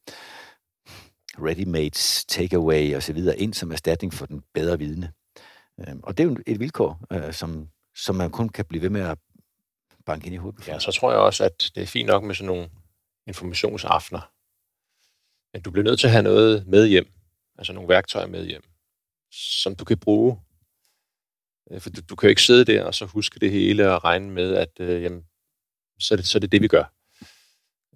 ready-made 1.37 2.25
takeaway 2.27 2.95
og 2.95 3.03
så 3.03 3.13
videre 3.13 3.39
ind 3.39 3.53
som 3.53 3.71
erstatning 3.71 4.13
for 4.13 4.25
den 4.25 4.43
bedre 4.53 4.79
vidne. 4.79 5.13
Øhm, 5.79 5.99
og 6.03 6.17
det 6.17 6.23
er 6.23 6.27
jo 6.27 6.37
et 6.47 6.59
vilkår, 6.59 7.05
øh, 7.11 7.33
som, 7.33 7.69
som 7.95 8.15
man 8.15 8.31
kun 8.31 8.49
kan 8.49 8.65
blive 8.65 8.81
ved 8.81 8.89
med 8.89 9.01
at 9.01 9.17
banke 10.05 10.25
ind 10.25 10.35
i 10.35 10.37
hovedet. 10.37 10.67
Ja, 10.67 10.79
så 10.79 10.91
tror 10.91 11.11
jeg 11.11 11.19
også, 11.19 11.43
at 11.43 11.71
det 11.75 11.83
er 11.83 11.87
fint 11.87 12.07
nok 12.07 12.23
med 12.23 12.35
sådan 12.35 12.47
nogle 12.47 12.69
informationsaftener. 13.27 14.31
Men 15.53 15.61
du 15.61 15.71
bliver 15.71 15.83
nødt 15.83 15.99
til 15.99 16.07
at 16.07 16.11
have 16.11 16.23
noget 16.23 16.67
med 16.67 16.87
hjem, 16.87 17.07
altså 17.57 17.73
nogle 17.73 17.89
værktøjer 17.89 18.27
med 18.27 18.45
hjem, 18.45 18.63
som 19.31 19.75
du 19.75 19.85
kan 19.85 19.99
bruge. 19.99 20.39
Øh, 21.71 21.81
for 21.81 21.89
du, 21.89 22.01
du 22.09 22.15
kan 22.15 22.27
jo 22.27 22.29
ikke 22.29 22.41
sidde 22.41 22.65
der 22.65 22.83
og 22.85 22.95
så 22.95 23.05
huske 23.05 23.39
det 23.39 23.51
hele 23.51 23.91
og 23.91 24.03
regne 24.03 24.31
med, 24.31 24.55
at 24.55 24.79
øh, 24.79 25.03
jamen, 25.03 25.23
så, 25.99 26.13
er 26.13 26.15
det, 26.15 26.25
så 26.25 26.37
er 26.37 26.39
det 26.39 26.51
det, 26.51 26.61
vi 26.61 26.67
gør. 26.67 26.93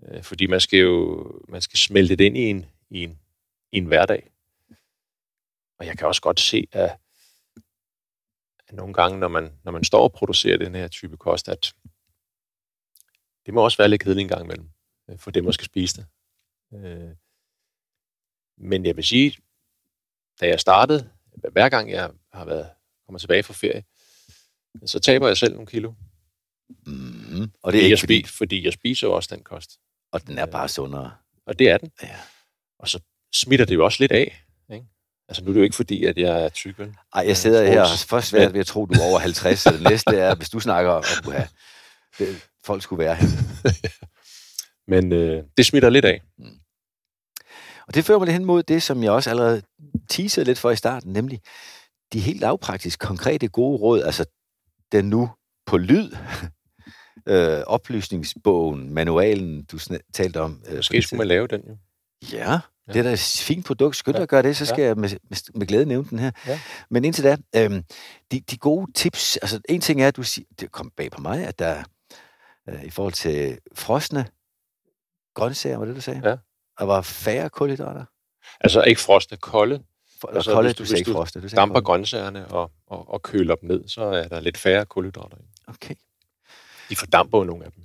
Øh, 0.06 0.24
fordi 0.24 0.48
man 0.48 0.60
skal 0.60 0.80
jo 0.80 1.32
man 1.50 1.62
skal 1.62 1.78
smelte 1.78 2.16
det 2.16 2.24
ind 2.24 2.38
i 2.38 2.42
en, 2.42 2.66
i 2.90 3.04
en, 3.04 3.20
i 3.72 3.78
en 3.78 3.86
hverdag. 3.86 4.32
Og 5.80 5.86
jeg 5.86 5.98
kan 5.98 6.08
også 6.08 6.22
godt 6.22 6.40
se, 6.40 6.68
at, 6.72 6.98
at 8.68 8.76
nogle 8.76 8.94
gange, 8.94 9.20
når 9.20 9.28
man, 9.28 9.60
når 9.64 9.72
man 9.72 9.84
står 9.84 10.04
og 10.04 10.14
producerer 10.14 10.58
den 10.58 10.76
her 10.76 10.88
type 10.88 11.18
kost, 11.18 11.50
at 11.50 11.74
det 13.46 13.54
må 13.54 13.64
også 13.64 13.78
være 13.78 13.90
lidt 13.90 14.02
kedeligt 14.02 14.24
en 14.24 14.30
gang 14.30 14.44
imellem, 14.44 14.70
øh, 15.10 15.20
for 15.20 15.32
det 15.32 15.44
man 15.44 15.54
skal 15.54 15.66
spise 15.66 15.98
det. 15.98 16.08
Øh, 16.74 17.16
men 18.58 18.86
jeg 18.86 18.96
vil 18.96 19.04
sige, 19.04 19.38
da 20.42 20.48
jeg 20.48 20.60
startede, 20.60 21.10
hver 21.52 21.70
gang 21.70 21.92
jeg 21.92 22.12
har 22.34 22.46
været 22.46 22.70
kommer 23.06 23.20
tilbage 23.20 23.44
fra 23.44 23.54
ferie, 23.54 23.84
så 24.86 25.00
taber 25.00 25.28
jeg 25.28 25.38
selv 25.38 25.54
nogle 25.54 25.68
kilo. 25.68 25.94
Mm, 26.70 27.52
og 27.62 27.74
det 27.74 27.82
er 27.82 27.86
ikke 27.86 27.98
fordi, 28.00 28.24
fordi 28.24 28.66
jeg 28.66 28.74
spiser 28.74 29.08
også 29.08 29.36
den 29.36 29.44
kost. 29.44 29.80
Og 30.12 30.28
den 30.28 30.38
er 30.38 30.46
bare 30.46 30.70
sundere. 30.70 31.12
Og 31.46 31.60
det 31.60 31.70
er 31.70 31.78
den. 31.78 31.92
Ja. 32.04 32.16
Og 32.80 32.88
så 32.88 33.00
smitter 33.36 33.66
det 33.66 33.76
jo 33.76 33.86
også 33.86 33.98
lidt 34.04 34.12
af. 34.12 34.44
Ikke? 34.74 34.86
Altså 35.30 35.44
nu 35.44 35.50
er 35.50 35.54
det 35.54 35.60
jo 35.60 35.64
ikke 35.64 35.76
fordi, 35.76 36.06
at 36.06 36.18
jeg 36.18 36.44
er 36.44 36.50
tyk. 36.50 36.80
Ej, 37.14 37.24
jeg 37.28 37.38
sidder 37.38 37.66
her 37.66 37.82
og 37.82 37.88
først 38.08 38.28
svært 38.28 38.54
ved 38.54 38.60
at 38.60 38.68
tro, 38.68 38.84
at 38.84 38.90
du 38.90 39.00
er 39.00 39.04
over 39.04 39.20
50, 39.20 39.60
så 39.60 39.72
det 39.78 39.82
næste 39.82 40.18
er, 40.18 40.36
hvis 40.36 40.50
du 40.50 40.60
snakker 40.60 40.92
om, 40.92 41.04
at 41.34 41.50
det, 42.20 42.48
folk 42.66 42.84
skulle 42.84 43.06
være 43.06 43.16
her. 43.16 43.28
Men 44.92 45.12
øh, 45.12 45.44
det 45.58 45.66
smitter 45.66 45.90
lidt 45.90 46.06
af. 46.06 46.22
Mm. 46.38 46.60
Og 47.88 47.94
det 47.94 48.06
fører 48.06 48.20
mig 48.20 48.26
lidt 48.26 48.34
hen 48.34 48.46
mod 48.46 48.64
det, 48.64 48.84
som 48.84 49.04
jeg 49.04 49.12
også 49.12 49.30
allerede 49.30 49.62
teasede 50.10 50.46
lidt 50.46 50.60
for 50.60 50.72
i 50.72 50.76
starten, 50.76 51.14
nemlig 51.14 51.42
de 52.14 52.20
helt 52.20 52.40
lavpraktiske, 52.40 53.06
konkrete, 53.06 53.48
gode 53.48 53.78
råd, 53.78 54.04
altså 54.04 54.26
den 54.92 55.10
nu 55.10 55.30
på 55.66 55.78
lyd 55.78 56.12
øh, 57.28 57.64
oplysningsbogen, 57.68 58.94
manualen, 58.94 59.64
du 59.64 59.80
talte 60.14 60.42
om. 60.42 60.62
Øh, 60.68 60.76
Måske 60.76 61.02
skulle 61.02 61.18
man 61.18 61.28
lave 61.28 61.48
den 61.48 61.62
jo. 61.68 61.78
Ja, 62.32 62.52
ja, 62.52 62.60
det 62.94 63.00
er 63.00 63.04
da 63.04 63.14
et 63.14 63.20
fint 63.20 63.66
produkt. 63.66 63.96
Skynd 63.96 64.14
dig 64.14 64.20
ja. 64.20 64.24
at 64.24 64.30
gøre 64.30 64.42
det, 64.42 64.58
så 64.58 64.66
skal 64.66 64.82
ja. 64.82 64.88
jeg 64.88 64.96
med, 64.98 65.10
med, 65.10 65.54
med 65.54 65.68
glæde 65.68 65.86
nævne 65.86 66.10
den 66.10 66.20
her. 66.20 66.32
Ja. 66.48 66.60
Men 66.90 67.06
indtil 67.06 67.24
da, 67.24 67.38
øh, 67.56 67.84
de, 68.32 68.40
de 68.40 68.58
gode 68.58 68.92
tips, 68.92 69.38
altså 69.38 69.60
en 69.70 69.82
ting 69.82 70.02
er, 70.02 70.08
at 70.08 70.16
du 70.16 70.24
siger, 70.24 70.46
det 70.60 70.72
kom 70.72 70.92
bag 70.98 71.12
på 71.12 71.22
mig, 71.22 71.48
at 71.48 71.60
der 71.60 71.84
øh, 72.70 72.84
i 72.84 72.90
forhold 72.90 73.14
til 73.14 73.60
frosne 73.76 74.26
grøntsager, 75.36 75.78
var 75.78 75.86
det, 75.86 75.96
du 75.96 76.02
sagde? 76.02 76.22
Ja. 76.24 76.36
Der 76.80 76.86
var 76.86 77.02
færre 77.02 77.50
kulhydrater. 77.50 78.06
Altså 78.62 78.82
ikke 78.82 79.02
frosne, 79.02 79.38
kolde. 79.38 79.84
For, 80.22 80.28
altså, 80.28 80.52
kolde, 80.52 80.68
hvis 80.68 80.78
du, 80.78 80.84
du 80.84 80.88
sagde 80.88 81.00
ikke 81.00 81.12
frosne. 81.12 81.42
Du 81.42 81.48
damper 81.56 81.82
grøntsagerne 81.82 82.48
og, 82.48 82.72
og, 82.88 83.10
og 83.10 83.22
køler 83.22 83.56
dem 83.56 83.70
ned, 83.70 83.88
så 83.88 84.02
er 84.02 84.28
der 84.28 84.40
lidt 84.40 84.58
færre 84.58 84.86
kulhydrater. 84.86 85.38
Okay. 85.68 85.96
De 86.90 86.96
fordamper 86.96 87.44
nogle 87.44 87.66
af 87.66 87.72
dem. 87.72 87.84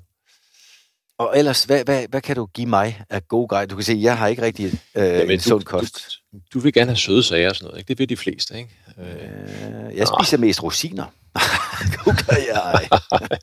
Og 1.19 1.39
ellers, 1.39 1.65
hvad, 1.65 1.85
hvad, 1.85 2.07
hvad 2.09 2.21
kan 2.21 2.37
du 2.37 2.47
give 2.47 2.67
mig 2.67 3.03
af 3.11 3.29
gode 3.29 3.49
guide? 3.49 3.67
Du 3.67 3.75
kan 3.75 3.85
se, 3.85 3.99
jeg 4.01 4.19
har 4.19 4.27
ikke 4.29 4.43
rigtig 4.43 4.67
øh, 4.67 5.05
Jamen, 5.05 5.31
en 5.31 5.41
sund 5.41 5.63
kost. 5.63 6.19
Du, 6.33 6.39
du 6.55 6.59
vil 6.59 6.73
gerne 6.73 6.91
have 6.91 6.97
søde 6.97 7.23
sager 7.23 7.49
og 7.49 7.57
sådan 7.57 7.67
noget, 7.67 7.79
ikke? 7.79 7.89
Det 7.89 7.99
vil 7.99 8.09
de 8.09 8.17
fleste, 8.17 8.59
ikke? 8.59 8.71
Øh, 8.99 9.97
jeg 9.97 10.07
spiser 10.07 10.39
mest 10.39 10.63
rosiner. 10.63 11.05
det 12.07 12.27
gør 12.27 12.37
jeg. 12.55 12.89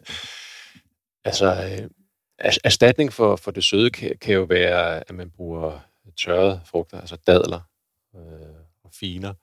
altså, 1.30 1.46
øh, 1.46 1.90
erstatning 2.64 3.14
for, 3.14 3.36
for 3.36 3.52
det 3.52 3.64
søde 3.64 3.90
kan, 3.90 4.16
kan 4.22 4.34
jo 4.34 4.44
være, 4.44 5.10
at 5.10 5.16
man 5.16 5.30
bruger 5.30 5.80
tørrede 6.18 6.62
frugter, 6.66 7.00
altså 7.00 7.18
dadler 7.28 7.62
øh, 8.16 8.22
og 8.84 8.92
finer, 9.00 9.34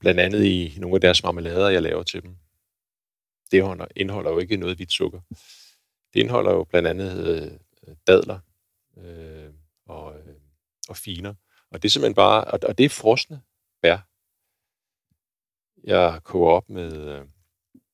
blandt 0.00 0.20
andet 0.20 0.44
i 0.44 0.74
nogle 0.76 0.94
af 0.94 1.00
deres 1.00 1.22
marmelader, 1.22 1.68
jeg 1.68 1.82
laver 1.82 2.02
til 2.02 2.22
dem. 2.22 2.36
Det 3.50 3.88
indeholder 3.96 4.30
jo 4.30 4.38
ikke 4.38 4.56
noget 4.56 4.76
hvidt 4.76 4.92
sukker. 4.92 5.20
Det 6.14 6.20
indeholder 6.20 6.52
jo 6.52 6.64
blandt 6.64 6.88
andet 6.88 7.12
øh, 7.86 7.96
dadler 8.06 8.38
øh, 8.96 9.52
og, 9.86 10.18
øh, 10.18 10.34
og 10.88 10.96
finer. 10.96 11.34
Og 11.70 11.82
det 11.82 11.88
er 11.88 11.90
simpelthen 11.90 12.14
bare, 12.14 12.44
og, 12.44 12.58
og 12.68 12.78
det 12.78 12.84
er 12.84 12.88
frosne 12.88 13.42
bær. 13.82 13.98
Jeg 15.84 16.20
koger 16.24 16.50
op 16.50 16.68
med, 16.68 16.92
øh, 16.92 17.26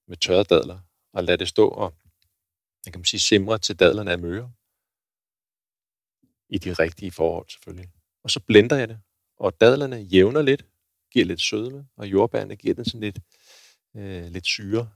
med 0.09 0.17
tørrede 0.17 0.45
dadler 0.45 0.79
og 1.13 1.25
lader 1.25 1.37
det 1.37 1.49
stå 1.49 1.69
og 1.69 1.95
jeg 2.87 2.93
kan 2.93 3.01
man 3.01 3.05
sige, 3.05 3.21
simre 3.21 3.59
til 3.59 3.79
dadlerne 3.79 4.11
er 4.11 4.17
møre. 4.17 4.53
I 6.49 6.59
de 6.59 6.73
rigtige 6.73 7.11
forhold 7.11 7.49
selvfølgelig. 7.49 7.91
Og 8.23 8.31
så 8.31 8.41
blender 8.41 8.77
jeg 8.77 8.89
det, 8.89 9.01
og 9.37 9.61
dadlerne 9.61 9.97
jævner 9.97 10.43
lidt, 10.43 10.67
giver 11.13 11.25
lidt 11.25 11.41
sødme, 11.41 11.89
og 11.97 12.07
jordbærne 12.07 12.57
giver 12.57 12.75
den 12.75 12.85
sådan 12.85 13.01
lidt, 13.01 13.19
øh, 13.97 14.25
lidt 14.25 14.47
syre, 14.47 14.91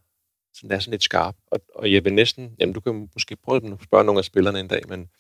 så 0.53 0.61
den 0.63 0.71
er 0.71 0.79
sådan 0.79 0.91
lidt 0.91 1.03
skarp. 1.03 1.37
Og, 1.47 1.61
og 1.75 1.93
jeg 1.93 2.05
vil 2.05 2.15
næsten, 2.15 2.57
jamen 2.59 2.73
du 2.73 2.81
kan 2.81 3.11
måske 3.15 3.37
prøve 3.37 3.73
at 3.73 3.83
spørge 3.83 4.05
nogle 4.05 4.19
af 4.19 4.25
spillerne 4.25 4.61
en 4.61 4.69
dag, 4.69 4.89
men 4.89 5.11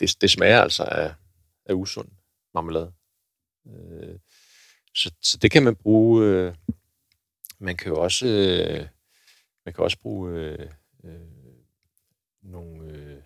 det, 0.00 0.20
det 0.20 0.30
smager 0.30 0.60
altså 0.60 0.84
af, 0.84 1.14
af 1.66 1.74
usund 1.74 2.08
marmelade. 2.54 2.92
Øh, 3.66 4.18
så, 4.94 5.14
så 5.22 5.38
det 5.38 5.50
kan 5.50 5.62
man 5.62 5.76
bruge. 5.76 6.24
Øh, 6.24 6.54
man 7.58 7.76
kan 7.76 7.88
jo 7.88 8.02
også, 8.02 8.26
øh, 8.26 8.88
man 9.64 9.74
kan 9.74 9.84
også 9.84 9.98
bruge 9.98 10.32
øh, 10.32 10.70
øh, 11.04 11.20
nogle 12.42 12.92
øh, 12.92 13.22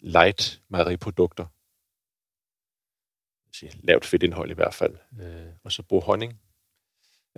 light 0.00 0.62
mejeriprodukter. 0.68 1.46
Lavt 3.82 4.04
fedtindhold 4.04 4.50
i 4.50 4.54
hvert 4.54 4.74
fald. 4.74 4.96
Øh, 5.20 5.52
og 5.64 5.72
så 5.72 5.82
bruge 5.82 6.02
honning. 6.02 6.40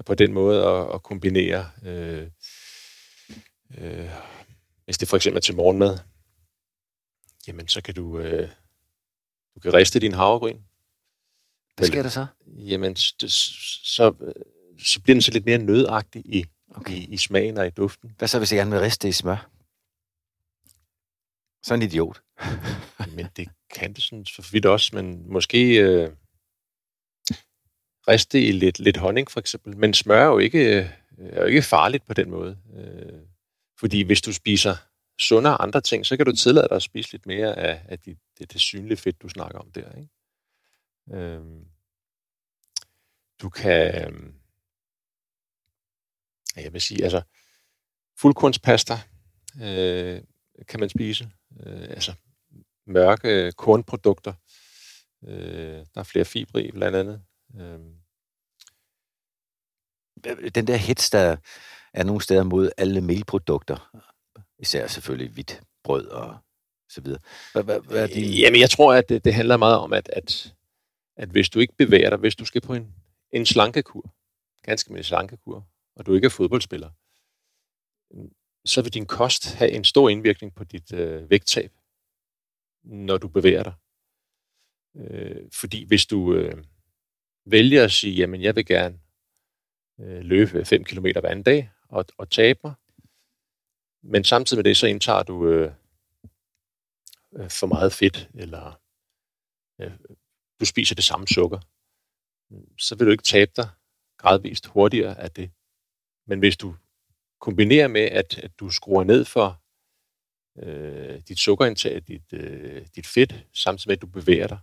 På 0.07 0.14
den 0.14 0.32
måde 0.32 0.66
at, 0.66 0.95
at 0.95 1.03
kombinere, 1.03 1.70
øh, 1.84 2.30
øh, 3.78 4.11
hvis 4.84 4.99
det 4.99 5.09
for 5.09 5.16
eksempel 5.16 5.36
er 5.36 5.40
til 5.40 5.57
morgenmad, 5.57 5.99
jamen 7.47 7.68
så 7.68 7.82
kan 7.82 7.95
du, 7.95 8.18
øh, 8.18 8.49
du 9.55 9.61
kan 9.61 9.74
riste 9.74 10.01
din 10.01 10.12
havregryn. 10.12 10.61
Hvad 11.76 11.86
sker 11.86 12.03
der 12.03 12.11
så? 12.11 12.26
Jamen, 12.47 12.95
det, 12.95 13.32
så, 13.32 14.14
så 14.78 15.01
bliver 15.01 15.14
den 15.14 15.22
så 15.22 15.30
lidt 15.30 15.45
mere 15.45 15.59
nødagtig 15.59 16.22
i, 16.26 16.45
okay. 16.74 16.92
i, 16.92 17.05
i 17.05 17.16
smagen 17.16 17.59
og 17.59 17.66
i 17.66 17.70
duften. 17.70 18.14
Hvad 18.18 18.28
så, 18.28 18.38
hvis 18.38 18.53
jeg 18.53 18.59
gerne 18.59 18.70
vil 18.70 18.80
riste 18.80 19.09
i 19.09 19.12
smør? 19.12 19.51
Så 21.62 21.74
en 21.74 21.82
idiot. 21.82 22.22
men 23.16 23.26
det 23.36 23.49
kan 23.74 23.92
det 23.92 24.03
sådan 24.03 24.26
for 24.34 24.53
vidt 24.53 24.66
også, 24.66 24.97
men 24.97 25.32
måske 25.32 25.76
øh, 25.80 26.11
riste 28.09 28.42
i 28.42 28.52
lidt, 28.52 28.78
lidt 28.78 28.96
honning 28.96 29.30
for 29.30 29.40
eksempel. 29.40 29.76
Men 29.76 29.94
smør 29.94 30.22
er 30.22 30.26
jo 30.26 30.38
ikke, 30.38 30.78
øh, 30.78 30.90
er 31.18 31.40
jo 31.40 31.46
ikke 31.46 31.62
farligt 31.62 32.07
på 32.07 32.14
den 32.14 32.30
måde. 32.30 32.59
Øh, 32.76 33.20
fordi 33.78 34.02
hvis 34.02 34.22
du 34.22 34.32
spiser 34.32 34.76
sundere 35.18 35.62
andre 35.62 35.80
ting, 35.80 36.07
så 36.07 36.16
kan 36.16 36.26
du 36.26 36.32
tillade 36.32 36.68
dig 36.68 36.76
at 36.76 36.82
spise 36.82 37.12
lidt 37.12 37.26
mere 37.26 37.59
af, 37.59 37.82
af 37.88 37.98
de, 37.98 38.16
det, 38.38 38.52
det 38.52 38.61
synlige 38.61 38.96
fedt, 38.96 39.22
du 39.22 39.28
snakker 39.28 39.59
om 39.59 39.70
der. 39.70 39.92
Ikke? 39.96 40.11
Øh, 41.12 41.42
du 43.42 43.48
kan, 43.48 44.12
øh, 44.12 44.32
jeg 46.57 46.72
vil 46.72 46.80
sige, 46.80 47.05
altså 47.05 47.22
fuldkornspasta 48.18 48.94
øh, 49.62 50.20
kan 50.68 50.80
man 50.80 50.88
spise 50.88 51.30
øh, 51.66 51.82
altså 51.90 52.14
mørke 52.86 53.52
kornprodukter. 53.52 54.32
Øh, 55.24 55.86
der 55.94 56.00
er 56.00 56.02
flere 56.02 56.24
fibre 56.24 56.62
i, 56.62 56.70
blandt 56.70 56.96
andet. 56.96 57.22
Øh. 57.61 57.80
Den 60.55 60.66
der 60.66 60.76
hits, 60.76 61.11
der 61.11 61.36
er 61.92 62.05
nogle 62.05 62.22
steder 62.22 62.42
mod 62.42 62.70
alle 62.76 63.00
melprodukter, 63.00 63.90
især 64.59 64.86
selvfølgelig 64.86 65.32
hvidt 65.32 65.62
brød 65.84 66.07
og 66.07 66.38
så 66.88 67.00
videre. 67.00 67.20
Hvad, 67.52 67.62
hvad, 67.62 67.80
hvad 67.80 68.02
er 68.02 68.07
din... 68.07 68.24
Jamen, 68.24 68.61
jeg 68.61 68.70
tror, 68.70 68.94
at 68.94 69.09
det, 69.09 69.24
det 69.24 69.34
handler 69.34 69.57
meget 69.57 69.78
om, 69.78 69.92
at, 69.92 70.11
at, 70.12 70.55
at 71.16 71.28
hvis 71.28 71.48
du 71.48 71.59
ikke 71.59 71.76
bevæger 71.76 72.11
dig, 72.11 72.18
hvis 72.18 72.36
du 72.36 72.44
skal 72.44 72.61
på 72.61 72.74
en, 72.74 72.94
en 73.32 73.46
slankekur, 73.46 74.14
ganske 74.62 74.92
med 74.92 75.00
en 75.00 75.05
slankekur, 75.05 75.66
og 75.96 76.07
du 76.07 76.14
ikke 76.14 76.24
er 76.24 76.30
fodboldspiller, 76.30 76.90
så 78.64 78.82
vil 78.82 78.94
din 78.94 79.07
kost 79.07 79.55
have 79.55 79.70
en 79.70 79.84
stor 79.84 80.09
indvirkning 80.09 80.55
på 80.55 80.64
dit 80.64 80.92
øh, 80.92 81.30
vægttab, 81.30 81.72
når 82.84 83.18
du 83.18 83.28
bevæger 83.28 83.62
dig. 83.62 83.74
Øh, 84.96 85.50
fordi 85.52 85.84
hvis 85.84 86.07
du 86.07 86.34
øh, 86.34 86.64
vælger 87.47 87.84
at 87.84 87.92
sige, 87.92 88.14
jamen 88.14 88.42
jeg 88.42 88.57
vil 88.57 88.66
gerne 88.66 89.01
øh, 90.01 90.20
løbe 90.20 90.64
5 90.64 90.84
km 90.84 91.07
hver 91.07 91.28
anden 91.28 91.42
dag 91.42 91.70
og, 91.88 92.05
og 92.18 92.30
tabe 92.30 92.61
mig, 92.64 92.74
men 94.03 94.24
samtidig 94.24 94.59
med 94.59 94.64
det, 94.64 94.76
så 94.76 94.86
indtager 94.86 95.22
du 95.22 95.49
øh, 95.49 95.72
øh, 97.36 97.51
for 97.51 97.66
meget 97.66 97.92
fedt, 97.92 98.30
eller 98.34 98.80
øh, 99.80 99.92
du 100.61 100.64
spiser 100.64 100.95
det 100.95 101.05
samme 101.05 101.26
sukker, 101.26 101.61
så 102.78 102.95
vil 102.97 103.07
du 103.07 103.12
ikke 103.12 103.22
tabe 103.22 103.53
dig 103.57 103.68
gradvist 104.18 104.66
hurtigere 104.66 105.18
af 105.20 105.30
det. 105.30 105.51
Men 106.26 106.38
hvis 106.38 106.57
du 106.57 106.76
kombinerer 107.40 107.88
med, 107.88 108.01
at, 108.01 108.38
at 108.38 108.61
du 108.61 108.70
skruer 108.70 109.05
ned 109.05 109.24
for 109.24 109.62
øh, 110.59 111.20
dit 111.28 111.38
sukkerindtag, 111.38 112.03
dit, 112.09 112.32
øh, 112.32 112.86
dit 112.97 113.07
fedt, 113.07 113.47
samtidig 113.53 113.88
med, 113.88 113.97
at 113.97 114.03
du 114.03 114.07
bevæger 114.07 114.47
dig, 114.47 114.59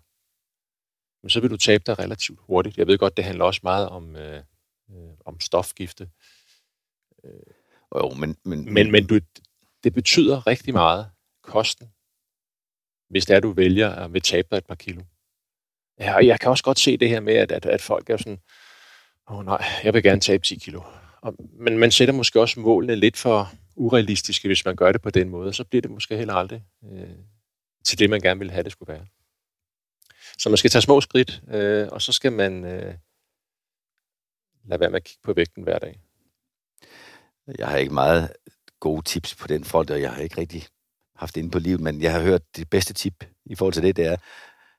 så 1.29 1.39
vil 1.39 1.49
du 1.49 1.57
tabe 1.57 1.83
dig 1.87 1.99
relativt 1.99 2.39
hurtigt. 2.41 2.77
Jeg 2.77 2.87
ved 2.87 2.97
godt, 2.97 3.17
det 3.17 3.25
handler 3.25 3.45
også 3.45 3.59
meget 3.63 3.89
om, 3.89 4.15
øh, 4.15 4.43
øh, 4.91 5.11
om 5.25 5.39
stofgifte. 5.39 6.09
Øh, 7.23 7.31
jo, 7.95 8.09
men, 8.09 8.37
men, 8.43 8.73
men, 8.73 8.91
men 8.91 9.07
du, 9.07 9.19
det 9.83 9.93
betyder 9.93 10.47
rigtig 10.47 10.73
meget, 10.73 11.09
kosten, 11.43 11.91
hvis 13.09 13.25
det 13.25 13.35
er, 13.35 13.39
du 13.39 13.51
vælger 13.51 13.89
at 13.89 14.13
vil 14.13 14.21
tabe 14.21 14.47
dig 14.51 14.57
et 14.57 14.65
par 14.65 14.75
kilo. 14.75 15.01
Ja, 15.99 16.15
og 16.15 16.27
jeg 16.27 16.39
kan 16.39 16.49
også 16.49 16.63
godt 16.63 16.79
se 16.79 16.97
det 16.97 17.09
her 17.09 17.19
med, 17.19 17.33
at, 17.33 17.51
at, 17.51 17.65
at 17.65 17.81
folk 17.81 18.09
er 18.09 18.17
sådan, 18.17 18.39
åh 19.29 19.37
oh, 19.37 19.45
nej, 19.45 19.63
jeg 19.83 19.93
vil 19.93 20.03
gerne 20.03 20.21
tabe 20.21 20.43
10 20.43 20.55
kilo. 20.55 20.81
Og, 21.21 21.35
men 21.53 21.77
man 21.77 21.91
sætter 21.91 22.13
måske 22.13 22.41
også 22.41 22.59
målene 22.59 22.95
lidt 22.95 23.17
for 23.17 23.51
urealistiske, 23.75 24.47
hvis 24.47 24.65
man 24.65 24.75
gør 24.75 24.91
det 24.91 25.01
på 25.01 25.09
den 25.09 25.29
måde. 25.29 25.53
Så 25.53 25.63
bliver 25.63 25.81
det 25.81 25.91
måske 25.91 26.17
heller 26.17 26.33
aldrig 26.33 26.63
øh, 26.91 27.09
til 27.85 27.99
det, 27.99 28.09
man 28.09 28.21
gerne 28.21 28.39
vil 28.39 28.51
have, 28.51 28.63
det 28.63 28.71
skulle 28.71 28.93
være. 28.93 29.05
Så 30.41 30.49
man 30.49 30.57
skal 30.57 30.69
tage 30.69 30.81
små 30.81 31.01
skridt, 31.01 31.41
øh, 31.47 31.87
og 31.91 32.01
så 32.01 32.11
skal 32.11 32.31
man 32.31 32.65
øh, 32.65 32.95
lade 34.65 34.79
være 34.79 34.89
med 34.89 34.97
at 34.97 35.03
kigge 35.03 35.21
på 35.23 35.33
vægten 35.33 35.63
hver 35.63 35.79
dag. 35.79 35.99
Jeg 37.57 37.67
har 37.67 37.77
ikke 37.77 37.93
meget 37.93 38.33
gode 38.79 39.01
tips 39.01 39.35
på 39.35 39.47
den 39.47 39.63
front, 39.63 39.91
og 39.91 40.01
jeg 40.01 40.13
har 40.13 40.21
ikke 40.21 40.41
rigtig 40.41 40.67
haft 41.15 41.35
det 41.35 41.41
inde 41.41 41.51
på 41.51 41.59
livet, 41.59 41.81
men 41.81 42.01
jeg 42.01 42.13
har 42.13 42.21
hørt 42.21 42.41
det 42.55 42.69
bedste 42.69 42.93
tip 42.93 43.23
i 43.45 43.55
forhold 43.55 43.73
til 43.73 43.83
det, 43.83 43.95
det 43.95 44.05
er, 44.05 44.17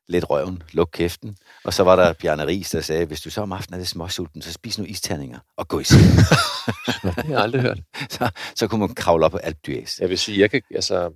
lidt 0.08 0.30
røven, 0.30 0.62
luk 0.72 0.88
kæften. 0.92 1.36
Og 1.64 1.72
så 1.74 1.82
var 1.82 1.96
der 1.96 2.12
Bjarne 2.12 2.46
Ries, 2.46 2.70
der 2.70 2.80
sagde, 2.80 3.06
hvis 3.06 3.20
du 3.20 3.30
så 3.30 3.40
om 3.40 3.52
aftenen 3.52 3.74
er 3.74 3.78
lidt 3.78 3.88
småsulten, 3.88 4.42
så 4.42 4.52
spis 4.52 4.78
nu 4.78 4.84
isterninger 4.84 5.38
og 5.56 5.68
gå 5.68 5.80
i 5.80 5.84
seng. 5.84 6.02
det 7.02 7.14
har 7.14 7.24
jeg 7.28 7.40
aldrig 7.40 7.62
hørt. 7.62 7.80
Så, 8.16 8.30
så 8.54 8.68
kunne 8.68 8.80
man 8.80 8.94
kravle 8.94 9.24
op 9.24 9.30
på 9.30 9.36
alt 9.36 9.66
dyræs. 9.66 10.00
Jeg 10.00 10.08
vil 10.08 10.18
sige, 10.18 10.40
jeg 10.40 10.50
kan, 10.50 10.62
altså, 10.74 11.12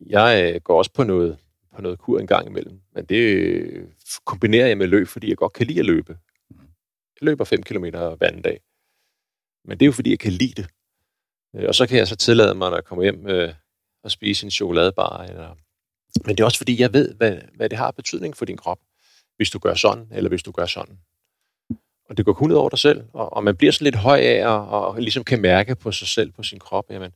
jeg 0.00 0.54
øh, 0.54 0.60
går 0.60 0.78
også 0.78 0.92
på 0.92 1.04
noget, 1.04 1.38
på 1.74 1.82
noget 1.82 1.98
kur 1.98 2.18
en 2.18 2.26
gang 2.26 2.46
imellem, 2.46 2.80
men 2.94 3.04
det 3.04 3.16
øh, 3.16 3.88
kombinerer 4.24 4.66
jeg 4.66 4.78
med 4.78 4.86
løb, 4.86 5.08
fordi 5.08 5.28
jeg 5.28 5.36
godt 5.36 5.52
kan 5.52 5.66
lide 5.66 5.78
at 5.78 5.86
løbe. 5.86 6.18
Jeg 7.20 7.22
løber 7.26 7.44
5 7.44 7.62
km 7.62 7.84
hver 7.84 8.16
anden 8.26 8.42
dag. 8.42 8.60
Men 9.64 9.78
det 9.78 9.84
er 9.84 9.86
jo, 9.86 9.92
fordi 9.92 10.10
jeg 10.10 10.18
kan 10.18 10.32
lide 10.32 10.62
det. 10.62 10.68
Øh, 11.56 11.68
og 11.68 11.74
så 11.74 11.86
kan 11.86 11.98
jeg 11.98 12.08
så 12.08 12.16
tillade 12.16 12.54
mig, 12.54 12.70
når 12.70 12.76
jeg 12.76 12.84
kommer 12.84 13.02
hjem 13.02 13.26
øh, 13.26 13.54
og 14.02 14.10
spise 14.10 14.44
en 14.46 14.50
chokoladebar 14.50 15.22
eller 15.22 15.54
men 16.26 16.36
det 16.36 16.40
er 16.40 16.44
også 16.44 16.58
fordi, 16.58 16.80
jeg 16.80 16.92
ved, 16.92 17.14
hvad, 17.14 17.38
hvad 17.54 17.68
det 17.68 17.78
har 17.78 17.90
betydning 17.90 18.36
for 18.36 18.44
din 18.44 18.56
krop, 18.56 18.78
hvis 19.36 19.50
du 19.50 19.58
gør 19.58 19.74
sådan, 19.74 20.08
eller 20.12 20.28
hvis 20.28 20.42
du 20.42 20.52
gør 20.52 20.66
sådan. 20.66 20.98
Og 22.08 22.16
det 22.16 22.24
går 22.24 22.32
kun 22.32 22.50
ud 22.50 22.56
over 22.56 22.68
dig 22.68 22.78
selv, 22.78 23.04
og, 23.12 23.32
og 23.32 23.44
man 23.44 23.56
bliver 23.56 23.72
sådan 23.72 23.84
lidt 23.84 23.96
høj 23.96 24.18
af, 24.18 24.46
og, 24.46 24.68
og 24.68 25.00
ligesom 25.00 25.24
kan 25.24 25.40
mærke 25.40 25.74
på 25.74 25.92
sig 25.92 26.08
selv, 26.08 26.32
på 26.32 26.42
sin 26.42 26.58
krop, 26.58 26.90
jamen, 26.90 27.12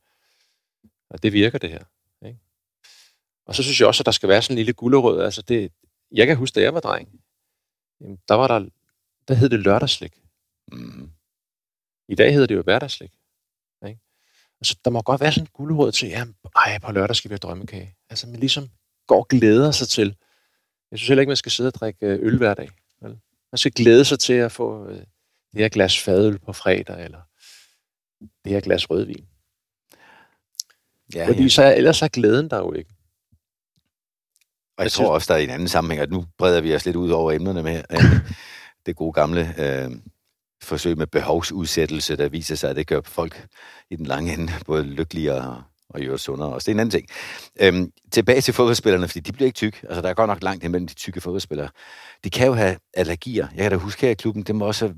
og 1.09 1.23
det 1.23 1.33
virker 1.33 1.57
det 1.57 1.69
her. 1.69 1.83
Og 3.45 3.55
så 3.55 3.63
synes 3.63 3.79
jeg 3.79 3.87
også, 3.87 4.01
at 4.01 4.05
der 4.05 4.11
skal 4.11 4.29
være 4.29 4.41
sådan 4.41 4.53
en 4.53 4.57
lille 4.57 4.73
gulderød. 4.73 5.21
Altså 5.21 5.41
det, 5.41 5.71
jeg 6.11 6.27
kan 6.27 6.37
huske, 6.37 6.55
da 6.55 6.61
jeg 6.61 6.73
var 6.73 6.79
dreng, 6.79 7.09
jamen, 8.01 8.19
der 8.27 8.35
var 8.35 8.47
der, 8.47 8.69
der 9.27 9.33
hed 9.33 9.49
det 9.49 9.59
lørdagslik. 9.59 10.13
Mm. 10.71 11.09
I 12.07 12.15
dag 12.15 12.33
hedder 12.33 12.47
det 12.47 12.55
jo 12.55 12.61
hverdagslik. 12.61 13.11
Ikke? 13.87 13.99
Altså, 14.61 14.77
der 14.85 14.91
må 14.91 15.01
godt 15.01 15.21
være 15.21 15.31
sådan 15.31 15.43
en 15.43 15.49
gulerod 15.53 15.91
til, 15.91 16.09
ja, 16.09 16.25
ej, 16.55 16.79
på 16.79 16.91
lørdag 16.91 17.15
skal 17.15 17.29
vi 17.29 17.33
have 17.33 17.37
drømmekage. 17.37 17.95
Altså, 18.09 18.27
man 18.27 18.39
ligesom 18.39 18.69
går 19.07 19.19
og 19.19 19.27
glæder 19.27 19.71
sig 19.71 19.87
til. 19.87 20.15
Jeg 20.91 20.99
synes 20.99 21.07
heller 21.07 21.21
ikke, 21.21 21.29
man 21.29 21.37
skal 21.37 21.51
sidde 21.51 21.67
og 21.67 21.73
drikke 21.73 22.05
øh, 22.05 22.19
øl 22.21 22.37
hver 22.37 22.53
dag. 22.53 22.69
Vel? 23.01 23.19
Man 23.51 23.57
skal 23.57 23.71
glæde 23.71 24.05
sig 24.05 24.19
til 24.19 24.33
at 24.33 24.51
få 24.51 24.87
øh, 24.89 24.97
det 25.51 25.61
her 25.61 25.69
glas 25.69 25.99
fadøl 25.99 26.39
på 26.39 26.53
fredag, 26.53 27.05
eller 27.05 27.21
det 28.19 28.51
her 28.51 28.61
glas 28.61 28.89
rødvin. 28.89 29.27
Ja, 31.15 31.27
Fordi 31.27 31.41
ja. 31.41 31.49
så 31.49 31.75
ellers 31.75 32.01
er 32.01 32.07
glæden 32.07 32.49
der 32.49 32.57
jo 32.57 32.73
ikke. 32.73 32.94
Og 34.77 34.81
jeg, 34.81 34.85
jeg 34.85 34.91
tror 34.91 35.03
synes... 35.03 35.09
også, 35.09 35.33
der 35.33 35.39
er 35.39 35.43
en 35.43 35.49
anden 35.49 35.67
sammenhæng, 35.67 36.01
at 36.01 36.11
nu 36.11 36.25
breder 36.37 36.61
vi 36.61 36.75
os 36.75 36.85
lidt 36.85 36.95
ud 36.95 37.09
over 37.09 37.31
emnerne 37.31 37.63
med 37.63 37.83
øh, 37.91 38.19
det 38.85 38.95
gode 38.95 39.13
gamle 39.13 39.53
øh, 39.57 39.91
forsøg 40.63 40.97
med 40.97 41.07
behovsudsættelse, 41.07 42.15
der 42.15 42.29
viser 42.29 42.55
sig, 42.55 42.69
at 42.69 42.75
det 42.75 42.87
gør 42.87 43.01
folk 43.05 43.47
i 43.89 43.95
den 43.95 44.05
lange 44.05 44.33
ende 44.33 44.53
både 44.65 44.83
lykkeligere 44.83 45.63
og 45.89 46.01
i 46.01 46.03
øvrigt 46.03 46.21
sundere 46.21 46.53
også. 46.53 46.65
Det 46.65 46.71
er 46.71 46.75
en 46.75 46.79
anden 46.79 46.91
ting. 46.91 47.07
Øhm, 47.59 47.91
tilbage 48.11 48.41
til 48.41 48.53
fodboldspillerne, 48.53 49.07
fordi 49.07 49.19
de 49.19 49.31
bliver 49.31 49.45
ikke 49.45 49.55
tykke. 49.55 49.77
Altså, 49.83 50.01
der 50.01 50.09
er 50.09 50.13
godt 50.13 50.27
nok 50.27 50.43
langt 50.43 50.63
imellem 50.63 50.87
de 50.87 50.93
tykke 50.93 51.21
fodboldspillere. 51.21 51.69
De 52.23 52.29
kan 52.29 52.47
jo 52.47 52.53
have 52.53 52.77
allergier. 52.93 53.47
Jeg 53.55 53.63
kan 53.63 53.71
da 53.71 53.77
huske 53.77 54.01
her 54.01 54.09
i 54.09 54.13
klubben, 54.13 54.43
det 54.43 54.55
må 54.55 54.65
også 54.65 54.87
have, 54.87 54.95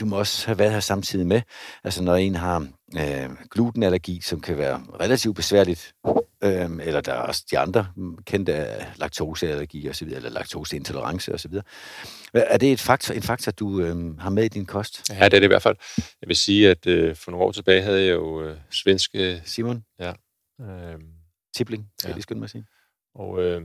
du 0.00 0.06
må 0.06 0.18
også 0.18 0.46
have 0.46 0.58
været 0.58 0.72
her 0.72 0.80
samtidig 0.80 1.26
med. 1.26 1.42
Altså, 1.84 2.02
når 2.02 2.16
en 2.16 2.34
har 2.34 2.66
øh, 2.98 3.30
glutenallergi, 3.50 4.20
som 4.20 4.40
kan 4.40 4.58
være 4.58 4.82
relativt 5.00 5.36
besværligt, 5.36 5.94
øh, 6.44 6.86
eller 6.86 7.00
der 7.00 7.12
er 7.12 7.18
også 7.18 7.44
de 7.50 7.58
andre 7.58 7.86
kendte 8.24 8.66
laktoseallergi 8.96 9.86
og 9.86 9.96
så 9.96 10.04
videre, 10.04 10.16
eller 10.16 10.30
laktoseintolerance 10.30 11.32
og 11.32 11.40
så 11.40 11.48
videre. 11.48 11.64
Er 12.34 12.56
det 12.56 12.72
et 12.72 12.80
faktor, 12.80 13.14
en 13.14 13.22
faktor, 13.22 13.52
du 13.52 13.80
øh, 13.80 14.18
har 14.18 14.30
med 14.30 14.44
i 14.44 14.48
din 14.48 14.66
kost? 14.66 15.10
Ja, 15.10 15.14
det 15.14 15.22
er 15.24 15.28
det 15.28 15.42
i 15.42 15.46
hvert 15.46 15.62
fald. 15.62 15.76
Jeg 15.98 16.28
vil 16.28 16.36
sige, 16.36 16.70
at 16.70 16.86
øh, 16.86 17.16
for 17.16 17.30
nogle 17.30 17.46
år 17.46 17.52
tilbage 17.52 17.82
havde 17.82 18.02
jeg 18.04 18.12
jo 18.12 18.42
øh, 18.42 18.56
svenske... 18.70 19.42
Simon? 19.44 19.84
Ja. 19.98 20.12
Øh, 20.60 21.00
Tibling, 21.54 21.88
skal 21.98 22.08
ja. 22.08 22.10
jeg 22.10 22.16
lige 22.16 22.22
skynde 22.22 22.38
mig 22.38 22.46
at 22.46 22.50
sige. 22.50 22.64
Og 23.14 23.42
øh, 23.42 23.62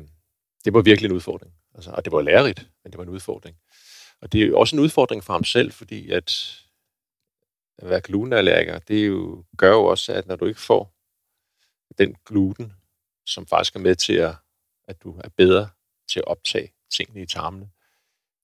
det 0.65 0.73
var 0.73 0.81
virkelig 0.81 1.09
en 1.09 1.15
udfordring. 1.15 1.53
Altså, 1.75 1.91
og 1.91 2.05
det 2.05 2.11
var 2.11 2.21
lærerigt, 2.21 2.67
men 2.83 2.91
det 2.91 2.97
var 2.97 3.03
en 3.03 3.09
udfordring. 3.09 3.57
Og 4.21 4.31
det 4.31 4.41
er 4.41 4.47
jo 4.47 4.59
også 4.59 4.75
en 4.75 4.79
udfordring 4.79 5.23
for 5.23 5.33
ham 5.33 5.43
selv, 5.43 5.71
fordi 5.71 6.11
at 6.11 6.31
at 7.77 7.89
være 7.89 8.01
glutenallergiker, 8.01 8.79
det 8.79 9.07
jo, 9.07 9.43
gør 9.57 9.71
jo 9.71 9.85
også, 9.85 10.13
at 10.13 10.27
når 10.27 10.35
du 10.35 10.45
ikke 10.45 10.59
får 10.59 10.94
den 11.97 12.15
gluten, 12.25 12.73
som 13.25 13.47
faktisk 13.47 13.75
er 13.75 13.79
med 13.79 13.95
til, 13.95 14.13
at, 14.13 14.35
at 14.87 15.03
du 15.03 15.19
er 15.23 15.29
bedre 15.37 15.69
til 16.09 16.19
at 16.19 16.27
optage 16.27 16.73
tingene 16.97 17.21
i 17.21 17.25
tarmene, 17.25 17.69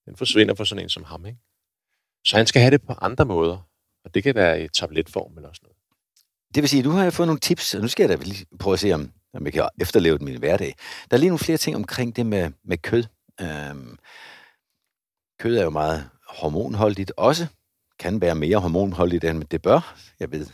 den 0.06 0.16
forsvinder 0.16 0.56
for 0.56 0.64
sådan 0.64 0.84
en 0.84 0.90
som 0.90 1.04
ham. 1.04 1.26
Ikke? 1.26 1.40
Så 2.26 2.38
han 2.38 2.48
skal 2.48 2.62
have 2.62 2.72
det 2.72 2.82
på 2.82 2.94
andre 3.02 3.26
måder, 3.26 3.58
og 4.04 4.14
det 4.14 4.24
kan 4.24 4.36
være 4.36 4.64
i 4.64 4.68
tabletform 4.68 5.38
eller 5.38 5.54
sådan 5.54 5.66
noget. 5.66 5.78
Det 6.56 6.64
vil 6.64 6.70
sige, 6.70 6.80
at 6.80 6.86
du 6.86 6.90
har 6.90 7.10
fået 7.10 7.28
nogle 7.28 7.40
tips, 7.40 7.74
og 7.74 7.82
nu 7.82 7.88
skal 7.88 8.10
jeg 8.10 8.20
da 8.20 8.24
lige 8.24 8.46
prøve 8.60 8.74
at 8.74 8.80
se, 8.80 8.92
om, 8.92 9.12
om 9.34 9.46
jeg 9.46 9.54
kan 9.54 9.70
efterleve 9.82 10.18
den 10.18 10.26
min 10.26 10.40
hverdag. 10.40 10.76
Der 11.12 11.18
er 11.18 11.20
lige 11.20 11.30
nogle 11.30 11.40
flere 11.40 11.58
ting 11.58 11.76
omkring 11.76 12.16
det 12.16 12.26
med, 12.26 12.52
med 12.64 12.78
kød. 12.78 13.04
Øhm, 13.42 13.98
kød 15.40 15.58
er 15.58 15.64
jo 15.64 15.70
meget 15.70 16.10
hormonholdigt 16.28 17.12
også 17.18 17.48
kan 18.02 18.22
være 18.22 18.36
mere 18.36 18.58
hormonholdigt, 18.58 19.24
end 19.24 19.44
det 19.44 19.62
bør. 19.62 19.96
Jeg 20.20 20.32
ved, 20.32 20.48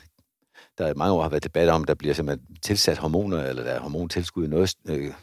der 0.78 0.88
i 0.88 0.94
mange 0.96 1.14
år 1.14 1.22
har 1.22 1.30
været 1.30 1.44
debat 1.44 1.70
om, 1.70 1.84
der 1.84 1.94
bliver 1.94 2.14
simpelthen 2.14 2.56
tilsat 2.64 2.98
hormoner, 2.98 3.44
eller 3.44 3.64
der 3.64 3.72
er 3.72 3.80
hormontilskud 3.80 4.46
i 4.46 4.48
noget 4.48 4.76
øh, 4.90 5.14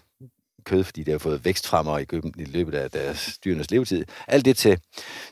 kød, 0.65 0.85
fordi 0.85 1.03
det 1.03 1.13
har 1.13 1.19
fået 1.19 1.45
vækstfremmer 1.45 1.99
i, 1.99 2.07
i 2.39 2.45
løbet 2.45 2.75
af 2.75 2.91
deres 2.91 3.39
dyrenes 3.45 3.71
levetid. 3.71 4.05
Alt 4.29 4.45
det 4.45 4.57
til 4.57 4.79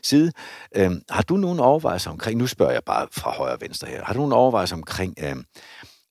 side. 0.03 0.31
Øhm, 0.75 1.01
har 1.09 1.21
du 1.21 1.37
nogen 1.37 1.59
overvejelser 1.59 2.11
omkring, 2.11 2.39
nu 2.39 2.47
spørger 2.47 2.71
jeg 2.71 2.83
bare 2.85 3.07
fra 3.11 3.31
højre 3.31 3.53
og 3.53 3.61
venstre 3.61 3.87
her, 3.87 4.03
har 4.05 4.13
du 4.13 4.19
nogen 4.19 4.33
overvejelser 4.33 4.75
omkring 4.75 5.15
øhm, 5.23 5.45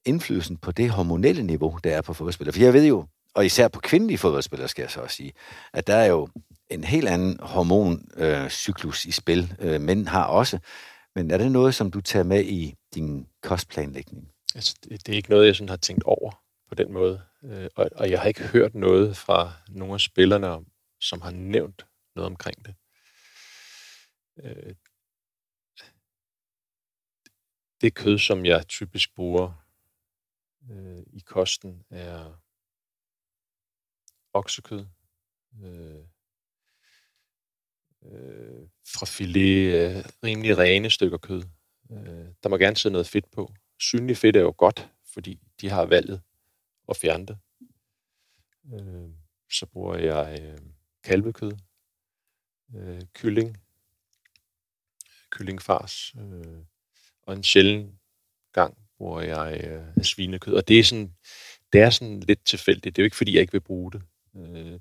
indflydelsen 0.04 0.56
på 0.56 0.72
det 0.72 0.90
hormonelle 0.90 1.42
niveau, 1.42 1.78
der 1.84 1.96
er 1.96 2.00
på 2.00 2.14
fodboldspillere? 2.14 2.52
For 2.52 2.60
jeg 2.60 2.72
ved 2.72 2.86
jo, 2.86 3.04
og 3.34 3.46
især 3.46 3.68
på 3.68 3.80
kvindelige 3.80 4.18
fodboldspillere, 4.18 4.68
skal 4.68 4.82
jeg 4.82 4.90
så 4.90 5.00
også 5.00 5.16
sige, 5.16 5.32
at 5.72 5.86
der 5.86 5.94
er 5.94 6.06
jo 6.06 6.28
en 6.70 6.84
helt 6.84 7.08
anden 7.08 7.38
hormoncyklus 7.40 9.06
øh, 9.06 9.08
i 9.08 9.12
spil. 9.12 9.54
Øh, 9.58 9.80
mænd 9.80 10.06
har 10.06 10.24
også. 10.24 10.58
Men 11.14 11.30
er 11.30 11.38
det 11.38 11.52
noget, 11.52 11.74
som 11.74 11.90
du 11.90 12.00
tager 12.00 12.24
med 12.24 12.44
i 12.44 12.74
din 12.94 13.28
kostplanlægning? 13.42 14.32
Altså, 14.54 14.76
det, 14.84 15.06
det 15.06 15.12
er 15.12 15.16
ikke 15.16 15.30
noget, 15.30 15.46
jeg 15.46 15.56
sådan 15.56 15.68
har 15.68 15.76
tænkt 15.76 16.04
over 16.04 16.44
på 16.68 16.74
den 16.74 16.92
måde. 16.92 17.22
Øh, 17.44 17.70
og, 17.74 17.90
og 17.94 18.10
jeg 18.10 18.20
har 18.20 18.28
ikke 18.28 18.48
hørt 18.48 18.74
noget 18.74 19.16
fra 19.16 19.52
nogle 19.68 19.94
af 19.94 20.00
spillerne, 20.00 20.64
som 21.00 21.20
har 21.20 21.30
nævnt 21.30 21.86
noget 22.14 22.26
omkring 22.26 22.64
det. 22.64 22.74
Øh, 24.36 24.74
det 27.80 27.94
kød, 27.94 28.18
som 28.18 28.44
jeg 28.44 28.68
typisk 28.68 29.14
bruger 29.14 29.66
øh, 30.70 31.02
i 31.06 31.20
kosten, 31.26 31.82
er 31.90 32.42
oksekød, 34.32 34.86
øh, 35.62 36.04
øh, 38.02 38.68
fra 38.94 39.06
filet, 39.06 39.74
øh, 39.74 40.04
rimelig 40.24 40.58
rene 40.58 40.90
stykker 40.90 41.18
kød. 41.18 41.42
Øh, 41.92 42.26
der 42.42 42.48
må 42.48 42.56
gerne 42.56 42.76
sidde 42.76 42.92
noget 42.92 43.06
fedt 43.06 43.30
på. 43.30 43.52
Synlig 43.80 44.16
fedt 44.16 44.36
er 44.36 44.40
jo 44.40 44.54
godt, 44.56 44.90
fordi 45.12 45.40
de 45.60 45.68
har 45.68 45.84
valget 45.84 46.20
at 46.88 46.96
fjerne 46.96 47.26
det. 47.26 47.38
Øh, 48.74 49.10
så 49.52 49.66
bruger 49.66 49.96
jeg 49.96 50.40
øh, 50.42 50.58
kalvekød, 51.04 51.52
øh, 52.74 53.02
kylling, 53.14 53.56
kyllingfars, 55.30 56.14
øh, 56.18 56.64
og 57.22 57.34
en 57.34 57.42
sjælden 57.42 57.98
gang 58.52 58.78
bruger 58.98 59.20
jeg 59.20 59.64
øh, 59.64 60.04
svinekød. 60.04 60.54
Og 60.54 60.68
det 60.68 60.78
er 60.78 60.84
sådan, 60.84 61.14
det 61.72 61.80
er 61.80 61.90
sådan 61.90 62.20
lidt 62.20 62.44
tilfældigt. 62.44 62.96
Det 62.96 63.02
er 63.02 63.04
jo 63.04 63.06
ikke, 63.06 63.16
fordi 63.16 63.34
jeg 63.34 63.40
ikke 63.40 63.52
vil 63.52 63.60
bruge 63.60 63.92
det. 63.92 64.02
Øh, 64.36 64.80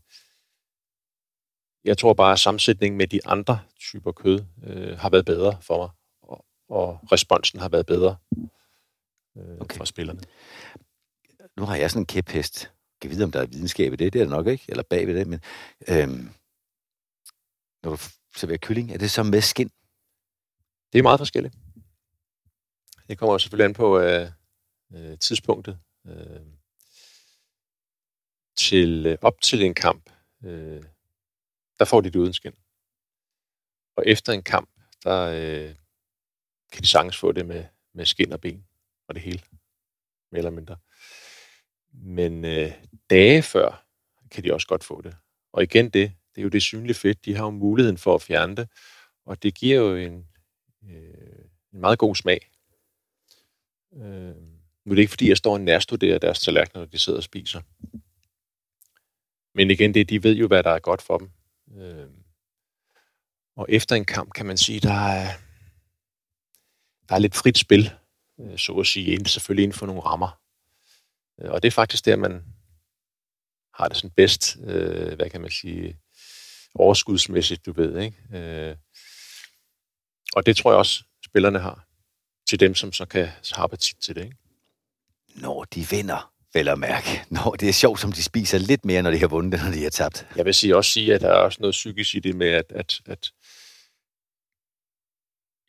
jeg 1.84 1.98
tror 1.98 2.14
bare, 2.14 2.34
at 2.34 2.40
sammensætningen 2.40 2.98
med 2.98 3.08
de 3.08 3.26
andre 3.26 3.60
typer 3.80 4.12
kød 4.12 4.46
øh, 4.64 4.98
har 4.98 5.10
været 5.10 5.26
bedre 5.26 5.62
for 5.62 5.78
mig, 5.78 5.90
og, 6.72 7.00
responsen 7.12 7.60
har 7.60 7.70
været 7.70 7.86
bedre 7.86 8.18
øh, 9.38 9.62
okay. 9.62 9.78
for 9.78 9.86
spillerne. 9.86 10.22
Nu 11.58 11.66
har 11.66 11.76
jeg 11.76 11.92
sådan 11.92 12.02
en 12.02 12.06
kæphest. 12.06 12.64
Jeg 12.64 13.02
kan 13.02 13.10
vide, 13.10 13.24
om 13.24 13.32
der 13.32 13.42
er 13.42 13.46
videnskab 13.46 13.94
i 13.94 13.96
det. 13.96 14.14
Det 14.14 14.22
er 14.22 14.26
der 14.26 14.32
nok 14.32 14.48
ikke, 14.48 14.66
eller 14.68 14.84
bag 14.84 15.08
ved 15.08 15.16
det. 15.16 15.28
Men 15.28 15.42
øhm, 15.88 16.30
når 17.84 17.92
du 17.92 17.98
serverer 18.36 18.58
kylling, 18.58 18.92
er 18.92 18.98
det 18.98 19.12
så 19.12 19.24
med 19.24 19.42
skin? 19.42 19.72
Det 20.94 21.00
er 21.00 21.04
meget 21.04 21.20
forskelligt. 21.20 21.56
Det 23.08 23.18
kommer 23.18 23.38
selvfølgelig 23.38 23.66
an 23.66 23.74
på 23.74 24.00
øh, 24.00 24.32
øh, 24.94 25.20
tidspunktet. 25.20 25.80
Øh, 26.08 26.42
til, 28.58 29.06
øh, 29.06 29.18
op 29.22 29.42
til 29.42 29.64
en 29.64 29.74
kamp, 29.74 30.10
øh, 30.44 30.84
der 31.80 31.86
får 31.86 32.02
de 32.02 32.10
det 32.10 32.20
uden 32.20 32.34
skin. 32.34 32.56
Og 33.96 34.04
efter 34.08 34.34
en 34.34 34.44
kamp, 34.44 34.70
der 35.04 35.22
øh, 35.22 35.76
kan 36.72 36.82
de 36.82 36.88
sagtens 36.88 37.18
få 37.18 37.32
det 37.32 37.46
med, 37.46 37.66
med 37.94 38.06
skin 38.06 38.34
og 38.34 38.42
ben 38.42 38.66
og 39.08 39.16
det 39.16 39.24
hele, 39.24 39.42
mere 40.32 40.40
eller 40.40 40.52
mindre. 40.52 40.78
Men 41.94 42.46
øh, 42.46 42.72
dage 43.10 43.42
før 43.42 43.86
kan 44.32 44.44
de 44.44 44.54
også 44.54 44.68
godt 44.68 44.84
få 44.84 45.02
det. 45.02 45.16
Og 45.54 45.64
igen 45.64 45.86
det, 45.86 46.14
det 46.36 46.42
er 46.42 46.44
jo 46.44 46.50
det 46.50 46.62
synlige 46.62 46.94
fedt. 46.94 47.26
De 47.26 47.36
har 47.36 47.44
jo 47.44 47.50
muligheden 47.50 47.98
for 47.98 48.16
at 48.16 48.22
fjerne 48.22 48.56
det, 48.56 48.70
og 49.26 49.44
det 49.44 49.56
giver 49.56 49.80
jo 49.80 49.96
en, 49.96 50.28
øh, 50.84 51.46
en 51.74 51.80
meget 51.80 52.00
god 52.00 52.16
smag. 52.16 52.52
Øh, 53.96 54.36
nu 54.86 54.92
er 54.92 54.96
det 54.96 55.02
ikke, 55.02 55.10
fordi 55.10 55.30
jeg 55.30 55.38
står 55.38 55.54
og 55.54 55.62
nærstuderer 55.62 56.18
deres 56.18 56.40
tallerkener, 56.40 56.82
når 56.82 56.86
de 56.86 57.00
sidder 57.00 57.20
og 57.20 57.24
spiser. 57.24 57.62
Men 59.56 59.72
igen, 59.72 59.94
det, 59.94 60.10
de 60.10 60.24
ved 60.24 60.36
jo, 60.36 60.48
hvad 60.48 60.64
der 60.64 60.70
er 60.72 60.80
godt 60.80 61.02
for 61.02 61.18
dem. 61.18 61.32
Øh, 61.78 62.08
og 63.56 63.66
efter 63.70 63.96
en 63.96 64.06
kamp 64.06 64.34
kan 64.34 64.46
man 64.46 64.58
sige, 64.58 64.80
der 64.80 64.94
er, 64.94 65.28
der 67.12 67.16
er 67.16 67.20
lidt 67.20 67.36
frit 67.36 67.58
spil, 67.58 67.94
øh, 68.40 68.58
så 68.58 68.74
at 68.74 68.88
sige, 68.88 69.26
selvfølgelig 69.26 69.64
inden 69.64 69.78
for 69.78 69.86
nogle 69.86 70.02
rammer. 70.02 70.40
Øh, 71.42 71.52
og 71.52 71.64
det 71.64 71.68
er 71.68 71.72
faktisk 71.72 72.06
der, 72.06 72.16
man 72.16 72.44
har 73.74 73.88
det 73.88 73.98
sådan 73.98 74.10
bedst, 74.10 74.58
øh, 74.64 75.16
hvad 75.16 75.30
kan 75.30 75.42
man 75.42 75.52
sige, 75.52 76.00
overskudsmæssigt, 76.76 77.66
du 77.66 77.72
ved. 77.72 78.00
Ikke? 78.00 78.18
Øh, 78.34 78.76
og 80.34 80.46
det 80.46 80.58
tror 80.58 80.72
jeg 80.72 80.78
også, 80.78 81.04
spillerne 81.26 81.60
har 81.60 81.88
til 82.48 82.60
dem, 82.60 82.76
som 82.76 82.94
så 82.94 83.06
kan 83.06 83.26
have 83.26 83.64
appetit 83.64 83.98
til 84.02 84.16
det. 84.16 84.24
Ikke? 84.24 84.38
Når 85.36 85.64
de 85.64 85.88
vinder, 85.90 86.34
vel 86.54 86.68
at 86.68 86.80
mærke. 86.80 87.24
Når 87.30 87.52
det 87.52 87.70
er 87.70 87.74
sjovt, 87.74 88.00
som 88.00 88.12
de 88.12 88.24
spiser 88.24 88.58
lidt 88.58 88.86
mere, 88.86 89.02
når 89.02 89.12
de 89.12 89.20
har 89.20 89.28
vundet, 89.28 89.54
end 89.54 89.64
når 89.64 89.72
de 89.72 89.84
har 89.84 89.90
tabt. 89.90 90.28
Jeg 90.36 90.46
vil 90.46 90.54
sige, 90.54 90.76
også 90.76 90.92
sige, 90.92 91.14
at 91.16 91.22
der 91.22 91.30
er 91.30 91.44
også 91.48 91.62
noget 91.62 91.72
psykisk 91.72 92.16
i 92.16 92.20
det 92.20 92.36
med, 92.36 92.48
at, 92.50 92.66
at, 92.70 93.02
at 93.06 93.32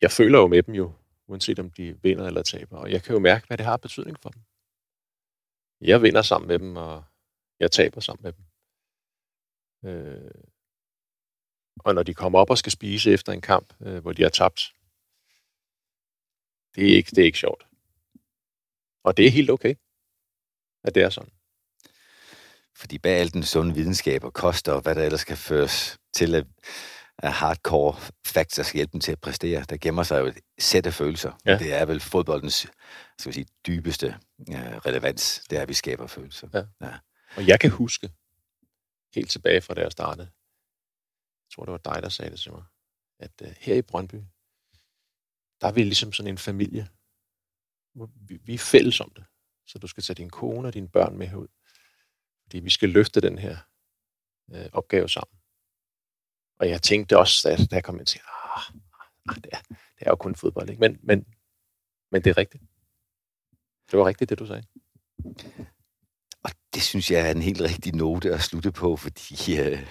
jeg 0.01 0.11
føler 0.11 0.39
jo 0.39 0.47
med 0.47 0.63
dem 0.63 0.75
jo, 0.75 0.93
uanset 1.33 1.59
om 1.59 1.69
de 1.69 2.01
vinder 2.03 2.27
eller 2.27 2.43
taber. 2.43 2.77
Og 2.77 2.91
jeg 2.91 3.03
kan 3.03 3.13
jo 3.13 3.19
mærke, 3.19 3.47
hvad 3.47 3.57
det 3.57 3.65
har 3.65 3.77
betydning 3.77 4.17
for 4.19 4.29
dem. 4.29 4.41
Jeg 5.81 6.01
vinder 6.01 6.21
sammen 6.21 6.47
med 6.47 6.59
dem, 6.59 6.75
og 6.77 7.03
jeg 7.59 7.71
taber 7.71 8.01
sammen 8.01 8.23
med 8.23 8.33
dem. 8.33 8.45
Øh, 9.89 10.31
og 11.79 11.95
når 11.95 12.03
de 12.03 12.13
kommer 12.13 12.39
op 12.39 12.49
og 12.49 12.57
skal 12.57 12.71
spise 12.71 13.11
efter 13.11 13.31
en 13.33 13.41
kamp, 13.41 13.73
øh, 13.81 14.01
hvor 14.01 14.13
de 14.13 14.21
har 14.21 14.29
tabt, 14.29 14.61
det 16.75 16.91
er, 16.91 16.95
ikke, 16.95 17.09
det 17.09 17.17
er 17.17 17.25
ikke 17.25 17.37
sjovt. 17.37 17.67
Og 19.03 19.17
det 19.17 19.25
er 19.25 19.31
helt 19.31 19.49
okay, 19.49 19.75
at 20.83 20.95
det 20.95 21.03
er 21.03 21.09
sådan. 21.09 21.33
Fordi 22.75 22.97
bag 22.97 23.19
al 23.19 23.33
den 23.33 23.43
sunde 23.43 23.75
videnskab 23.75 24.23
og 24.23 24.33
kost 24.33 24.67
og 24.67 24.81
hvad 24.81 24.95
der 24.95 25.03
ellers 25.03 25.21
skal 25.21 25.37
føres 25.37 25.99
til 26.13 26.35
at, 26.35 26.45
at 27.17 27.33
hardcore 27.33 27.95
facts, 28.25 28.55
der 28.55 28.63
skal 28.63 28.77
hjælpe 28.77 28.91
dem 28.91 28.99
til 28.99 29.11
at 29.11 29.21
præstere, 29.21 29.65
der 29.69 29.77
gemmer 29.77 30.03
sig 30.03 30.19
jo 30.19 30.25
et 30.25 30.39
sæt 30.59 30.85
af 30.85 30.93
følelser. 30.93 31.31
Ja. 31.45 31.57
Det 31.57 31.73
er 31.73 31.85
vel 31.85 31.99
fodboldens 31.99 32.67
skal 33.19 33.29
vi 33.29 33.33
sige, 33.33 33.47
dybeste 33.67 34.19
relevans, 34.85 35.43
det 35.49 35.57
er, 35.57 35.61
at 35.61 35.69
vi 35.69 35.73
skaber 35.73 36.07
følelser. 36.07 36.47
Ja. 36.53 36.87
Ja. 36.87 36.97
Og 37.37 37.47
jeg 37.47 37.59
kan 37.59 37.69
huske, 37.69 38.11
helt 39.15 39.31
tilbage 39.31 39.61
fra 39.61 39.73
da 39.73 39.81
jeg 39.81 39.91
startede, 39.91 40.29
jeg 41.45 41.55
tror, 41.55 41.65
det 41.65 41.71
var 41.71 41.93
dig, 41.93 42.03
der 42.03 42.09
sagde 42.09 42.31
det 42.31 42.39
til 42.39 42.51
mig, 42.51 42.63
at 43.19 43.41
uh, 43.41 43.47
her 43.59 43.75
i 43.75 43.81
Brøndby, 43.81 44.15
der 45.61 45.67
er 45.67 45.71
vi 45.71 45.83
ligesom 45.83 46.13
sådan 46.13 46.31
en 46.33 46.37
familie. 46.37 46.87
Vi, 48.15 48.39
vi 48.43 48.53
er 48.53 48.57
fælles 48.57 48.99
om 48.99 49.11
det. 49.15 49.25
Så 49.67 49.79
du 49.79 49.87
skal 49.87 50.03
tage 50.03 50.15
din 50.15 50.29
kone 50.29 50.67
og 50.67 50.73
dine 50.73 50.89
børn 50.89 51.17
med 51.17 51.27
herud. 51.27 51.47
Fordi 52.43 52.59
vi 52.59 52.69
skal 52.69 52.89
løfte 52.89 53.21
den 53.21 53.37
her 53.37 53.57
øh, 54.51 54.69
opgave 54.73 55.09
sammen. 55.09 55.39
Og 56.63 56.69
jeg 56.69 56.81
tænkte 56.81 57.17
også, 57.17 57.49
at 57.49 57.59
da 57.71 57.75
jeg 57.75 57.83
kom 57.83 57.99
ind 57.99 58.05
til, 58.05 58.19
ah, 58.19 58.57
ah, 58.57 58.73
ah, 59.29 59.35
det, 59.35 59.49
er, 59.51 59.57
det 59.69 60.01
er 60.01 60.09
jo 60.09 60.15
kun 60.15 60.35
fodbold, 60.35 60.69
ikke? 60.69 60.79
Men, 60.79 60.99
men, 61.03 61.25
men 62.11 62.23
det 62.23 62.29
er 62.29 62.37
rigtigt. 62.37 62.63
Det 63.91 63.99
var 63.99 64.05
rigtigt, 64.05 64.29
det 64.29 64.39
du 64.39 64.45
sagde. 64.45 64.63
Og 66.43 66.51
det 66.73 66.83
synes 66.83 67.11
jeg 67.11 67.27
er 67.27 67.31
en 67.31 67.41
helt 67.41 67.61
rigtig 67.61 67.95
note 67.95 68.33
at 68.33 68.41
slutte 68.41 68.71
på, 68.71 68.95
fordi, 68.95 69.59
øh, 69.59 69.87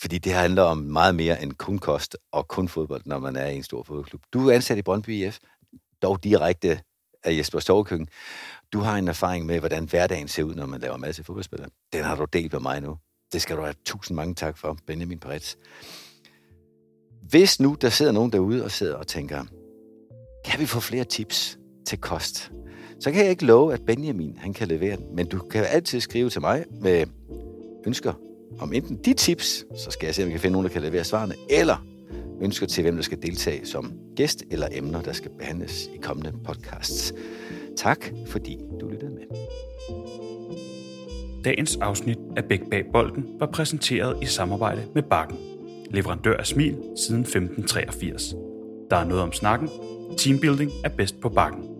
fordi 0.00 0.18
det 0.18 0.32
handler 0.32 0.62
om 0.62 0.78
meget 0.78 1.14
mere 1.14 1.42
end 1.42 1.52
kun 1.52 1.78
kost 1.78 2.16
og 2.32 2.48
kun 2.48 2.68
fodbold, 2.68 3.02
når 3.04 3.18
man 3.18 3.36
er 3.36 3.46
i 3.46 3.56
en 3.56 3.62
stor 3.62 3.82
fodboldklub. 3.82 4.22
Du 4.32 4.48
er 4.48 4.54
ansat 4.54 4.78
i 4.78 4.82
Brøndby 4.82 5.08
IF, 5.08 5.38
dog 6.02 6.24
direkte 6.24 6.80
af 7.24 7.36
Jesper 7.36 7.58
Storkøkken. 7.58 8.08
Du 8.72 8.78
har 8.78 8.98
en 8.98 9.08
erfaring 9.08 9.46
med, 9.46 9.58
hvordan 9.58 9.84
hverdagen 9.84 10.28
ser 10.28 10.42
ud, 10.42 10.54
når 10.54 10.66
man 10.66 10.80
laver 10.80 10.96
mad 10.96 11.12
til 11.12 11.24
fodboldspillere. 11.24 11.70
Den 11.92 12.04
har 12.04 12.16
du 12.16 12.24
delt 12.24 12.52
med 12.52 12.60
mig 12.60 12.80
nu. 12.80 12.98
Det 13.32 13.42
skal 13.42 13.56
du 13.56 13.62
have 13.62 13.74
tusind 13.84 14.14
mange 14.14 14.34
tak 14.34 14.58
for, 14.58 14.78
Benjamin 14.86 15.18
Peretz. 15.18 15.54
Hvis 17.22 17.60
nu 17.60 17.76
der 17.80 17.88
sidder 17.88 18.12
nogen 18.12 18.32
derude 18.32 18.64
og 18.64 18.70
sidder 18.70 18.94
og 18.94 19.06
tænker, 19.06 19.44
kan 20.44 20.60
vi 20.60 20.66
få 20.66 20.80
flere 20.80 21.04
tips 21.04 21.58
til 21.86 21.98
kost? 21.98 22.52
Så 23.00 23.10
kan 23.10 23.22
jeg 23.22 23.30
ikke 23.30 23.44
love, 23.44 23.72
at 23.72 23.80
Benjamin 23.86 24.38
han 24.38 24.52
kan 24.52 24.68
levere 24.68 24.96
den, 24.96 25.16
men 25.16 25.26
du 25.26 25.38
kan 25.38 25.64
altid 25.64 26.00
skrive 26.00 26.30
til 26.30 26.40
mig 26.40 26.64
med 26.80 27.06
ønsker 27.86 28.12
om 28.58 28.72
enten 28.72 28.96
de 29.04 29.14
tips, 29.14 29.64
så 29.76 29.90
skal 29.90 30.06
jeg 30.06 30.14
se, 30.14 30.22
om 30.22 30.28
jeg 30.28 30.32
kan 30.32 30.40
finde 30.40 30.52
nogen, 30.52 30.66
der 30.66 30.72
kan 30.72 30.82
levere 30.82 31.04
svarene, 31.04 31.34
eller 31.50 31.86
ønsker 32.40 32.66
til, 32.66 32.82
hvem 32.82 32.94
der 32.96 33.02
skal 33.02 33.22
deltage 33.22 33.66
som 33.66 33.92
gæst, 34.16 34.44
eller 34.50 34.68
emner, 34.72 35.02
der 35.02 35.12
skal 35.12 35.30
behandles 35.38 35.86
i 35.94 35.96
kommende 36.02 36.32
podcasts. 36.44 37.14
Tak, 37.76 38.06
fordi 38.26 38.58
du 38.80 38.88
lyttede. 38.88 39.15
Dagens 41.46 41.76
afsnit 41.76 42.18
af 42.36 42.44
Bæk 42.44 42.60
Bag 42.70 42.84
Bolden 42.92 43.24
var 43.38 43.46
præsenteret 43.46 44.22
i 44.22 44.26
samarbejde 44.26 44.82
med 44.94 45.02
Bakken. 45.02 45.38
Leverandør 45.90 46.36
af 46.36 46.46
smil 46.46 46.76
siden 47.06 47.20
1583. 47.20 48.34
Der 48.90 48.96
er 48.96 49.04
noget 49.04 49.22
om 49.22 49.32
snakken. 49.32 49.68
Teambuilding 50.18 50.70
er 50.84 50.88
bedst 50.88 51.20
på 51.20 51.28
Bakken. 51.28 51.75